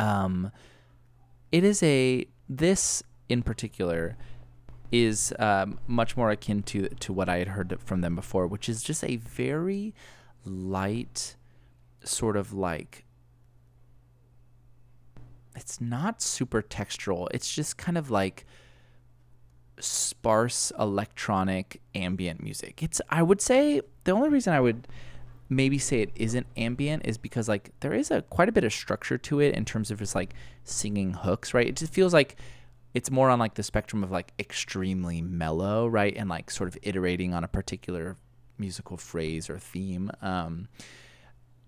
um, 0.00 0.50
it 1.52 1.64
is 1.64 1.82
a 1.82 2.26
this 2.48 3.02
in 3.28 3.42
particular 3.42 4.16
is 4.90 5.32
um, 5.38 5.78
much 5.86 6.16
more 6.16 6.30
akin 6.30 6.62
to 6.64 6.88
to 6.88 7.12
what 7.12 7.28
I 7.28 7.38
had 7.38 7.48
heard 7.48 7.78
from 7.84 8.00
them 8.00 8.14
before, 8.16 8.46
which 8.46 8.68
is 8.68 8.82
just 8.82 9.04
a 9.04 9.16
very 9.16 9.94
light 10.44 11.36
sort 12.02 12.36
of 12.36 12.52
like 12.52 13.04
it's 15.54 15.80
not 15.80 16.22
super 16.22 16.62
textural. 16.62 17.28
It's 17.32 17.54
just 17.54 17.76
kind 17.76 17.98
of 17.98 18.10
like 18.10 18.46
sparse 19.78 20.72
electronic 20.78 21.80
ambient 21.94 22.42
music. 22.42 22.82
It's 22.82 23.00
I 23.10 23.22
would 23.22 23.40
say 23.40 23.82
the 24.04 24.12
only 24.12 24.28
reason 24.28 24.52
I 24.52 24.60
would 24.60 24.88
maybe 25.50 25.76
say 25.78 26.00
it 26.00 26.12
isn't 26.14 26.46
ambient 26.56 27.04
is 27.04 27.18
because 27.18 27.48
like 27.48 27.72
there 27.80 27.92
is 27.92 28.10
a 28.10 28.22
quite 28.22 28.48
a 28.48 28.52
bit 28.52 28.64
of 28.64 28.72
structure 28.72 29.18
to 29.18 29.40
it 29.40 29.54
in 29.54 29.64
terms 29.64 29.90
of 29.90 29.98
just 29.98 30.14
like 30.14 30.32
singing 30.64 31.12
hooks, 31.12 31.52
right? 31.52 31.66
It 31.66 31.76
just 31.76 31.92
feels 31.92 32.14
like 32.14 32.36
it's 32.94 33.10
more 33.10 33.28
on 33.28 33.38
like 33.38 33.54
the 33.54 33.62
spectrum 33.62 34.02
of 34.02 34.10
like 34.10 34.32
extremely 34.38 35.20
mellow, 35.20 35.86
right? 35.86 36.16
And 36.16 36.30
like 36.30 36.50
sort 36.50 36.68
of 36.68 36.78
iterating 36.82 37.34
on 37.34 37.44
a 37.44 37.48
particular 37.48 38.16
musical 38.58 38.96
phrase 38.96 39.50
or 39.50 39.58
theme. 39.58 40.10
Um 40.22 40.68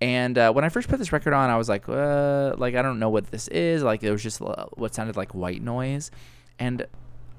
and 0.00 0.36
uh, 0.36 0.52
when 0.52 0.64
I 0.64 0.68
first 0.68 0.88
put 0.88 0.98
this 0.98 1.12
record 1.12 1.32
on, 1.32 1.48
I 1.48 1.56
was 1.56 1.68
like, 1.68 1.88
uh, 1.88 2.54
like 2.58 2.74
I 2.74 2.82
don't 2.82 2.98
know 2.98 3.08
what 3.08 3.30
this 3.30 3.46
is. 3.46 3.84
Like 3.84 4.02
it 4.02 4.10
was 4.10 4.20
just 4.20 4.42
uh, 4.42 4.66
what 4.72 4.96
sounded 4.96 5.16
like 5.16 5.32
white 5.32 5.62
noise. 5.62 6.10
And 6.58 6.86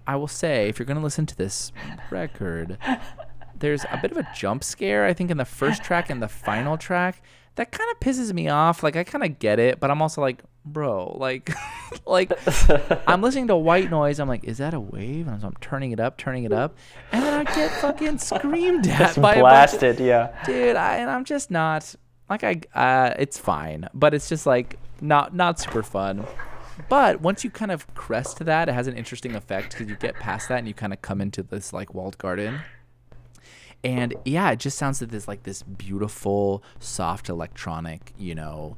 I 0.08 0.16
will 0.16 0.30
say, 0.30 0.70
if 0.70 0.80
you're 0.80 0.86
gonna 0.86 1.02
listen 1.02 1.26
to 1.26 1.36
this 1.36 1.74
record, 2.10 2.78
there's 3.64 3.86
a 3.92 3.98
bit 4.02 4.12
of 4.12 4.18
a 4.18 4.28
jump 4.36 4.64
scare. 4.64 5.06
I 5.06 5.14
think 5.14 5.32
in 5.32 5.38
the 5.38 5.46
first 5.46 5.84
track 5.84 6.10
and 6.10 6.22
the 6.22 6.28
final 6.28 6.78
track 6.78 7.22
that 7.56 7.72
kind 7.72 7.90
of 7.92 8.00
pisses 8.00 8.34
me 8.34 8.50
off. 8.50 8.84
Like 8.84 8.96
I 8.96 9.04
kind 9.04 9.24
of 9.24 9.40
get 9.40 9.58
it, 9.58 9.80
but 9.80 9.90
I'm 9.90 10.02
also 10.02 10.20
like, 10.22 10.44
bro, 10.66 11.16
like, 11.20 11.50
like 12.06 12.32
I'm 13.08 13.22
listening 13.22 13.48
to 13.48 13.56
white 13.56 13.90
noise. 13.90 14.20
I'm 14.20 14.28
like, 14.28 14.44
is 14.44 14.58
that 14.58 14.74
a 14.74 14.80
wave? 14.80 15.28
And 15.28 15.40
so 15.40 15.48
I'm 15.48 15.56
turning 15.62 15.92
it 15.94 16.00
up, 16.00 16.18
turning 16.18 16.44
it 16.44 16.52
up, 16.52 16.76
and 17.12 17.24
then 17.24 17.34
I 17.48 17.56
get 17.56 17.72
fucking 17.80 18.18
screamed 18.18 18.86
at 18.88 19.00
Just 19.00 19.22
by 19.22 19.36
a 19.36 19.42
bunch 19.42 19.74
of- 19.74 19.80
blasted, 19.80 20.00
yeah. 20.00 20.44
dude 20.46 20.76
I, 20.76 20.98
and 20.98 21.10
i'm 21.10 21.24
just 21.26 21.50
not 21.52 21.96
like 22.30 22.44
i 22.44 22.60
uh 22.74 23.14
it's 23.20 23.38
fine 23.38 23.88
but 23.94 24.14
it's 24.14 24.28
just 24.30 24.46
like 24.46 24.78
not 25.02 25.34
not 25.36 25.60
super 25.60 25.84
fun 25.84 26.26
but 26.90 27.22
once 27.22 27.44
you 27.44 27.50
kind 27.50 27.72
of 27.72 27.92
crest 27.94 28.38
to 28.38 28.44
that 28.46 28.68
it 28.70 28.74
has 28.74 28.88
an 28.88 28.96
interesting 28.98 29.36
effect 29.36 29.72
because 29.74 29.88
you 29.88 29.96
get 29.96 30.16
past 30.16 30.50
that 30.50 30.60
and 30.60 30.68
you 30.68 30.74
kind 30.74 30.92
of 30.94 31.02
come 31.02 31.22
into 31.22 31.44
this 31.44 31.72
like 31.74 31.94
walled 31.94 32.18
garden 32.18 32.60
and 33.84 34.16
yeah 34.26 34.52
it 34.52 34.60
just 34.60 34.78
sounds 34.78 35.02
like 35.02 35.12
this 35.12 35.28
like 35.28 35.44
this 35.44 35.64
beautiful 35.64 36.64
soft 36.80 37.30
electronic 37.30 38.14
you 38.18 38.34
know 38.36 38.78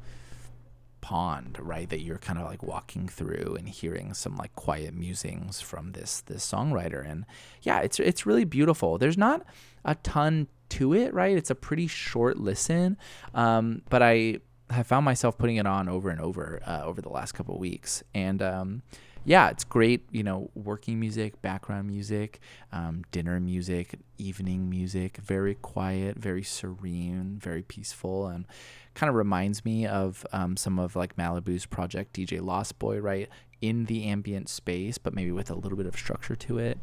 pond, 1.06 1.60
right? 1.62 1.88
That 1.88 2.00
you're 2.02 2.18
kind 2.18 2.40
of 2.40 2.46
like 2.46 2.64
walking 2.64 3.08
through 3.08 3.58
and 3.60 3.70
hearing 3.70 4.16
some 4.16 4.36
like 4.38 4.56
quiet 4.56 4.96
musings 4.96 5.62
from 5.62 5.92
this 5.92 6.22
this 6.22 6.44
songwriter, 6.44 7.08
and 7.08 7.26
yeah, 7.62 7.82
it's 7.82 8.00
it's 8.00 8.26
really 8.26 8.44
beautiful. 8.44 8.98
There's 8.98 9.18
not 9.18 9.46
a 9.86 9.94
ton 9.94 10.48
to 10.70 10.96
it, 10.96 11.14
right? 11.14 11.38
It's 11.38 11.52
a 11.52 11.56
pretty 11.56 11.86
short 11.86 12.38
listen, 12.38 12.98
um, 13.36 13.84
but 13.88 14.02
I 14.02 14.40
have 14.72 14.88
found 14.88 15.06
myself 15.06 15.38
putting 15.38 15.58
it 15.58 15.68
on 15.68 15.88
over 15.88 16.10
and 16.10 16.20
over 16.20 16.60
uh, 16.66 16.82
over 16.84 17.04
the 17.04 17.10
last 17.10 17.34
couple 17.34 17.60
weeks, 17.60 18.02
and 18.16 18.42
um, 18.42 18.82
yeah, 19.26 19.50
it's 19.50 19.64
great. 19.64 20.04
You 20.12 20.24
know, 20.24 20.52
working 20.54 21.00
music, 21.00 21.42
background 21.42 21.88
music, 21.88 22.40
um, 22.72 23.04
dinner 23.12 23.40
music, 23.40 24.00
evening 24.18 24.70
music. 24.70 25.18
Very 25.18 25.56
quiet, 25.56 26.18
very 26.18 26.44
serene, 26.44 27.38
very 27.42 27.64
peaceful, 27.64 28.28
and 28.28 28.46
kind 28.94 29.10
of 29.10 29.16
reminds 29.16 29.66
me 29.66 29.88
of 29.88 30.26
um, 30.32 30.56
some 30.56 30.78
of 30.78 30.96
like 30.96 31.16
Malibu's 31.16 31.66
project 31.66 32.16
DJ 32.16 32.40
Lost 32.42 32.78
Boy, 32.78 33.00
right? 33.00 33.28
In 33.62 33.86
the 33.86 34.06
ambient 34.06 34.48
space, 34.48 34.98
but 35.00 35.14
maybe 35.14 35.32
with 35.32 35.50
a 35.50 35.56
little 35.56 35.78
bit 35.78 35.88
of 35.88 35.96
structure 35.96 36.36
to 36.36 36.60
it. 36.60 36.78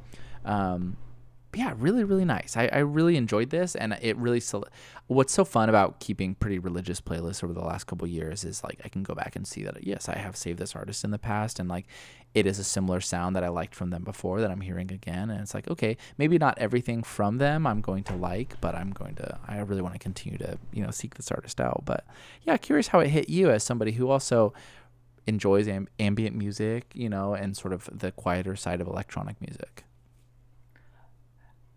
Um, 0.44 0.96
yeah, 1.54 1.74
really, 1.76 2.04
really 2.04 2.24
nice. 2.24 2.56
I, 2.56 2.68
I 2.72 2.78
really 2.78 3.16
enjoyed 3.16 3.50
this, 3.50 3.74
and 3.74 3.96
it 4.00 4.16
really. 4.16 4.42
What's 5.08 5.32
so 5.32 5.44
fun 5.44 5.68
about 5.68 6.00
keeping 6.00 6.34
pretty 6.34 6.58
religious 6.58 7.00
playlists 7.00 7.44
over 7.44 7.52
the 7.52 7.60
last 7.60 7.84
couple 7.86 8.06
years 8.06 8.44
is 8.44 8.64
like 8.64 8.80
I 8.84 8.88
can 8.88 9.02
go 9.02 9.14
back 9.14 9.36
and 9.36 9.46
see 9.46 9.62
that 9.64 9.86
yes, 9.86 10.08
I 10.08 10.16
have 10.16 10.36
saved 10.36 10.58
this 10.58 10.74
artist 10.74 11.04
in 11.04 11.10
the 11.10 11.18
past, 11.18 11.58
and 11.58 11.68
like 11.68 11.86
it 12.34 12.46
is 12.46 12.58
a 12.58 12.64
similar 12.64 13.00
sound 13.00 13.36
that 13.36 13.44
I 13.44 13.48
liked 13.48 13.74
from 13.74 13.90
them 13.90 14.02
before 14.02 14.40
that 14.40 14.50
I'm 14.50 14.62
hearing 14.62 14.90
again, 14.90 15.28
and 15.30 15.40
it's 15.40 15.52
like 15.52 15.68
okay, 15.68 15.96
maybe 16.16 16.38
not 16.38 16.58
everything 16.58 17.02
from 17.02 17.38
them 17.38 17.66
I'm 17.66 17.80
going 17.80 18.04
to 18.04 18.14
like, 18.14 18.58
but 18.60 18.74
I'm 18.74 18.90
going 18.90 19.14
to. 19.16 19.38
I 19.46 19.58
really 19.60 19.82
want 19.82 19.94
to 19.94 20.00
continue 20.00 20.38
to 20.38 20.58
you 20.72 20.82
know 20.82 20.90
seek 20.90 21.16
this 21.16 21.30
artist 21.30 21.60
out. 21.60 21.82
But 21.84 22.06
yeah, 22.44 22.56
curious 22.56 22.88
how 22.88 23.00
it 23.00 23.08
hit 23.08 23.28
you 23.28 23.50
as 23.50 23.62
somebody 23.62 23.92
who 23.92 24.08
also 24.08 24.54
enjoys 25.26 25.66
amb- 25.66 25.88
ambient 26.00 26.36
music, 26.36 26.90
you 26.94 27.08
know, 27.08 27.34
and 27.34 27.56
sort 27.56 27.72
of 27.72 27.88
the 27.92 28.10
quieter 28.12 28.56
side 28.56 28.80
of 28.80 28.86
electronic 28.86 29.40
music. 29.40 29.84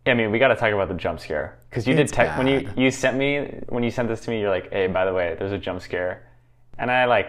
Yeah, 0.05 0.13
I 0.13 0.15
mean, 0.15 0.31
we 0.31 0.37
got 0.39 0.49
to 0.49 0.55
talk 0.55 0.71
about 0.71 0.87
the 0.87 0.93
jump 0.93 1.19
scare 1.19 1.57
because 1.69 1.87
you 1.87 1.95
It's 1.95 2.11
did 2.11 2.27
te- 2.27 2.37
when 2.37 2.47
you 2.47 2.69
you 2.77 2.91
sent 2.91 3.17
me 3.17 3.59
when 3.69 3.83
you 3.83 3.89
sent 3.91 4.07
this 4.07 4.21
to 4.21 4.29
me. 4.29 4.39
You're 4.39 4.51
like, 4.51 4.71
"Hey, 4.71 4.87
by 4.87 5.03
the 5.05 5.13
way, 5.13 5.35
there's 5.39 5.51
a 5.51 5.57
jump 5.57 5.81
scare," 5.81 6.27
and 6.77 6.91
I 6.91 7.05
like, 7.05 7.27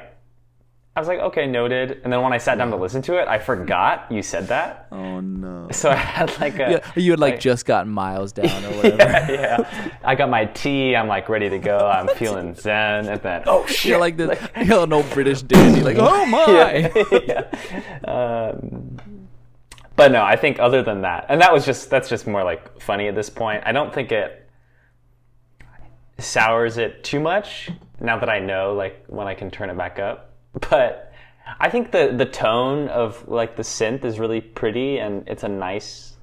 I 0.95 1.01
was 1.01 1.09
like, 1.09 1.19
"Okay, 1.21 1.47
noted." 1.47 2.01
And 2.05 2.13
then 2.13 2.21
when 2.23 2.35
I 2.35 2.39
sat 2.39 2.59
down 2.59 2.71
to 2.71 2.77
listen 2.77 3.01
to 3.03 3.17
it, 3.17 3.29
I 3.29 3.39
forgot 3.39 4.11
you 4.11 4.21
said 4.23 4.49
that. 4.49 4.89
Oh 4.93 5.21
no. 5.21 5.69
So 5.73 5.91
I 5.91 5.97
had 5.97 6.39
like 6.41 6.59
a 6.61 6.71
Yeah, 6.71 6.93
you 6.95 7.11
had 7.13 7.19
like 7.19 7.33
like- 7.35 7.41
just 7.41 7.67
gotten 7.67 7.91
miles 7.91 8.31
down 8.33 8.65
or 8.65 8.71
whatever. 8.77 9.33
yeah, 9.33 9.59
yeah. 9.59 9.91
I 10.05 10.15
got 10.15 10.31
my 10.31 10.45
tea. 10.45 10.95
I'm 10.95 11.09
like 11.09 11.29
ready 11.29 11.49
to 11.49 11.59
go. 11.59 11.79
I'm 11.97 12.07
feeling 12.09 12.55
zen, 12.55 13.09
and 13.09 13.21
then 13.23 13.43
oh 13.47 13.67
shit! 13.67 13.87
You're 13.91 13.99
like 14.01 14.17
this, 14.19 14.39
you're 14.65 14.85
an 14.85 14.93
old 14.93 15.09
British 15.11 15.43
dandy, 15.43 15.81
like, 15.83 15.97
oh 15.99 16.25
my. 16.27 16.93
yeah. 17.27 17.43
Um, 18.05 18.86
but 19.97 20.13
no, 20.13 20.23
I 20.23 20.37
think 20.37 20.59
other 20.59 20.83
than 20.83 21.03
that, 21.03 21.27
and 21.29 21.41
that 21.41 21.53
was 21.53 21.65
just 21.65 21.91
that's 21.91 22.09
just 22.09 22.27
more 22.27 22.45
like 22.45 22.81
funny 22.81 23.09
at 23.09 23.15
this 23.15 23.31
point. 23.31 23.63
I 23.67 23.73
don't 23.73 23.93
think 23.93 24.13
it 24.13 24.49
sours 26.19 26.79
it 26.79 27.05
too 27.05 27.21
much 27.21 27.71
now 28.01 28.19
that 28.19 28.29
I 28.29 28.39
know 28.39 28.75
like 28.75 29.05
when 29.09 29.27
I 29.27 29.35
can 29.35 29.51
turn 29.51 29.71
it 29.71 29.77
back 29.77 29.99
up. 29.99 30.33
But 30.71 31.13
I 31.61 31.71
think 31.71 31.93
the 31.93 32.13
the 32.17 32.27
tone 32.27 32.89
of 32.89 33.29
like 33.29 33.57
the 33.57 33.63
synth 33.63 34.05
is 34.05 34.19
really 34.19 34.41
pretty 34.41 34.99
and 34.99 35.27
it's 35.29 35.43
a 35.43 35.49
nice 35.49 36.17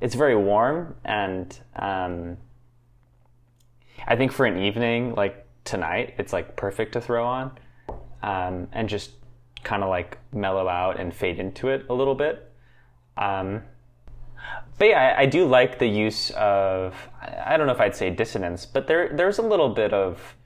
it's 0.00 0.14
very 0.14 0.36
warm 0.36 0.94
and 1.04 1.58
um, 1.76 2.36
I 4.06 4.16
think 4.16 4.32
for 4.32 4.46
an 4.46 4.58
evening 4.58 5.14
like 5.14 5.46
tonight 5.64 6.14
it's 6.18 6.32
like 6.32 6.56
perfect 6.56 6.92
to 6.92 7.00
throw 7.00 7.26
on 7.26 7.58
um, 8.22 8.68
and 8.72 8.88
just 8.88 9.10
kind 9.62 9.82
of 9.82 9.90
like 9.90 10.18
mellow 10.32 10.68
out 10.68 10.98
and 10.98 11.14
fade 11.14 11.38
into 11.38 11.68
it 11.68 11.86
a 11.90 11.94
little 11.94 12.14
bit. 12.14 12.49
Um, 13.20 13.62
but 14.78 14.88
yeah, 14.88 15.14
I, 15.16 15.22
I 15.22 15.26
do 15.26 15.46
like 15.46 15.78
the 15.78 15.86
use 15.86 16.30
of 16.30 16.94
I 17.20 17.56
don't 17.56 17.66
know 17.66 17.72
if 17.74 17.80
I'd 17.80 17.94
say 17.94 18.10
dissonance, 18.10 18.66
but 18.66 18.86
there 18.86 19.14
there's 19.14 19.38
a 19.38 19.42
little 19.42 19.68
bit 19.68 19.92
of 19.92 20.36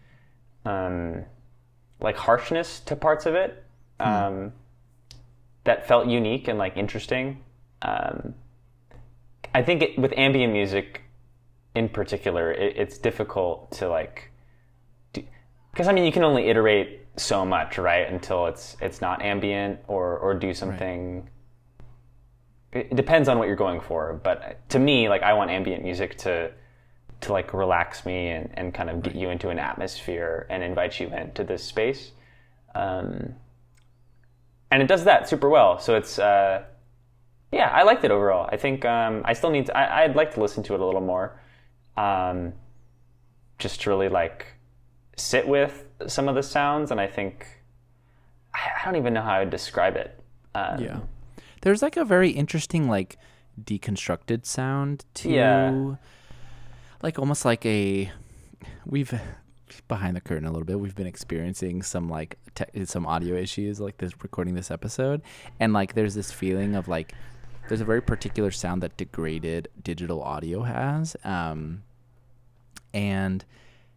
um, 0.65 1.25
like 2.01 2.17
harshness 2.17 2.81
to 2.81 2.97
parts 2.97 3.27
of 3.27 3.35
it 3.35 3.65
um, 4.01 4.53
that 5.63 5.87
felt 5.87 6.09
unique 6.09 6.49
and 6.49 6.59
like 6.59 6.77
interesting. 6.77 7.43
Um, 7.83 8.35
I 9.55 9.63
think 9.63 9.83
it, 9.83 9.99
with 9.99 10.13
ambient 10.17 10.53
music 10.53 11.03
in 11.77 11.89
particular, 11.89 12.51
it, 12.53 12.77
it's 12.77 12.99
difficult 12.99 13.71
to 13.73 13.89
like 13.89 14.33
because 15.13 15.87
I 15.89 15.93
mean 15.93 16.05
you 16.05 16.13
can 16.13 16.25
only 16.25 16.49
iterate 16.49 17.07
so 17.17 17.45
much, 17.45 17.79
right? 17.79 18.11
Until 18.11 18.47
it's 18.47 18.77
it's 18.81 19.01
not 19.01 19.23
ambient 19.23 19.81
or 19.87 20.19
or 20.19 20.35
do 20.35 20.53
something. 20.55 21.29
It 22.75 22.97
depends 22.97 23.29
on 23.29 23.39
what 23.39 23.47
you're 23.47 23.57
going 23.57 23.81
for, 23.81 24.21
but 24.23 24.69
to 24.71 24.79
me, 24.79 25.09
like 25.09 25.23
I 25.23 25.33
want 25.33 25.51
ambient 25.51 25.83
music 25.83 26.19
to 26.19 26.51
to 27.21 27.33
like 27.33 27.55
relax 27.55 28.05
me 28.05 28.29
and, 28.29 28.51
and 28.55 28.75
kind 28.75 28.91
of 28.91 29.03
get 29.03 29.15
you 29.15 29.31
into 29.31 29.49
an 29.49 29.59
atmosphere 29.59 30.47
and 30.51 30.63
invite 30.63 31.01
you 31.01 31.09
into 31.09 31.45
this 31.45 31.63
space. 31.63 32.13
Um, 32.75 33.35
and 34.71 34.83
it 34.83 34.89
does 34.89 35.05
that 35.05 35.29
super 35.29 35.49
well. 35.49 35.79
So 35.79 35.97
it's 35.97 36.19
uh, 36.19 36.65
yeah, 37.53 37.69
I 37.69 37.85
liked 37.85 38.05
it 38.05 38.11
overall. 38.11 38.49
I 38.51 38.57
think 38.57 38.85
um, 38.85 39.23
I 39.25 39.33
still 39.33 39.51
need 39.51 39.67
to, 39.67 39.77
I, 39.77 40.03
I'd 40.03 40.17
like 40.17 40.35
to 40.35 40.41
listen 40.41 40.63
to 40.65 40.75
it 40.75 40.81
a 40.81 40.85
little 40.85 41.01
more, 41.01 41.41
um, 41.97 42.53
just 43.59 43.83
to 43.83 43.91
really 43.91 44.09
like 44.09 44.47
sit 45.17 45.47
with 45.47 45.87
some 46.09 46.29
of 46.29 46.35
the 46.35 46.43
sounds. 46.43 46.91
And 46.91 47.01
I 47.01 47.07
think 47.07 47.47
I, 48.53 48.59
I 48.81 48.85
don't 48.85 48.97
even 48.97 49.15
know 49.15 49.23
how 49.23 49.35
I'd 49.35 49.51
describe 49.51 49.95
it. 49.97 50.21
Um, 50.57 50.83
Yeah. 50.83 50.99
There's 51.65 51.83
like 51.83 51.97
a 51.97 52.05
very 52.05 52.31
interesting 52.31 52.89
like 52.89 53.17
deconstructed 53.63 54.47
sound 54.47 55.05
to 55.15 55.31
Yeah. 55.31 55.95
like 57.03 57.19
almost 57.19 57.45
like 57.45 57.65
a 57.67 58.11
we've 58.87 59.13
behind 59.89 60.15
the 60.17 60.21
curtain 60.21 60.45
a 60.47 60.51
little 60.51 60.65
bit 60.67 60.79
we've 60.79 60.95
been 60.95 61.07
experiencing 61.07 61.83
some 61.83 62.09
like 62.09 62.39
te- 62.55 62.85
some 62.85 63.07
audio 63.07 63.35
issues 63.37 63.81
like 63.81 63.97
this 63.99 64.13
recording 64.23 64.55
this 64.55 64.71
episode 64.71 65.21
and 65.59 65.73
like 65.73 65.95
there's 65.95 66.15
this 66.15 66.31
feeling 66.31 66.75
of 66.75 66.87
like 66.87 67.13
there's 67.69 67.81
a 67.81 67.85
very 67.85 68.01
particular 68.03 68.51
sound 68.51 68.83
that 68.83 68.97
degraded 68.97 69.69
digital 69.83 70.23
audio 70.23 70.63
has 70.63 71.17
um 71.25 71.83
and 72.93 73.45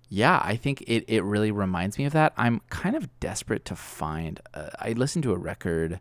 yeah 0.10 0.42
i 0.44 0.56
think 0.56 0.82
it, 0.88 1.04
it 1.08 1.24
really 1.24 1.52
reminds 1.52 1.98
me 1.98 2.06
of 2.06 2.14
that 2.14 2.34
i'm 2.38 2.62
kind 2.70 2.96
of 2.96 3.08
desperate 3.20 3.66
to 3.66 3.76
find 3.76 4.40
uh, 4.54 4.70
i 4.80 4.92
listened 4.94 5.24
to 5.24 5.32
a 5.34 5.38
record 5.38 6.00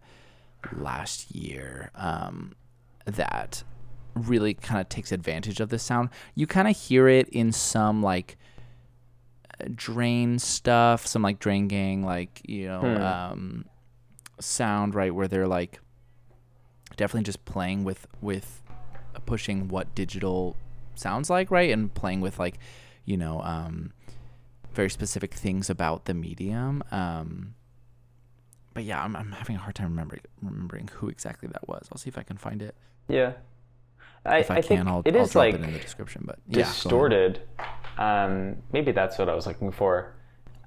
last 0.72 1.30
year 1.34 1.90
um, 1.94 2.54
that 3.04 3.62
really 4.14 4.54
kind 4.54 4.80
of 4.80 4.88
takes 4.88 5.12
advantage 5.12 5.60
of 5.60 5.68
this 5.68 5.82
sound. 5.82 6.08
You 6.34 6.46
kind 6.46 6.66
of 6.68 6.76
hear 6.76 7.08
it 7.08 7.28
in 7.28 7.52
some 7.52 8.02
like 8.02 8.36
drain 9.74 10.38
stuff, 10.38 11.06
some 11.06 11.22
like 11.22 11.38
drain 11.38 11.68
gang, 11.68 12.02
like 12.04 12.40
you 12.48 12.66
know, 12.66 12.80
Hmm. 12.80 13.02
um, 13.02 13.64
sound 14.40 14.94
right 14.94 15.14
where 15.14 15.28
they're 15.28 15.46
like 15.48 15.80
definitely 16.96 17.24
just 17.24 17.44
playing 17.44 17.84
with 17.84 18.06
with 18.20 18.62
pushing 19.24 19.68
what 19.68 19.94
digital 19.94 20.56
sounds 20.94 21.28
like, 21.30 21.50
right, 21.50 21.70
and 21.70 21.92
playing 21.94 22.20
with 22.20 22.38
like 22.38 22.58
you 23.04 23.16
know 23.16 23.40
um, 23.42 23.92
very 24.72 24.90
specific 24.90 25.34
things 25.34 25.68
about 25.70 26.04
the 26.06 26.14
medium. 26.14 26.82
Um, 26.90 27.54
but 28.76 28.84
yeah, 28.84 29.02
I'm, 29.02 29.16
I'm 29.16 29.32
having 29.32 29.56
a 29.56 29.58
hard 29.58 29.74
time 29.74 29.88
remembering 29.88 30.20
remembering 30.42 30.90
who 30.92 31.08
exactly 31.08 31.48
that 31.48 31.66
was. 31.66 31.88
I'll 31.90 31.96
see 31.98 32.10
if 32.10 32.18
I 32.18 32.22
can 32.22 32.36
find 32.36 32.60
it. 32.60 32.74
Yeah. 33.08 33.32
I, 34.26 34.40
If 34.40 34.50
I, 34.50 34.56
I 34.56 34.60
can, 34.60 34.68
think 34.68 34.86
I'll, 34.86 35.02
it 35.04 35.16
I'll 35.16 35.22
is 35.22 35.32
drop 35.32 35.40
like 35.46 35.54
it 35.54 35.62
in 35.62 35.72
the 35.72 35.78
description. 35.78 36.24
But 36.26 36.38
yeah, 36.46 36.64
distorted. 36.64 37.40
Um, 37.96 38.56
maybe 38.72 38.92
that's 38.92 39.16
what 39.18 39.30
I 39.30 39.34
was 39.34 39.46
looking 39.46 39.72
for. 39.72 40.14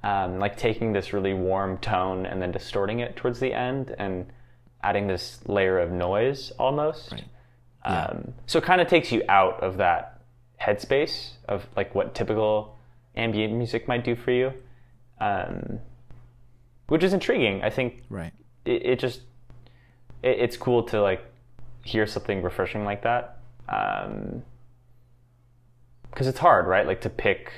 Um, 0.01 0.39
like 0.39 0.57
taking 0.57 0.91
this 0.91 1.13
really 1.13 1.35
warm 1.35 1.77
tone 1.77 2.25
and 2.25 2.41
then 2.41 2.51
distorting 2.51 2.99
it 2.99 3.15
towards 3.15 3.39
the 3.39 3.53
end 3.53 3.93
and 3.99 4.25
adding 4.81 5.05
this 5.07 5.39
layer 5.45 5.77
of 5.77 5.91
noise 5.91 6.51
almost. 6.57 7.11
Right. 7.11 7.25
Yeah. 7.85 8.05
Um, 8.05 8.33
so 8.47 8.57
it 8.57 8.63
kind 8.65 8.81
of 8.81 8.87
takes 8.87 9.11
you 9.11 9.21
out 9.29 9.61
of 9.61 9.77
that 9.77 10.21
headspace 10.59 11.33
of 11.47 11.67
like 11.75 11.93
what 11.93 12.15
typical 12.15 12.79
ambient 13.15 13.53
music 13.53 13.87
might 13.87 14.03
do 14.03 14.15
for 14.15 14.31
you, 14.31 14.53
um, 15.19 15.79
which 16.89 17.03
is 17.03 17.13
intriguing. 17.13 17.63
I 17.63 17.69
think 17.69 18.03
Right. 18.09 18.33
it, 18.65 18.85
it 18.85 18.99
just 18.99 19.21
it, 20.21 20.39
it's 20.39 20.57
cool 20.57 20.83
to 20.83 21.01
like 21.01 21.23
hear 21.85 22.05
something 22.05 22.41
refreshing 22.43 22.83
like 22.83 23.03
that 23.03 23.37
because 26.11 26.27
it's 26.27 26.39
hard 26.39 26.67
right 26.67 26.85
like 26.85 27.01
to 27.01 27.09
pick 27.09 27.51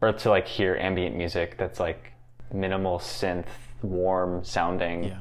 or 0.00 0.12
to 0.12 0.30
like 0.30 0.46
hear 0.46 0.76
ambient 0.76 1.16
music 1.16 1.56
that's 1.58 1.78
like 1.80 2.12
minimal 2.52 2.98
synth 2.98 3.46
warm 3.82 4.44
sounding 4.44 5.04
Yeah. 5.04 5.18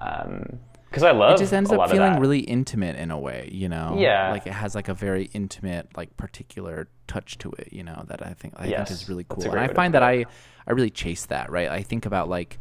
um, 0.00 0.58
because 0.88 1.02
I 1.04 1.12
love 1.12 1.32
it 1.36 1.38
just 1.38 1.52
ends 1.54 1.72
up 1.72 1.90
feeling 1.90 2.20
really 2.20 2.40
intimate 2.40 2.96
in 2.96 3.10
a 3.10 3.18
way, 3.18 3.48
you 3.50 3.66
know. 3.70 3.96
Yeah. 3.98 4.30
like 4.30 4.46
it 4.46 4.52
has 4.52 4.74
like 4.74 4.88
a 4.88 4.94
very 4.94 5.30
intimate, 5.32 5.88
like 5.96 6.14
particular 6.18 6.88
touch 7.12 7.38
to 7.38 7.50
it, 7.58 7.68
you 7.72 7.84
know. 7.88 8.04
That 8.08 8.20
I 8.26 8.34
think 8.34 8.54
I 8.56 8.66
think 8.86 8.90
is 8.90 9.08
really 9.08 9.26
cool, 9.28 9.44
and 9.50 9.60
I 9.60 9.68
find 9.68 9.94
that. 9.94 10.02
I 10.02 10.26
I 10.66 10.72
really 10.72 10.90
chase 10.90 11.26
that, 11.26 11.50
right? 11.50 11.68
I 11.68 11.82
think 11.82 12.06
about 12.06 12.28
like 12.28 12.58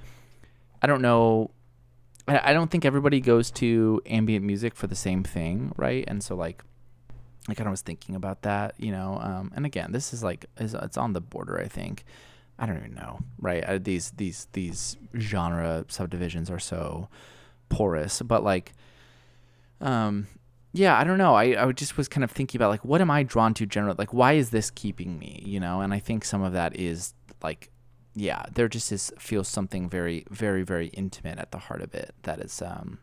I 0.82 0.88
don't 0.88 1.02
know. 1.02 1.52
I 2.28 2.50
I 2.50 2.54
don't 2.54 2.70
think 2.72 2.86
everybody 2.86 3.20
goes 3.22 3.52
to 3.62 4.02
ambient 4.06 4.46
music 4.46 4.76
for 4.76 4.88
the 4.88 4.96
same 5.08 5.24
thing, 5.24 5.72
right? 5.78 6.04
And 6.08 6.24
so 6.24 6.36
like 6.36 6.64
I 7.50 7.54
kind 7.56 7.68
of 7.68 7.72
was 7.72 7.82
thinking 7.82 8.16
about 8.16 8.42
that, 8.44 8.76
you 8.78 8.92
know. 8.92 9.20
Um, 9.22 9.52
and 9.56 9.66
again, 9.66 9.92
this 9.92 10.14
is 10.14 10.24
like 10.24 10.46
is 10.58 10.74
it's 10.74 10.98
on 10.98 11.14
the 11.14 11.22
border. 11.22 11.60
I 11.60 11.68
think 11.68 12.04
I 12.60 12.66
don't 12.66 12.78
even 12.78 12.94
know, 12.94 13.20
right? 13.40 13.64
Uh, 13.64 13.80
these 13.82 14.12
these 14.12 14.48
these 14.54 14.98
genre 15.18 15.86
subdivisions 15.88 16.50
are 16.52 16.60
so 16.60 17.10
porous, 17.70 18.22
but 18.22 18.44
like, 18.44 18.74
um, 19.80 20.28
yeah, 20.74 20.98
I 20.98 21.04
don't 21.04 21.18
know. 21.18 21.36
I 21.36 21.68
I 21.68 21.72
just 21.72 21.98
was 21.98 22.08
kind 22.08 22.24
of 22.24 22.32
thinking 22.32 22.58
about 22.60 22.70
like 22.70 22.86
what 22.86 23.02
am 23.02 23.12
I 23.12 23.24
drawn 23.24 23.54
to 23.56 23.66
generally? 23.66 23.96
Like 23.98 24.14
why 24.14 24.34
is 24.34 24.50
this 24.52 24.70
keeping 24.72 25.20
me? 25.20 25.44
You 25.46 25.60
know, 25.60 25.82
and 25.82 25.94
I 25.94 26.00
think 26.00 26.24
some 26.26 26.42
of 26.44 26.54
that 26.54 26.76
is 26.76 27.14
like, 27.44 27.70
yeah, 28.16 28.44
there 28.54 28.68
just 28.68 28.92
is 28.92 29.12
feels 29.20 29.48
something 29.48 29.90
very 29.90 30.26
very 30.30 30.64
very 30.64 30.88
intimate 30.88 31.40
at 31.40 31.52
the 31.52 31.58
heart 31.58 31.82
of 31.82 31.94
it 31.94 32.14
that 32.24 32.40
is 32.40 32.62
um 32.62 33.00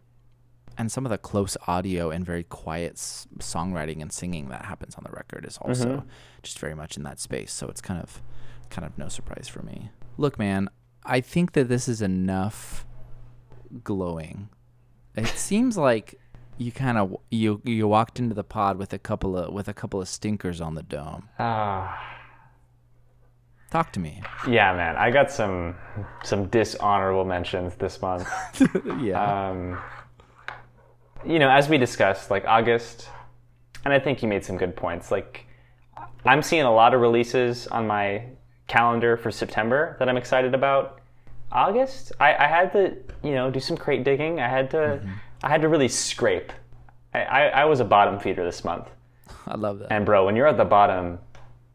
and 0.76 0.92
some 0.92 1.04
of 1.04 1.10
the 1.10 1.18
close 1.18 1.56
audio 1.66 2.10
and 2.10 2.24
very 2.24 2.44
quiet 2.44 2.92
s- 2.92 3.26
songwriting 3.38 4.00
and 4.00 4.12
singing 4.12 4.48
that 4.48 4.64
happens 4.64 4.94
on 4.94 5.02
the 5.04 5.10
record 5.10 5.44
is 5.44 5.58
also 5.58 5.88
Mhm. 5.88 6.04
just 6.42 6.58
very 6.60 6.74
much 6.74 6.96
in 6.96 7.02
that 7.02 7.18
space. 7.18 7.52
So 7.52 7.66
it's 7.68 7.80
kind 7.80 8.00
of 8.00 8.22
kind 8.70 8.86
of 8.86 8.96
no 8.96 9.08
surprise 9.08 9.48
for 9.48 9.62
me. 9.62 9.90
Look, 10.16 10.38
man, 10.38 10.68
I 11.04 11.20
think 11.20 11.52
that 11.52 11.68
this 11.68 11.88
is 11.88 12.00
enough 12.00 12.86
glowing. 13.82 14.48
It 15.16 15.26
seems 15.26 15.76
like 15.76 16.14
you 16.58 16.72
kind 16.72 16.98
of 16.98 17.16
you 17.30 17.60
you 17.64 17.88
walked 17.88 18.18
into 18.18 18.34
the 18.34 18.44
pod 18.44 18.76
with 18.76 18.92
a 18.92 18.98
couple 18.98 19.36
of 19.36 19.52
with 19.52 19.68
a 19.68 19.74
couple 19.74 20.00
of 20.00 20.08
stinkers 20.08 20.60
on 20.60 20.74
the 20.74 20.82
dome. 20.82 21.28
Ah. 21.38 22.16
Talk 23.70 23.92
to 23.92 24.00
me. 24.00 24.22
yeah, 24.48 24.74
man, 24.74 24.96
I 24.96 25.10
got 25.10 25.30
some 25.30 25.76
some 26.24 26.46
dishonorable 26.46 27.24
mentions 27.24 27.74
this 27.76 28.00
month. 28.00 28.26
yeah. 29.00 29.50
um, 29.50 29.78
you 31.26 31.38
know, 31.38 31.50
as 31.50 31.68
we 31.68 31.76
discussed, 31.76 32.30
like 32.30 32.46
August, 32.46 33.08
and 33.84 33.92
I 33.92 33.98
think 33.98 34.22
you 34.22 34.28
made 34.28 34.44
some 34.44 34.56
good 34.56 34.74
points. 34.74 35.10
Like, 35.10 35.46
I'm 36.24 36.42
seeing 36.42 36.62
a 36.62 36.72
lot 36.72 36.94
of 36.94 37.00
releases 37.00 37.66
on 37.66 37.86
my 37.86 38.24
calendar 38.68 39.16
for 39.16 39.30
September 39.30 39.96
that 39.98 40.08
I'm 40.08 40.16
excited 40.16 40.54
about. 40.54 41.00
August, 41.50 42.12
I, 42.20 42.34
I 42.34 42.46
had 42.46 42.72
to, 42.72 42.96
you 43.22 43.32
know, 43.34 43.50
do 43.50 43.60
some 43.60 43.76
crate 43.76 44.04
digging. 44.04 44.40
I 44.40 44.48
had 44.48 44.70
to, 44.72 45.00
I 45.42 45.48
had 45.48 45.62
to 45.62 45.68
really 45.68 45.88
scrape. 45.88 46.52
I, 47.14 47.20
I, 47.22 47.40
I 47.46 47.64
was 47.64 47.80
a 47.80 47.84
bottom 47.84 48.18
feeder 48.18 48.44
this 48.44 48.64
month, 48.64 48.88
I 49.46 49.56
love 49.56 49.78
that. 49.80 49.92
and 49.92 50.04
bro, 50.06 50.24
when 50.26 50.36
you're 50.36 50.46
at 50.46 50.56
the 50.56 50.64
bottom, 50.64 51.18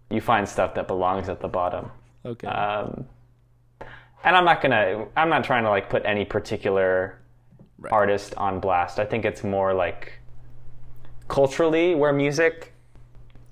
you 0.09 0.21
find 0.21 0.47
stuff 0.47 0.73
that 0.75 0.87
belongs 0.87 1.29
at 1.29 1.39
the 1.39 1.47
bottom. 1.47 1.89
okay. 2.25 2.47
Um, 2.47 3.05
and 4.25 4.37
I'm 4.37 4.45
not 4.45 4.61
gonna. 4.61 5.07
I'm 5.17 5.27
not 5.29 5.43
trying 5.43 5.63
to 5.63 5.69
like 5.69 5.89
put 5.89 6.05
any 6.05 6.23
particular 6.25 7.19
Right. 7.79 7.91
artist 7.91 8.33
on 8.35 8.61
blast. 8.61 8.97
I 8.99 9.03
think 9.05 9.25
it's 9.25 9.43
more 9.43 9.73
like 9.73 10.13
culturally 11.27 11.95
where 11.95 12.13
music, 12.13 12.73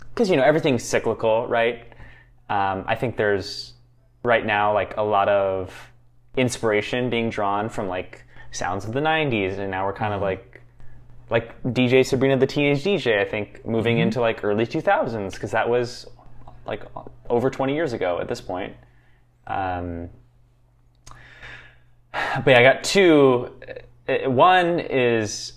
because 0.10 0.30
you 0.30 0.38
know 0.38 0.44
everything's 0.44 0.84
cyclical, 0.84 1.48
right? 1.48 1.84
Um, 2.50 2.86
I 2.88 2.96
think 2.96 3.18
there's 3.18 3.74
right 4.24 4.46
now 4.46 4.74
like 4.74 4.96
a 4.98 5.02
lot 5.02 5.28
of 5.28 5.74
inspiration 6.38 7.10
being 7.10 7.30
drawn 7.30 7.68
from 7.70 7.88
like 7.90 8.24
sounds 8.52 8.86
of 8.86 8.94
the 8.94 9.00
'90s, 9.00 9.58
and 9.58 9.72
now 9.72 9.86
we're 9.86 9.94
kind 9.94 10.14
of 10.14 10.22
like 10.22 10.62
like 11.30 11.62
DJ 11.64 12.06
Sabrina 12.06 12.38
the 12.38 12.46
Teenage 12.46 12.84
DJ. 12.84 13.20
I 13.20 13.26
think 13.26 13.66
moving 13.66 14.00
into 14.00 14.20
like 14.20 14.44
early 14.44 14.68
2000s 14.68 15.34
because 15.34 15.52
that 15.52 15.68
was 15.68 16.08
like 16.66 16.84
over 17.30 17.50
20 17.50 17.74
years 17.74 17.94
ago 17.94 18.20
at 18.20 18.28
this 18.28 18.42
point. 18.42 18.76
Um, 19.48 20.10
but 22.12 22.48
yeah, 22.48 22.60
I 22.60 22.64
got 22.64 22.84
two. 22.84 23.50
Uh, 24.08 24.30
One 24.30 24.80
is 24.80 25.54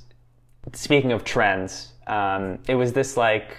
speaking 0.73 1.13
of 1.13 1.25
trends. 1.25 1.93
Um, 2.07 2.59
it 2.69 2.75
was 2.75 2.93
this 2.93 3.17
like 3.17 3.57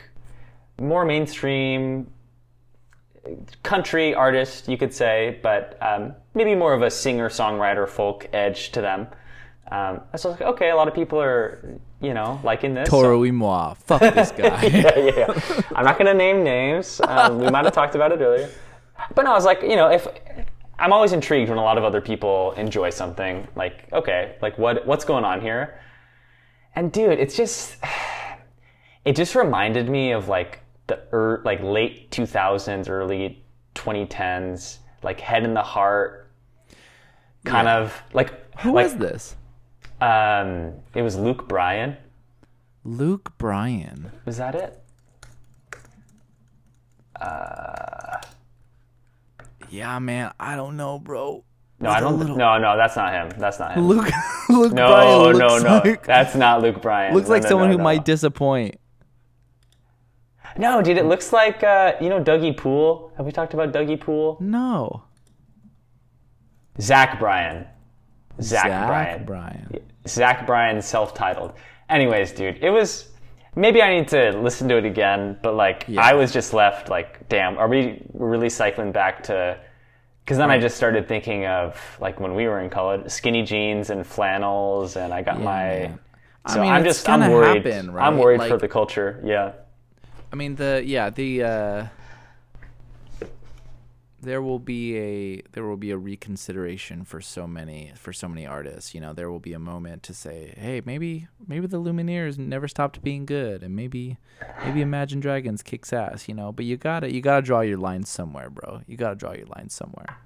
more 0.79 1.05
mainstream 1.05 2.07
country 3.63 4.13
artist, 4.13 4.67
you 4.67 4.77
could 4.77 4.93
say, 4.93 5.39
but 5.41 5.77
um, 5.81 6.13
maybe 6.33 6.55
more 6.55 6.73
of 6.73 6.81
a 6.81 6.91
singer 6.91 7.29
songwriter 7.29 7.87
folk 7.87 8.27
edge 8.33 8.71
to 8.71 8.81
them. 8.81 9.07
Um, 9.71 10.01
so 10.15 10.29
I 10.29 10.31
was 10.31 10.39
like, 10.39 10.49
okay, 10.53 10.69
a 10.69 10.75
lot 10.75 10.87
of 10.87 10.93
people 10.93 11.19
are, 11.19 11.79
you 11.99 12.13
know, 12.13 12.39
liking 12.43 12.73
this. 12.75 12.87
so- 12.89 13.01
Toro 13.01 13.19
y 13.21 13.31
moi. 13.31 13.73
Fuck 13.73 14.01
this 14.13 14.31
guy. 14.31 14.63
yeah, 14.67 14.97
yeah, 14.97 15.11
yeah. 15.17 15.61
I'm 15.75 15.85
not 15.85 15.97
going 15.97 16.05
to 16.07 16.13
name 16.13 16.43
names. 16.43 17.01
Um, 17.01 17.39
we 17.39 17.49
might 17.49 17.65
have 17.65 17.73
talked 17.73 17.95
about 17.95 18.11
it 18.11 18.21
earlier. 18.21 18.49
But 19.15 19.23
no, 19.23 19.31
I 19.31 19.33
was 19.33 19.45
like, 19.45 19.61
you 19.63 19.75
know, 19.75 19.89
if 19.89 20.07
I'm 20.77 20.93
always 20.93 21.13
intrigued 21.13 21.49
when 21.49 21.57
a 21.57 21.63
lot 21.63 21.77
of 21.77 21.83
other 21.83 21.99
people 22.01 22.51
enjoy 22.57 22.89
something. 22.91 23.47
Like, 23.55 23.91
okay, 23.91 24.35
like 24.41 24.57
what 24.57 24.85
what's 24.85 25.03
going 25.05 25.23
on 25.25 25.41
here? 25.41 25.79
And 26.75 26.91
dude, 26.91 27.17
it's 27.19 27.35
just 27.35 27.77
it 29.05 29.15
just 29.15 29.35
reminded 29.35 29.89
me 29.89 30.11
of 30.11 30.27
like 30.27 30.59
the 30.87 30.99
er, 31.11 31.41
like 31.43 31.61
late 31.63 32.11
2000s, 32.11 32.89
early 32.89 33.43
2010s, 33.73 34.77
like 35.01 35.19
Head 35.19 35.43
and 35.43 35.55
the 35.55 35.63
Heart, 35.63 36.29
kind 37.45 37.65
Yeah. 37.67 37.77
of 37.79 38.03
like 38.13 38.31
Who 38.59 38.73
like, 38.73 38.85
was 38.85 38.95
this? 38.97 39.35
Um, 40.05 40.73
it 40.93 41.01
was 41.01 41.15
Luke 41.17 41.47
Bryan. 41.47 41.97
Luke 42.83 43.31
Bryan. 43.37 44.11
Was 44.25 44.37
that 44.37 44.53
it? 44.55 44.81
Yeah, 49.69 49.99
man. 49.99 50.31
I 50.39 50.55
don't 50.55 50.77
know, 50.77 50.99
bro. 50.99 51.43
No, 51.79 51.89
I 51.89 51.99
don't. 51.99 52.17
little- 52.19 52.37
No, 52.37 52.57
no, 52.57 52.77
that's 52.77 52.95
not 52.95 53.11
him. 53.11 53.29
That's 53.39 53.59
not 53.59 53.73
him. 53.73 53.87
Luke. 53.87 54.09
Luke 54.49 54.73
no, 54.73 54.87
Bryan 54.87 55.37
no, 55.37 55.57
no. 55.57 55.81
like 55.83 56.05
That's 56.05 56.35
not 56.35 56.61
Luke 56.61 56.81
Bryan. 56.81 57.13
looks 57.13 57.27
No, 57.27 57.33
like 57.33 57.43
no, 57.43 57.49
someone 57.49 57.69
no, 57.71 57.77
who 57.77 57.83
might 57.83 58.05
disappoint. 58.05 58.79
No, 60.57 60.81
dude, 60.81 60.97
it 60.97 61.05
looks 61.05 61.33
like 61.33 61.63
uh, 61.63 61.93
you 61.99 62.07
know 62.07 62.23
Dougie 62.23 62.55
Poole. 62.55 63.11
Have 63.17 63.25
we 63.25 63.31
talked 63.33 63.53
about 63.53 63.73
Dougie 63.73 63.99
Poole? 63.99 64.37
No. 64.39 65.03
Zach 66.79 67.19
Bryan. 67.19 67.65
Zach, 68.41 68.63
Zach 68.67 68.87
Bryan. 68.87 69.25
Bryan. 69.25 69.79
Zach 70.07 70.45
Bryan, 70.45 70.81
self-titled. 70.81 71.53
Anyways, 71.89 72.31
dude, 72.31 72.57
it 72.63 72.69
was. 72.69 73.09
Maybe 73.57 73.81
I 73.81 73.93
need 73.95 74.09
to 74.09 74.31
listen 74.31 74.67
to 74.67 74.77
it 74.77 74.83
again, 74.85 75.37
but 75.41 75.55
like 75.55 75.85
Yeah. 75.87 76.01
I 76.01 76.13
was 76.13 76.33
just 76.33 76.53
left 76.53 76.89
like, 76.89 77.29
damn, 77.29 77.57
are 77.57 77.69
we 77.69 78.01
really 78.13 78.49
cycling 78.49 78.91
back 78.91 79.23
to? 79.23 79.57
Because 80.25 80.37
then 80.37 80.49
I 80.51 80.57
just 80.59 80.75
started 80.75 81.07
thinking 81.07 81.45
of 81.45 81.79
like 82.01 82.19
when 82.19 82.35
we 82.35 82.47
were 82.47 82.59
in 82.59 82.69
college, 82.69 83.09
skinny 83.09 83.43
jeans 83.43 83.91
and 83.91 84.05
flannels, 84.05 84.97
and 84.97 85.13
I 85.13 85.21
got 85.21 85.37
Yeah, 85.37 85.43
my. 85.45 85.51
man. 85.53 85.99
I 86.47 86.59
mean, 86.59 86.69
I'm 86.71 86.83
just 86.83 87.07
I'm 87.07 87.31
worried. 87.31 87.65
happen, 87.65 87.91
right? 87.91 88.05
I'm 88.05 88.17
worried 88.17 88.41
for 88.43 88.57
the 88.57 88.67
culture. 88.67 89.21
Yeah. 89.23 89.53
I 90.33 90.35
mean 90.35 90.55
the 90.55 90.83
yeah 90.85 91.09
the 91.09 91.43
uh, 91.43 91.85
there 94.25 94.41
will 94.41 94.59
be 94.59 94.97
a 94.97 95.41
there 95.51 95.63
will 95.63 95.77
be 95.77 95.91
a 95.91 95.97
reconsideration 95.97 97.05
for 97.05 97.21
so 97.21 97.47
many 97.47 97.93
for 97.95 98.11
so 98.11 98.27
many 98.27 98.45
artists. 98.45 98.93
You 98.93 99.01
know, 99.01 99.13
there 99.13 99.31
will 99.31 99.39
be 99.39 99.53
a 99.53 99.59
moment 99.59 100.03
to 100.03 100.13
say, 100.13 100.53
hey, 100.57 100.81
maybe 100.83 101.27
maybe 101.47 101.67
the 101.67 101.79
Lumineers 101.79 102.37
never 102.37 102.67
stopped 102.67 103.01
being 103.03 103.25
good, 103.25 103.63
and 103.63 103.75
maybe 103.75 104.17
maybe 104.63 104.81
Imagine 104.81 105.19
Dragons 105.19 105.63
kicks 105.63 105.93
ass. 105.93 106.27
You 106.27 106.33
know, 106.33 106.51
but 106.51 106.65
you 106.65 106.75
gotta 106.75 107.13
you 107.13 107.21
gotta 107.21 107.41
draw 107.41 107.61
your 107.61 107.77
lines 107.77 108.09
somewhere, 108.09 108.49
bro. 108.49 108.81
You 108.87 108.97
gotta 108.97 109.15
draw 109.15 109.33
your 109.33 109.47
lines 109.47 109.73
somewhere. 109.73 110.17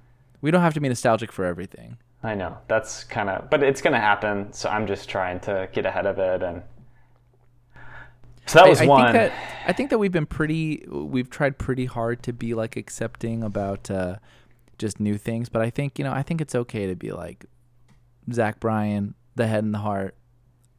We 0.41 0.51
don't 0.51 0.61
have 0.61 0.73
to 0.75 0.79
be 0.79 0.89
nostalgic 0.89 1.31
for 1.31 1.45
everything. 1.45 1.97
I 2.23 2.35
know 2.35 2.57
that's 2.67 3.03
kind 3.03 3.29
of, 3.29 3.49
but 3.49 3.63
it's 3.63 3.81
gonna 3.81 3.99
happen. 3.99 4.51
So 4.53 4.69
I'm 4.69 4.87
just 4.87 5.09
trying 5.09 5.39
to 5.41 5.69
get 5.71 5.85
ahead 5.85 6.05
of 6.05 6.17
it, 6.17 6.41
and 6.41 6.63
so 8.49 8.59
that 8.59 8.69
was 8.69 8.81
I, 8.81 8.85
I 8.85 8.87
one. 8.87 9.01
think 9.03 9.13
that 9.13 9.33
I 9.67 9.73
think 9.73 9.89
that 9.91 9.99
we've 9.99 10.11
been 10.11 10.25
pretty 10.25 10.85
we've 10.89 11.29
tried 11.29 11.57
pretty 11.57 11.85
hard 11.85 12.23
to 12.23 12.33
be 12.33 12.53
like 12.53 12.75
accepting 12.75 13.43
about 13.43 13.91
uh, 13.91 14.15
just 14.77 14.99
new 14.99 15.17
things, 15.17 15.49
but 15.49 15.61
I 15.61 15.69
think 15.69 15.99
you 15.99 16.05
know 16.05 16.11
I 16.11 16.23
think 16.23 16.41
it's 16.41 16.55
okay 16.55 16.87
to 16.87 16.95
be 16.95 17.11
like 17.11 17.45
Zach 18.31 18.59
Bryan, 18.59 19.13
the 19.35 19.47
head 19.47 19.63
and 19.63 19.73
the 19.73 19.79
heart. 19.79 20.15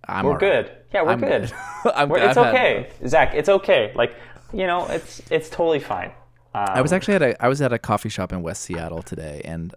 I'm 0.09 0.25
we're 0.25 0.33
all 0.33 0.39
right. 0.39 0.65
good. 0.65 0.73
Yeah, 0.93 1.03
we're 1.03 1.11
I'm 1.11 1.21
good. 1.21 1.53
I'm 1.95 2.09
We're, 2.09 2.19
it's 2.19 2.37
I've 2.37 2.49
okay, 2.49 2.91
Zach. 3.07 3.35
It's 3.35 3.49
okay. 3.49 3.93
Like 3.95 4.17
you 4.53 4.67
know, 4.67 4.87
it's 4.87 5.23
it's 5.31 5.49
totally 5.49 5.81
fine. 5.81 6.13
Um, 6.53 6.67
I 6.69 6.83
was 6.83 6.93
actually 6.93 7.15
at 7.15 7.23
a 7.23 7.45
I 7.45 7.49
was 7.49 7.63
at 7.63 7.73
a 7.73 7.79
coffee 7.79 8.09
shop 8.09 8.33
in 8.33 8.43
West 8.43 8.63
Seattle 8.63 9.03
today, 9.03 9.43
and 9.45 9.75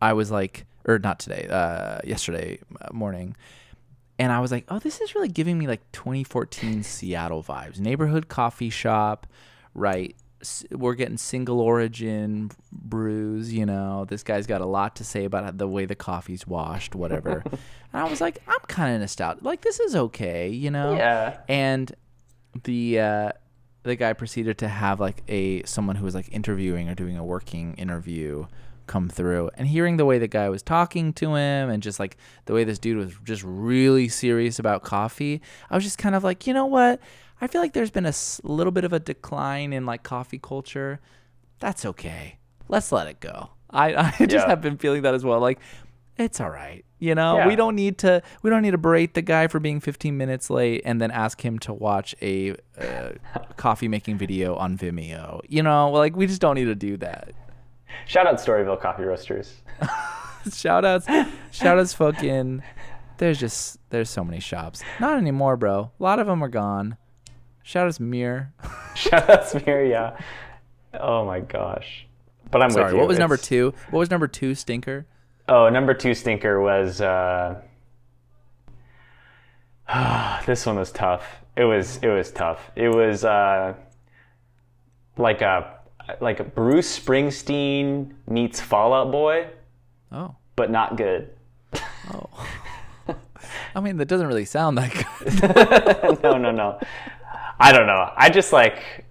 I 0.00 0.14
was 0.14 0.30
like, 0.30 0.66
or 0.84 0.98
not 0.98 1.20
today, 1.20 1.46
uh, 1.48 2.00
yesterday 2.04 2.58
morning, 2.92 3.36
and 4.22 4.30
I 4.30 4.38
was 4.38 4.52
like, 4.52 4.64
oh, 4.68 4.78
this 4.78 5.00
is 5.00 5.16
really 5.16 5.26
giving 5.26 5.58
me 5.58 5.66
like 5.66 5.80
2014 5.90 6.82
Seattle 6.84 7.42
vibes. 7.42 7.80
Neighborhood 7.80 8.28
coffee 8.28 8.70
shop, 8.70 9.26
right? 9.74 10.14
we're 10.72 10.94
getting 10.94 11.16
single 11.16 11.60
origin 11.60 12.50
brews. 12.72 13.52
You 13.52 13.66
know, 13.66 14.04
this 14.08 14.22
guy's 14.22 14.46
got 14.46 14.60
a 14.60 14.66
lot 14.66 14.96
to 14.96 15.04
say 15.04 15.24
about 15.24 15.58
the 15.58 15.68
way 15.68 15.86
the 15.86 15.94
coffee's 15.94 16.46
washed, 16.46 16.94
whatever. 16.96 17.42
and 17.92 18.02
I 18.02 18.08
was 18.08 18.20
like, 18.20 18.38
I'm 18.46 18.58
kind 18.66 18.94
of 18.94 19.00
nostalgic. 19.00 19.44
Like 19.44 19.62
this 19.62 19.80
is 19.80 19.94
okay, 19.94 20.48
you 20.48 20.70
know. 20.70 20.94
Yeah. 20.94 21.38
And 21.48 21.92
the 22.62 23.00
uh, 23.00 23.32
the 23.82 23.96
guy 23.96 24.12
proceeded 24.12 24.58
to 24.58 24.68
have 24.68 25.00
like 25.00 25.22
a 25.28 25.64
someone 25.64 25.96
who 25.96 26.04
was 26.04 26.14
like 26.14 26.32
interviewing 26.32 26.88
or 26.88 26.94
doing 26.94 27.16
a 27.16 27.24
working 27.24 27.74
interview 27.74 28.46
come 28.86 29.08
through. 29.08 29.50
And 29.56 29.66
hearing 29.66 29.96
the 29.96 30.04
way 30.04 30.18
the 30.18 30.28
guy 30.28 30.48
was 30.48 30.62
talking 30.62 31.12
to 31.14 31.34
him 31.34 31.70
and 31.70 31.82
just 31.82 31.98
like 32.00 32.16
the 32.46 32.52
way 32.54 32.64
this 32.64 32.78
dude 32.78 32.96
was 32.98 33.14
just 33.24 33.42
really 33.44 34.08
serious 34.08 34.58
about 34.58 34.82
coffee 34.82 35.40
i 35.70 35.74
was 35.74 35.84
just 35.84 35.98
kind 35.98 36.14
of 36.14 36.24
like 36.24 36.46
you 36.46 36.54
know 36.54 36.66
what? 36.66 37.00
I 37.40 37.48
feel 37.48 37.60
like 37.60 37.72
there's 37.72 37.90
been 37.90 38.06
a 38.06 38.12
little 38.44 38.70
bit 38.70 38.84
of 38.84 38.92
a 38.92 39.00
decline 39.00 39.72
in 39.72 39.84
like 39.84 40.04
coffee 40.04 40.38
culture. 40.38 41.00
That's 41.58 41.84
okay. 41.84 42.38
Let's 42.68 42.92
let 42.92 43.08
it 43.08 43.18
go. 43.18 43.50
I, 43.68 43.94
I 44.20 44.26
just 44.26 44.32
Yeah. 44.32 44.48
have 44.48 44.60
been 44.60 44.76
feeling 44.78 45.02
that 45.02 45.14
as 45.14 45.24
well. 45.24 45.40
Like 45.40 45.58
it's 46.18 46.40
all 46.40 46.50
right 46.50 46.84
you 46.98 47.16
know? 47.16 47.38
Yeah. 47.38 47.48
we 47.48 47.56
don't 47.56 47.74
need 47.74 47.98
to 47.98 48.22
we 48.42 48.50
don't 48.50 48.62
need 48.62 48.70
to 48.72 48.78
berate 48.78 49.14
the 49.14 49.22
guy 49.22 49.48
for 49.48 49.58
being 49.58 49.80
15 49.80 50.16
minutes 50.16 50.50
late 50.50 50.82
and 50.84 51.00
then 51.00 51.10
ask 51.10 51.44
him 51.44 51.58
to 51.60 51.72
watch 51.72 52.14
a 52.22 52.54
uh, 52.78 53.08
coffee 53.56 53.88
making 53.88 54.18
video 54.18 54.54
on 54.54 54.76
vimeo 54.78 55.40
you 55.48 55.62
know? 55.64 55.90
Like 55.90 56.14
we 56.14 56.26
just 56.28 56.40
don't 56.40 56.54
need 56.54 56.66
to 56.66 56.76
do 56.76 56.96
that 56.98 57.32
Shout 58.06 58.26
out 58.26 58.36
Storyville 58.36 58.80
Coffee 58.80 59.04
Roasters. 59.04 59.60
shout 60.52 60.84
outs 60.84 61.06
shout 61.52 61.78
outs 61.78 61.94
fucking 61.94 62.62
there's 63.18 63.38
just 63.38 63.78
there's 63.90 64.10
so 64.10 64.24
many 64.24 64.40
shops 64.40 64.82
not 64.98 65.16
anymore 65.16 65.56
bro 65.56 65.92
a 65.98 66.02
lot 66.02 66.18
of 66.18 66.26
them 66.26 66.42
are 66.42 66.48
gone 66.48 66.96
shout 67.62 67.86
outs 67.86 68.00
Mirror. 68.00 68.52
Shout 68.96 69.30
outs 69.30 69.54
Mirror, 69.64 69.84
yeah. 69.84 70.18
Oh 70.94 71.24
my 71.24 71.38
gosh. 71.40 72.06
But 72.50 72.60
I'm 72.60 72.66
with 72.68 72.74
sorry 72.74 72.92
you. 72.92 72.98
what 72.98 73.06
was 73.08 73.18
number 73.18 73.36
two 73.36 73.72
what 73.90 74.00
was 74.00 74.10
number 74.10 74.26
two 74.26 74.54
stinker 74.54 75.06
Oh, 75.48 75.68
number 75.68 75.94
two 75.94 76.12
stinker 76.14 76.60
was 76.60 77.00
uh 77.00 77.60
this 80.46 80.66
one 80.66 80.76
was 80.76 80.90
tough. 80.92 81.24
It 81.56 81.64
was 81.64 81.98
it 81.98 82.08
was 82.08 82.30
tough. 82.30 82.70
It 82.76 82.88
was 82.88 83.24
uh 83.24 83.74
like 85.16 85.40
a 85.40 85.78
like 86.20 86.54
Bruce 86.54 86.98
Springsteen 86.98 88.12
meets 88.28 88.60
Fall 88.60 88.92
Out 88.92 89.10
Boy, 89.12 89.48
oh 90.10 90.34
but 90.56 90.70
not 90.70 90.96
good. 90.96 91.30
oh 92.12 92.28
i 93.74 93.80
mean 93.80 93.96
that 93.96 94.06
doesn't 94.06 94.26
really 94.26 94.44
sound 94.44 94.76
that 94.76 94.92
good 94.92 96.22
no, 96.22 96.36
no, 96.36 96.50
no. 96.50 96.78
I 97.58 97.70
don't 97.72 97.86
know. 97.86 98.12
I 98.16 98.28
just 98.28 98.52
like 98.52 99.04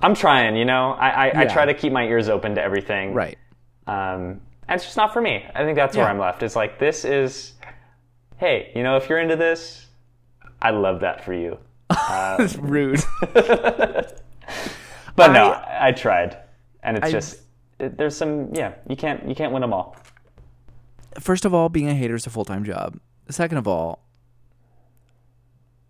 I'm 0.00 0.14
trying, 0.14 0.56
you 0.56 0.64
know. 0.64 0.92
I 0.92 1.28
I, 1.28 1.40
I 1.42 1.44
try 1.44 1.66
to 1.66 1.74
keep 1.74 1.92
my 1.92 2.04
ears 2.04 2.28
open 2.30 2.54
to 2.54 2.62
everything. 2.62 3.12
right 3.12 3.36
Um, 3.86 4.40
and 4.66 4.76
it's 4.76 4.84
just 4.84 4.96
not 4.96 5.12
for 5.12 5.20
me. 5.20 5.44
I 5.54 5.64
think 5.64 5.76
that's 5.76 5.96
where 5.96 6.06
I'm 6.06 6.18
left. 6.18 6.42
It's 6.42 6.56
like 6.56 6.78
this 6.78 7.04
is, 7.04 7.52
hey, 8.38 8.72
you 8.74 8.82
know, 8.82 8.96
if 8.96 9.08
you're 9.08 9.18
into 9.18 9.36
this, 9.36 9.86
I 10.62 10.70
love 10.70 11.00
that 11.00 11.24
for 11.24 11.34
you. 11.34 11.58
That's 11.90 12.56
rude 12.56 13.00
But 15.26 15.32
no, 15.32 15.50
I- 15.52 15.62
I, 15.84 15.88
I 15.88 15.92
tried, 15.92 16.36
and 16.82 16.96
it's 16.96 17.06
I- 17.06 17.10
just 17.10 17.40
there's 17.78 18.16
some 18.16 18.54
yeah. 18.54 18.74
You 18.88 18.96
can't 18.96 19.28
you 19.28 19.34
can't 19.34 19.52
win 19.52 19.62
them 19.62 19.72
all. 19.72 19.96
first 21.18 21.44
of 21.44 21.52
all, 21.54 21.68
being 21.68 21.88
a 21.88 21.94
hater 21.94 22.14
is 22.14 22.26
a 22.26 22.30
full 22.30 22.44
time 22.44 22.64
job. 22.64 22.98
Second 23.30 23.58
of 23.58 23.66
all, 23.68 24.00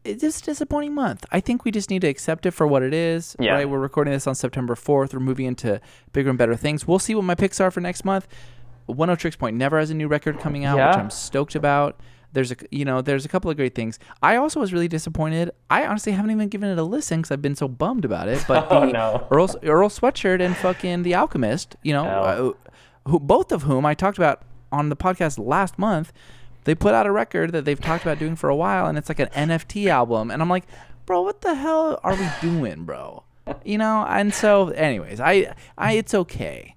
it's 0.04 0.22
just 0.22 0.42
a 0.42 0.46
disappointing 0.46 0.94
month. 0.94 1.26
I 1.30 1.40
think 1.40 1.64
we 1.64 1.70
just 1.70 1.90
need 1.90 2.00
to 2.02 2.08
accept 2.08 2.46
it 2.46 2.52
for 2.52 2.66
what 2.66 2.82
it 2.82 2.94
is. 2.94 3.36
Yeah. 3.38 3.52
Right. 3.52 3.68
We're 3.68 3.78
recording 3.78 4.12
this 4.12 4.26
on 4.26 4.34
September 4.34 4.74
fourth. 4.74 5.12
We're 5.12 5.20
moving 5.20 5.46
into 5.46 5.80
bigger 6.12 6.30
and 6.30 6.38
better 6.38 6.56
things. 6.56 6.86
We'll 6.86 6.98
see 6.98 7.14
what 7.14 7.24
my 7.24 7.34
picks 7.34 7.60
are 7.60 7.70
for 7.70 7.80
next 7.80 8.04
month. 8.04 8.26
Oneohtrix 8.88 9.38
Point 9.38 9.56
Never 9.56 9.78
has 9.78 9.90
a 9.90 9.94
new 9.94 10.08
record 10.08 10.40
coming 10.40 10.64
out, 10.64 10.76
which 10.76 10.96
I'm 10.98 11.10
stoked 11.10 11.54
about. 11.54 12.00
There's 12.32 12.52
a 12.52 12.56
you 12.70 12.84
know 12.84 13.00
there's 13.02 13.24
a 13.24 13.28
couple 13.28 13.50
of 13.50 13.56
great 13.56 13.74
things. 13.74 13.98
I 14.22 14.36
also 14.36 14.60
was 14.60 14.72
really 14.72 14.88
disappointed. 14.88 15.50
I 15.68 15.84
honestly 15.86 16.12
haven't 16.12 16.30
even 16.30 16.48
given 16.48 16.68
it 16.68 16.78
a 16.78 16.82
listen 16.84 17.18
because 17.20 17.32
I've 17.32 17.42
been 17.42 17.56
so 17.56 17.66
bummed 17.68 18.04
about 18.04 18.28
it. 18.28 18.44
But 18.46 18.68
Oh, 18.70 18.84
no. 18.84 19.26
Earl 19.30 19.48
Earl 19.62 19.88
Sweatshirt 19.88 20.40
and 20.40 20.56
fucking 20.56 21.02
The 21.02 21.14
Alchemist, 21.14 21.76
you 21.82 21.92
know, 21.92 22.04
Hell. 22.04 22.24
uh, 23.04 23.10
who 23.10 23.18
both 23.18 23.50
of 23.52 23.62
whom 23.64 23.84
I 23.84 23.94
talked 23.94 24.18
about 24.18 24.42
on 24.70 24.88
the 24.90 24.96
podcast 24.96 25.44
last 25.44 25.78
month. 25.78 26.12
They 26.64 26.74
put 26.74 26.92
out 26.94 27.06
a 27.06 27.10
record 27.10 27.52
that 27.52 27.64
they've 27.64 27.80
talked 27.80 28.04
about 28.04 28.18
doing 28.18 28.36
for 28.36 28.50
a 28.50 28.54
while, 28.54 28.86
and 28.86 28.98
it's 28.98 29.08
like 29.08 29.18
an 29.18 29.28
NFT 29.28 29.86
album. 29.88 30.30
And 30.30 30.42
I'm 30.42 30.50
like, 30.50 30.64
bro, 31.06 31.22
what 31.22 31.40
the 31.40 31.54
hell 31.54 31.98
are 32.04 32.14
we 32.14 32.28
doing, 32.42 32.84
bro? 32.84 33.24
You 33.64 33.78
know. 33.78 34.04
And 34.06 34.32
so, 34.34 34.68
anyways, 34.68 35.20
I, 35.20 35.54
I, 35.78 35.92
it's 35.92 36.12
okay. 36.14 36.76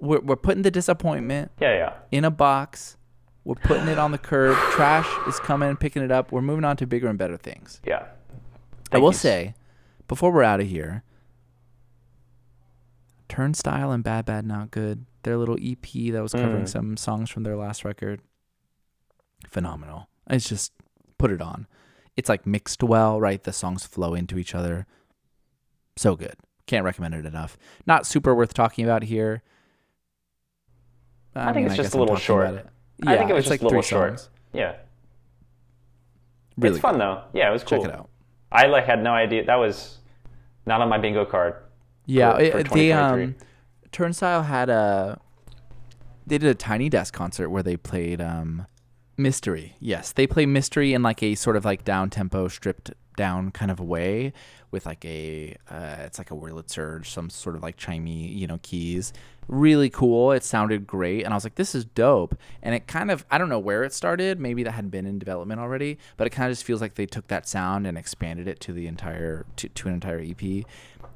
We're 0.00 0.20
we're 0.20 0.36
putting 0.36 0.62
the 0.62 0.70
disappointment 0.70 1.52
Yeah, 1.60 1.74
yeah. 1.74 1.92
in 2.10 2.24
a 2.24 2.30
box. 2.30 2.96
We're 3.44 3.54
putting 3.56 3.88
it 3.88 3.98
on 3.98 4.10
the 4.12 4.18
curb. 4.18 4.56
Trash 4.72 5.08
is 5.28 5.38
coming, 5.38 5.76
picking 5.76 6.02
it 6.02 6.10
up. 6.10 6.32
We're 6.32 6.40
moving 6.40 6.64
on 6.64 6.76
to 6.78 6.86
bigger 6.86 7.08
and 7.08 7.18
better 7.18 7.36
things. 7.36 7.80
Yeah. 7.86 8.06
I 8.90 8.98
will 8.98 9.10
you. 9.10 9.18
say, 9.18 9.54
before 10.08 10.32
we're 10.32 10.42
out 10.42 10.60
of 10.60 10.66
here, 10.66 11.02
Turnstile 13.28 13.90
and 13.90 14.04
BADBADNOTGOOD, 14.04 15.04
their 15.22 15.36
little 15.36 15.56
EP 15.60 16.10
that 16.12 16.22
was 16.22 16.32
covering 16.32 16.64
Mm. 16.64 16.68
some 16.68 16.96
songs 16.96 17.30
from 17.30 17.42
their 17.42 17.56
last 17.56 17.84
record, 17.84 18.20
phenomenal. 19.48 20.08
It's 20.28 20.48
just 20.48 20.72
put 21.18 21.30
it 21.30 21.40
on. 21.42 21.66
It's 22.16 22.28
like 22.28 22.46
mixed 22.46 22.82
well, 22.82 23.20
right? 23.20 23.42
The 23.42 23.52
songs 23.52 23.84
flow 23.84 24.14
into 24.14 24.38
each 24.38 24.54
other. 24.54 24.86
So 25.96 26.16
good. 26.16 26.36
Can't 26.66 26.84
recommend 26.84 27.14
it 27.14 27.26
enough. 27.26 27.58
Not 27.86 28.06
super 28.06 28.34
worth 28.34 28.54
talking 28.54 28.84
about 28.84 29.02
here. 29.02 29.42
I 31.34 31.52
think 31.52 31.66
it's 31.66 31.76
just 31.76 31.94
a 31.94 31.98
little 31.98 32.16
short. 32.16 32.66
It. 33.00 33.08
I 33.08 33.16
think 33.18 33.30
it 33.30 33.34
was 33.34 33.44
just 33.44 33.50
like 33.50 33.60
a 33.60 33.64
little 33.64 33.82
three 33.82 33.88
short. 33.88 34.20
songs. 34.20 34.30
Yeah. 34.52 34.76
Really 36.56 36.76
it's 36.76 36.82
fun 36.82 36.98
though. 36.98 37.22
Yeah, 37.32 37.48
it 37.48 37.52
was 37.52 37.64
cool. 37.64 37.82
Check 37.82 37.90
it 37.92 37.94
out. 37.98 38.08
I 38.52 38.66
like 38.66 38.84
had 38.86 39.02
no 39.02 39.12
idea 39.12 39.44
that 39.44 39.56
was 39.56 39.98
not 40.66 40.80
on 40.80 40.88
my 40.88 40.98
bingo 40.98 41.24
card. 41.24 41.56
Yeah, 42.06 42.34
for- 42.36 42.40
it- 42.42 42.52
for 42.52 42.62
2023. 42.62 43.24
um, 43.24 43.34
Turnstile 43.90 44.42
had 44.42 44.68
a 44.70 45.20
they 46.26 46.38
did 46.38 46.48
a 46.48 46.54
tiny 46.54 46.88
desk 46.88 47.12
concert 47.14 47.50
where 47.50 47.62
they 47.62 47.76
played 47.76 48.20
um, 48.20 48.66
Mystery. 49.16 49.76
Yes, 49.78 50.10
they 50.12 50.26
play 50.26 50.46
Mystery 50.46 50.94
in 50.94 51.02
like 51.02 51.22
a 51.22 51.34
sort 51.34 51.56
of 51.56 51.64
like 51.64 51.84
down 51.84 52.10
tempo, 52.10 52.48
stripped 52.48 52.92
down 53.16 53.50
kind 53.52 53.70
of 53.70 53.78
a 53.78 53.84
way 53.84 54.32
with 54.70 54.86
like 54.86 55.04
a 55.04 55.56
uh, 55.70 55.96
it's 56.00 56.18
like 56.18 56.30
a 56.30 56.34
Wurlitzer, 56.34 57.04
some 57.06 57.30
sort 57.30 57.56
of 57.56 57.62
like 57.62 57.76
chimey, 57.76 58.34
you 58.36 58.46
know, 58.46 58.58
keys. 58.62 59.12
Really 59.48 59.90
cool. 59.90 60.32
It 60.32 60.42
sounded 60.42 60.86
great, 60.86 61.24
and 61.24 61.32
I 61.32 61.36
was 61.36 61.44
like, 61.44 61.56
"This 61.56 61.74
is 61.74 61.84
dope." 61.84 62.36
And 62.62 62.74
it 62.74 62.86
kind 62.86 63.10
of 63.10 63.24
I 63.30 63.38
don't 63.38 63.48
know 63.48 63.58
where 63.58 63.84
it 63.84 63.92
started. 63.92 64.40
Maybe 64.40 64.62
that 64.62 64.72
had 64.72 64.90
been 64.90 65.06
in 65.06 65.18
development 65.18 65.60
already, 65.60 65.98
but 66.16 66.26
it 66.26 66.30
kind 66.30 66.50
of 66.50 66.52
just 66.52 66.64
feels 66.64 66.80
like 66.80 66.94
they 66.94 67.06
took 67.06 67.28
that 67.28 67.46
sound 67.48 67.86
and 67.86 67.98
expanded 67.98 68.48
it 68.48 68.60
to 68.60 68.72
the 68.72 68.86
entire 68.86 69.44
to, 69.56 69.68
to 69.68 69.88
an 69.88 69.94
entire 69.94 70.20
EP. 70.20 70.64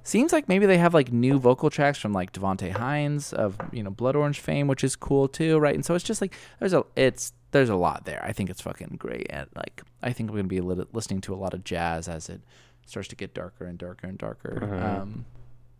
Seems 0.02 0.32
like 0.32 0.48
maybe 0.48 0.64
they 0.64 0.78
have 0.78 0.94
like 0.94 1.12
new 1.12 1.38
vocal 1.38 1.68
tracks 1.70 1.98
from 1.98 2.12
like 2.12 2.32
Devonté 2.32 2.72
Hynes 2.72 3.32
of 3.32 3.58
you 3.72 3.82
know 3.82 3.90
Blood 3.90 4.16
Orange 4.16 4.40
fame, 4.40 4.66
which 4.66 4.84
is 4.84 4.96
cool 4.96 5.28
too, 5.28 5.58
right? 5.58 5.74
And 5.74 5.84
so 5.84 5.94
it's 5.94 6.04
just 6.04 6.20
like 6.20 6.34
there's 6.60 6.72
a 6.72 6.84
it's 6.96 7.32
there's 7.50 7.68
a 7.70 7.76
lot 7.76 8.04
there. 8.04 8.22
I 8.24 8.32
think 8.32 8.50
it's 8.50 8.60
fucking 8.60 8.96
great, 8.98 9.26
and 9.30 9.48
like 9.56 9.82
I 10.02 10.12
think 10.12 10.30
I'm 10.30 10.36
gonna 10.36 10.48
be 10.48 10.60
li- 10.60 10.86
listening 10.92 11.20
to 11.22 11.34
a 11.34 11.36
lot 11.36 11.54
of 11.54 11.64
jazz 11.64 12.08
as 12.08 12.28
it 12.28 12.42
starts 12.86 13.08
to 13.08 13.16
get 13.16 13.34
darker 13.34 13.64
and 13.64 13.78
darker 13.78 14.06
and 14.06 14.16
darker. 14.18 14.58
Um, 15.00 15.24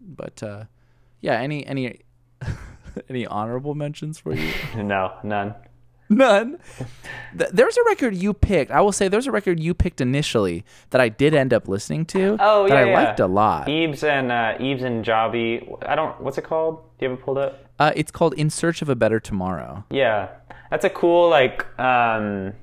but 0.01 0.43
uh, 0.43 0.65
yeah, 1.21 1.41
any 1.41 1.67
any 1.67 2.01
any 3.09 3.26
honorable 3.26 3.74
mentions 3.74 4.18
for 4.18 4.34
you? 4.34 4.53
No, 4.76 5.12
none. 5.22 5.55
None. 6.11 6.59
There's 7.34 7.76
a 7.76 7.84
record 7.84 8.16
you 8.16 8.32
picked. 8.32 8.70
I 8.70 8.80
will 8.80 8.93
say 8.93 9.09
there's 9.09 9.26
a 9.26 9.30
record 9.32 9.61
you 9.61 9.74
picked 9.74 10.01
initially 10.01 10.64
that 10.91 11.01
I 11.03 11.11
did 11.11 11.34
end 11.34 11.53
up 11.53 11.68
listening 11.68 12.07
to. 12.07 12.39
Oh, 12.41 12.66
that 12.66 12.74
yeah, 12.74 12.80
I 12.80 12.84
yeah. 12.86 13.05
liked 13.05 13.20
a 13.20 13.26
lot. 13.26 13.68
Eves 13.68 14.03
and 14.03 14.32
uh, 14.32 14.55
Eves 14.59 14.82
and 14.82 15.05
Jaubi. 15.05 15.76
I 15.86 15.95
don't. 15.95 16.18
What's 16.20 16.39
it 16.39 16.45
called? 16.45 16.82
Do 16.99 17.05
you 17.05 17.11
have 17.11 17.18
it 17.18 17.22
pulled 17.22 17.39
up? 17.39 17.62
Uh, 17.78 17.93
it's 17.95 18.11
called 18.11 18.32
"In 18.34 18.49
Search 18.49 18.80
of 18.80 18.89
a 18.89 18.97
Better 18.97 19.20
Tomorrow." 19.20 19.84
Yeah, 19.91 20.28
that's 20.70 20.84
a 20.86 20.91
cool 20.91 21.28
like 21.28 21.66
um, 21.78 22.55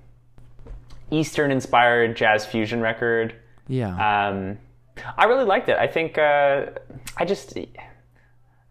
Eastern 1.12 1.52
inspired 1.52 2.18
jazz 2.18 2.48
fusion 2.48 2.82
record. 2.82 3.36
Yeah. 3.68 3.90
Um, 4.30 4.58
I 5.18 5.26
really 5.26 5.46
liked 5.46 5.70
it. 5.70 5.78
I 5.78 5.88
think 5.88 6.18
uh, 6.18 6.68
I 7.18 7.26
just 7.26 7.54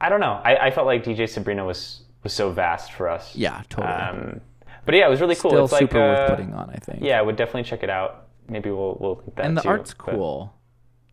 I 0.01 0.09
don't 0.09 0.21
know. 0.21 0.41
I, 0.45 0.57
I 0.67 0.71
felt 0.71 0.87
like 0.87 1.05
DJ 1.05 1.29
Sabrina 1.29 1.65
was 1.65 2.03
was 2.23 2.33
so 2.33 2.51
vast 2.51 2.93
for 2.93 3.09
us. 3.09 3.35
yeah, 3.37 3.63
totally. 3.69 3.93
Um, 3.93 4.41
but 4.87 4.95
yeah, 4.95 5.07
it 5.07 5.11
was 5.11 5.21
really 5.21 5.35
cool. 5.37 5.51
Still 5.51 5.65
it's 5.65 5.73
like, 5.73 5.81
super 5.81 5.99
worth 5.99 6.19
uh, 6.19 6.37
putting 6.37 6.55
on, 6.55 6.71
I 6.71 6.77
think. 6.77 7.03
Yeah, 7.03 7.19
I 7.19 7.23
would 7.23 7.37
definitely 7.37 7.65
check 7.65 7.83
it 7.83 7.91
out. 7.91 8.27
Maybe 8.49 8.71
we'll 8.71 8.97
we'll 9.01 9.17
link 9.17 9.35
that 9.37 9.47
and 9.47 9.57
the 9.57 9.63
too, 9.63 9.69
art's 9.69 9.95
but- 9.95 10.15
cool. 10.15 10.55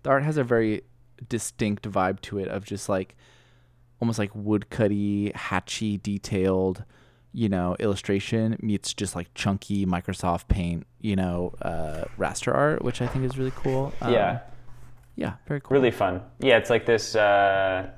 The 0.03 0.09
art 0.09 0.23
has 0.23 0.38
a 0.38 0.43
very 0.43 0.82
distinct 1.29 1.89
vibe 1.89 2.19
to 2.21 2.39
it 2.39 2.47
of 2.47 2.65
just 2.65 2.89
like 2.89 3.15
almost 4.01 4.17
like 4.17 4.32
woodcutty, 4.34 5.32
hatchy, 5.36 5.97
detailed, 5.99 6.84
you 7.34 7.47
know, 7.47 7.75
illustration 7.79 8.57
meets 8.61 8.93
just 8.95 9.15
like 9.15 9.32
chunky 9.36 9.86
Microsoft 9.86 10.47
Paint, 10.47 10.88
you 11.01 11.15
know, 11.15 11.53
uh, 11.61 12.05
raster 12.17 12.51
art, 12.53 12.82
which 12.84 12.99
I 13.01 13.07
think 13.07 13.25
is 13.25 13.38
really 13.38 13.53
cool. 13.55 13.93
Um, 14.01 14.11
Yeah. 14.11 14.39
Yeah, 15.15 15.34
very 15.47 15.61
cool. 15.61 15.75
really 15.75 15.91
fun. 15.91 16.21
Yeah, 16.39 16.57
it's 16.57 16.71
like 16.71 16.86
this, 16.88 17.15
uh, 17.15 17.91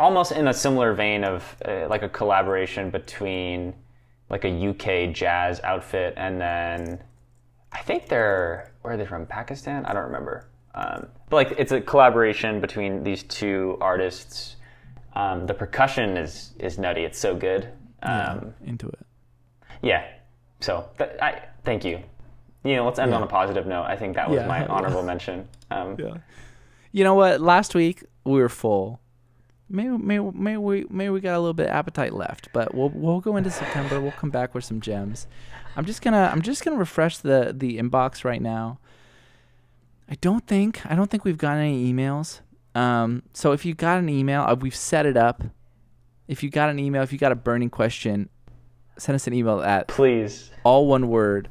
almost 0.00 0.32
in 0.32 0.48
a 0.48 0.54
similar 0.54 0.94
vein 0.94 1.22
of 1.24 1.56
uh, 1.68 1.86
like 1.88 2.02
a 2.02 2.08
collaboration 2.08 2.90
between 2.90 3.74
like 4.30 4.44
a 4.44 4.68
UK 4.70 5.12
jazz 5.14 5.60
outfit 5.62 6.14
and 6.16 6.40
then 6.40 6.98
I 7.72 7.80
think 7.82 8.08
they're 8.08 8.72
where 8.82 8.94
are 8.94 8.96
they 8.96 9.04
from? 9.06 9.26
Pakistan? 9.26 9.84
I 9.84 9.92
don't 9.92 10.04
remember. 10.04 10.48
Um, 10.74 11.06
but 11.28 11.36
like 11.36 11.58
it's 11.58 11.70
a 11.72 11.80
collaboration 11.80 12.60
between 12.60 13.04
these 13.04 13.22
two 13.24 13.76
artists. 13.80 14.56
Um, 15.14 15.46
the 15.46 15.54
percussion 15.54 16.16
is 16.16 16.54
is 16.58 16.78
nutty. 16.78 17.02
It's 17.04 17.18
so 17.18 17.36
good. 17.36 17.68
Um, 18.02 18.54
Into 18.64 18.88
it. 18.88 19.06
yeah. 19.82 20.06
So 20.60 20.88
th- 20.98 21.10
I 21.20 21.42
thank 21.64 21.84
you. 21.84 22.00
You 22.64 22.76
know, 22.76 22.84
let's 22.86 22.98
end 22.98 23.10
Yeah. 23.10 23.16
on 23.18 23.22
a 23.22 23.26
positive 23.26 23.66
note. 23.66 23.84
I 23.84 23.96
think 23.96 24.14
that 24.16 24.28
was 24.30 24.40
Yeah. 24.40 24.46
my 24.46 24.66
honorable 24.66 25.02
mention. 25.12 25.46
Um, 25.70 25.96
Yeah. 25.98 26.14
You 26.92 27.04
know 27.04 27.14
what? 27.14 27.40
Last 27.40 27.74
week 27.74 28.04
we 28.24 28.38
were 28.40 28.48
full. 28.48 29.00
Maybe, 29.72 29.88
maybe, 29.90 30.30
maybe 30.34 30.56
we 30.56 30.86
maybe 30.90 31.10
we 31.10 31.20
got 31.20 31.36
a 31.36 31.38
little 31.38 31.54
bit 31.54 31.68
of 31.68 31.72
appetite 31.72 32.12
left, 32.12 32.48
but 32.52 32.74
we'll 32.74 32.90
we'll 32.90 33.20
go 33.20 33.36
into 33.36 33.50
September. 33.50 34.00
We'll 34.00 34.10
come 34.12 34.30
back 34.30 34.54
with 34.54 34.64
some 34.64 34.80
gems. 34.80 35.26
I'm 35.76 35.84
just 35.84 36.02
gonna 36.02 36.28
I'm 36.32 36.42
just 36.42 36.64
gonna 36.64 36.76
refresh 36.76 37.18
the 37.18 37.54
the 37.56 37.78
inbox 37.78 38.24
right 38.24 38.42
now. 38.42 38.80
I 40.08 40.16
don't 40.20 40.44
think 40.46 40.84
I 40.90 40.96
don't 40.96 41.08
think 41.08 41.24
we've 41.24 41.38
gotten 41.38 41.62
any 41.62 41.92
emails. 41.92 42.40
Um, 42.74 43.22
so 43.32 43.52
if 43.52 43.64
you 43.64 43.74
got 43.74 43.98
an 43.98 44.08
email, 44.08 44.42
uh, 44.42 44.54
we've 44.54 44.74
set 44.74 45.06
it 45.06 45.16
up. 45.16 45.42
If 46.26 46.42
you 46.42 46.50
got 46.50 46.68
an 46.68 46.78
email, 46.78 47.02
if 47.02 47.12
you 47.12 47.18
got 47.18 47.32
a 47.32 47.36
burning 47.36 47.70
question, 47.70 48.28
send 48.98 49.14
us 49.14 49.26
an 49.26 49.34
email 49.34 49.60
at 49.60 49.88
Please. 49.88 50.50
all 50.64 50.86
one 50.86 51.08
word, 51.08 51.48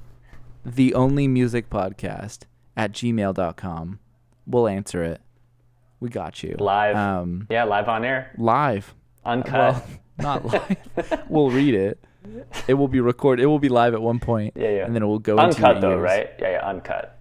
the 0.65 0.93
only 0.93 1.27
music 1.27 1.69
podcast 1.69 2.39
at 2.77 2.91
gmail.com. 2.91 3.99
We'll 4.45 4.67
answer 4.67 5.03
it. 5.03 5.21
We 5.99 6.09
got 6.09 6.41
you. 6.43 6.55
Live. 6.59 6.95
Um, 6.95 7.47
Yeah, 7.49 7.63
live 7.65 7.87
on 7.89 8.05
air. 8.05 8.31
live. 8.37 8.93
Uncut. 9.25 9.53
Well, 9.75 9.83
not 10.17 10.45
live. 10.45 11.23
we'll 11.29 11.49
read 11.51 11.73
it. 11.75 11.99
It 12.67 12.73
will 12.75 12.87
be 12.87 12.99
recorded. 12.99 13.43
It 13.43 13.47
will 13.47 13.59
be 13.59 13.69
live 13.69 13.93
at 13.93 14.01
one 14.01 14.19
point, 14.19 14.53
Yeah, 14.55 14.69
yeah. 14.69 14.85
And 14.85 14.95
then 14.95 15.03
it 15.03 15.05
will 15.05 15.19
go 15.19 15.37
uncut 15.37 15.81
though, 15.81 15.91
ears. 15.93 16.01
right? 16.01 16.29
Yeah, 16.39 16.51
yeah, 16.51 16.67
uncut. 16.69 17.17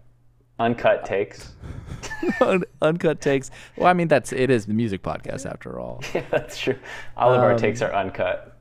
Uncut 0.59 1.05
takes. 1.05 1.55
Un- 2.41 2.65
uncut 2.83 3.21
takes. 3.21 3.51
Well, 3.77 3.87
I 3.87 3.93
mean, 3.93 4.09
that's 4.09 4.33
it 4.33 4.51
is 4.51 4.67
the 4.67 4.75
music 4.75 5.03
podcast 5.03 5.47
after 5.49 5.79
all. 5.79 6.03
yeah, 6.15 6.25
that's 6.31 6.59
true. 6.59 6.77
All 7.17 7.33
of 7.33 7.41
our 7.41 7.53
Um, 7.53 7.59
takes 7.59 7.81
are 7.81 7.93
uncut, 7.95 8.57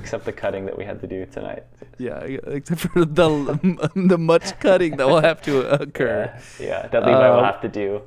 except 0.00 0.24
the 0.24 0.32
cutting 0.32 0.64
that 0.66 0.76
we 0.76 0.84
had 0.84 1.00
to 1.02 1.06
do 1.06 1.26
tonight. 1.26 1.64
Yeah, 1.98 2.18
except 2.20 2.80
for 2.80 3.04
the 3.04 3.90
the 3.94 4.18
much 4.18 4.58
cutting 4.58 4.96
that 4.96 5.06
will 5.06 5.20
have 5.20 5.42
to 5.42 5.68
occur. 5.80 6.32
Yeah, 6.58 6.66
yeah, 6.66 6.86
that 6.88 7.04
Levi 7.06 7.28
will 7.30 7.38
Um, 7.38 7.44
have 7.44 7.60
to 7.60 7.68
do. 7.68 8.02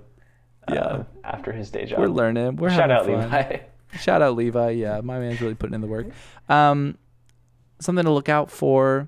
Yeah. 0.71 0.79
um, 0.79 1.05
after 1.23 1.51
his 1.51 1.69
day 1.71 1.85
job. 1.85 1.99
We're 1.99 2.07
learning. 2.07 2.57
We're 2.57 2.69
Shout 2.69 2.91
out 2.91 3.05
fun. 3.05 3.21
Levi. 3.21 3.59
Shout 3.99 4.21
out 4.21 4.35
Levi. 4.35 4.71
Yeah, 4.71 5.01
my 5.01 5.19
man's 5.19 5.41
really 5.41 5.55
putting 5.55 5.73
in 5.73 5.81
the 5.81 5.87
work. 5.87 6.07
Um, 6.49 6.97
something 7.79 8.05
to 8.05 8.11
look 8.11 8.29
out 8.29 8.51
for. 8.51 9.07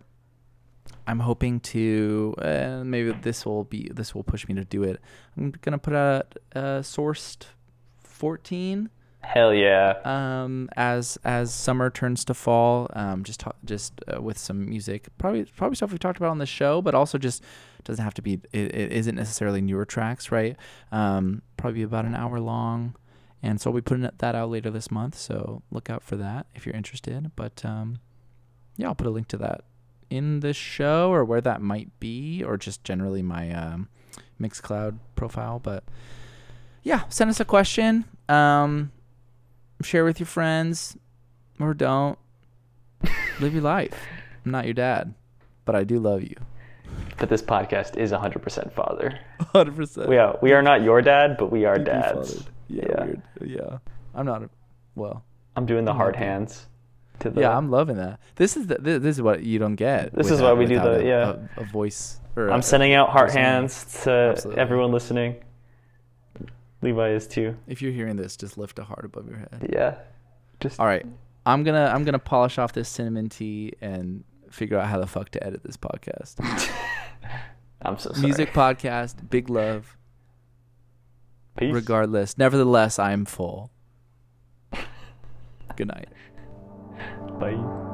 I'm 1.07 1.19
hoping 1.19 1.59
to, 1.61 2.35
uh, 2.39 2.83
maybe 2.85 3.11
this 3.11 3.43
will 3.43 3.63
be 3.63 3.89
this 3.91 4.13
will 4.13 4.23
push 4.23 4.47
me 4.47 4.53
to 4.55 4.63
do 4.63 4.83
it. 4.83 5.01
I'm 5.35 5.53
gonna 5.61 5.79
put 5.79 5.95
out 5.95 6.35
uh, 6.55 6.81
sourced 6.81 7.45
14 8.03 8.91
Hell 9.21 9.53
yeah. 9.53 9.95
um, 10.05 10.69
as 10.77 11.17
as 11.23 11.53
summer 11.53 11.89
turns 11.89 12.23
to 12.25 12.33
fall. 12.33 12.87
Um, 12.93 13.23
just 13.23 13.43
just 13.65 14.01
uh, 14.11 14.21
with 14.21 14.37
some 14.37 14.69
music, 14.69 15.07
probably 15.17 15.45
probably 15.45 15.75
stuff 15.75 15.91
we've 15.91 15.99
talked 15.99 16.17
about 16.17 16.29
on 16.29 16.37
the 16.37 16.45
show, 16.45 16.81
but 16.81 16.95
also 16.95 17.17
just 17.17 17.43
doesn't 17.83 18.03
have 18.03 18.13
to 18.15 18.21
be. 18.21 18.41
It, 18.51 18.75
it 18.75 18.91
isn't 18.91 19.15
necessarily 19.15 19.61
newer 19.61 19.85
tracks, 19.85 20.31
right? 20.31 20.55
Um, 20.91 21.41
probably 21.57 21.83
about 21.83 22.05
an 22.05 22.15
hour 22.15 22.39
long, 22.39 22.95
and 23.41 23.59
so 23.59 23.71
we'll 23.71 23.81
be 23.81 23.85
putting 23.85 24.09
that 24.17 24.35
out 24.35 24.49
later 24.49 24.69
this 24.69 24.91
month. 24.91 25.17
So 25.17 25.63
look 25.71 25.89
out 25.89 26.03
for 26.03 26.15
that 26.17 26.47
if 26.55 26.65
you're 26.65 26.75
interested. 26.75 27.31
But 27.35 27.63
um, 27.65 27.99
yeah, 28.77 28.87
I'll 28.87 28.95
put 28.95 29.07
a 29.07 29.11
link 29.11 29.27
to 29.29 29.37
that 29.37 29.61
in 30.09 30.39
the 30.39 30.53
show 30.53 31.11
or 31.11 31.23
where 31.23 31.41
that 31.41 31.61
might 31.61 31.97
be, 31.99 32.43
or 32.43 32.57
just 32.57 32.83
generally 32.83 33.21
my 33.21 33.51
um, 33.51 33.89
Mixcloud 34.41 34.97
profile. 35.15 35.59
But 35.59 35.83
yeah, 36.83 37.03
send 37.09 37.29
us 37.29 37.39
a 37.39 37.45
question. 37.45 38.05
Um, 38.27 38.91
share 39.81 40.03
with 40.03 40.19
your 40.19 40.27
friends 40.27 40.97
or 41.59 41.73
don't. 41.73 42.17
Live 43.39 43.53
your 43.53 43.63
life. 43.63 43.93
I'm 44.45 44.51
not 44.51 44.65
your 44.65 44.73
dad, 44.73 45.13
but 45.63 45.75
I 45.75 45.83
do 45.83 45.99
love 45.99 46.23
you. 46.23 46.35
But 47.17 47.29
this 47.29 47.41
podcast 47.41 47.97
is 47.97 48.11
100% 48.11 48.71
father. 48.71 49.19
100%. 49.53 50.07
We 50.07 50.17
are, 50.17 50.37
we 50.41 50.53
are 50.53 50.61
not 50.61 50.81
your 50.83 51.01
dad, 51.01 51.35
but 51.37 51.51
we 51.51 51.65
are 51.65 51.77
dads. 51.77 52.43
Yeah, 52.69 52.85
Yeah. 52.87 53.03
weird. 53.05 53.21
Yeah. 53.45 53.77
I'm 54.15 54.25
not 54.25 54.43
a, 54.43 54.49
well. 54.95 55.23
I'm 55.55 55.65
doing 55.65 55.83
the 55.85 55.91
I'm 55.91 55.97
hard 55.97 56.15
hands. 56.15 56.65
To 57.19 57.29
the, 57.29 57.41
Yeah, 57.41 57.57
I'm 57.57 57.69
loving 57.69 57.97
that. 57.97 58.19
This 58.37 58.55
is 58.55 58.67
the, 58.67 58.75
this, 58.75 59.01
this 59.03 59.15
is 59.17 59.21
what 59.21 59.43
you 59.43 59.59
don't 59.59 59.75
get. 59.75 60.15
This 60.15 60.31
is 60.31 60.41
why 60.41 60.53
we 60.53 60.65
do 60.65 60.79
the- 60.79 60.99
a, 60.99 61.03
yeah. 61.05 61.35
a, 61.57 61.61
a 61.61 61.65
voice. 61.65 62.19
Or 62.37 62.49
I'm 62.49 62.59
a- 62.59 62.63
sending 62.63 62.93
out 62.93 63.09
heart 63.09 63.31
hands 63.31 64.03
to 64.03 64.11
Absolutely. 64.11 64.61
everyone 64.61 64.91
listening. 64.93 65.35
Levi 66.81 67.09
is 67.09 67.27
too. 67.27 67.57
If 67.67 67.81
you're 67.81 67.91
hearing 67.91 68.15
this, 68.15 68.37
just 68.37 68.57
lift 68.57 68.79
a 68.79 68.83
heart 68.83 69.03
above 69.03 69.27
your 69.27 69.37
head. 69.39 69.69
Yeah. 69.73 69.95
Just 70.61 70.79
All 70.79 70.85
right, 70.85 71.05
I'm 71.45 71.63
gonna 71.63 71.91
I'm 71.93 72.03
gonna 72.05 72.19
polish 72.19 72.57
off 72.57 72.71
this 72.73 72.87
cinnamon 72.89 73.27
tea 73.29 73.73
and 73.81 74.23
figure 74.51 74.77
out 74.77 74.87
how 74.87 74.99
the 74.99 75.07
fuck 75.07 75.29
to 75.31 75.43
edit 75.43 75.63
this 75.63 75.77
podcast. 75.77 76.35
I'm 77.81 77.97
so 77.97 78.11
sorry. 78.11 78.25
Music 78.25 78.51
podcast, 78.51 79.29
big 79.29 79.49
love. 79.49 79.97
Peace. 81.57 81.73
Regardless, 81.73 82.37
nevertheless, 82.37 82.99
I 82.99 83.11
am 83.11 83.25
full. 83.25 83.71
Good 85.75 85.87
night. 85.87 86.09
Bye. 87.39 87.88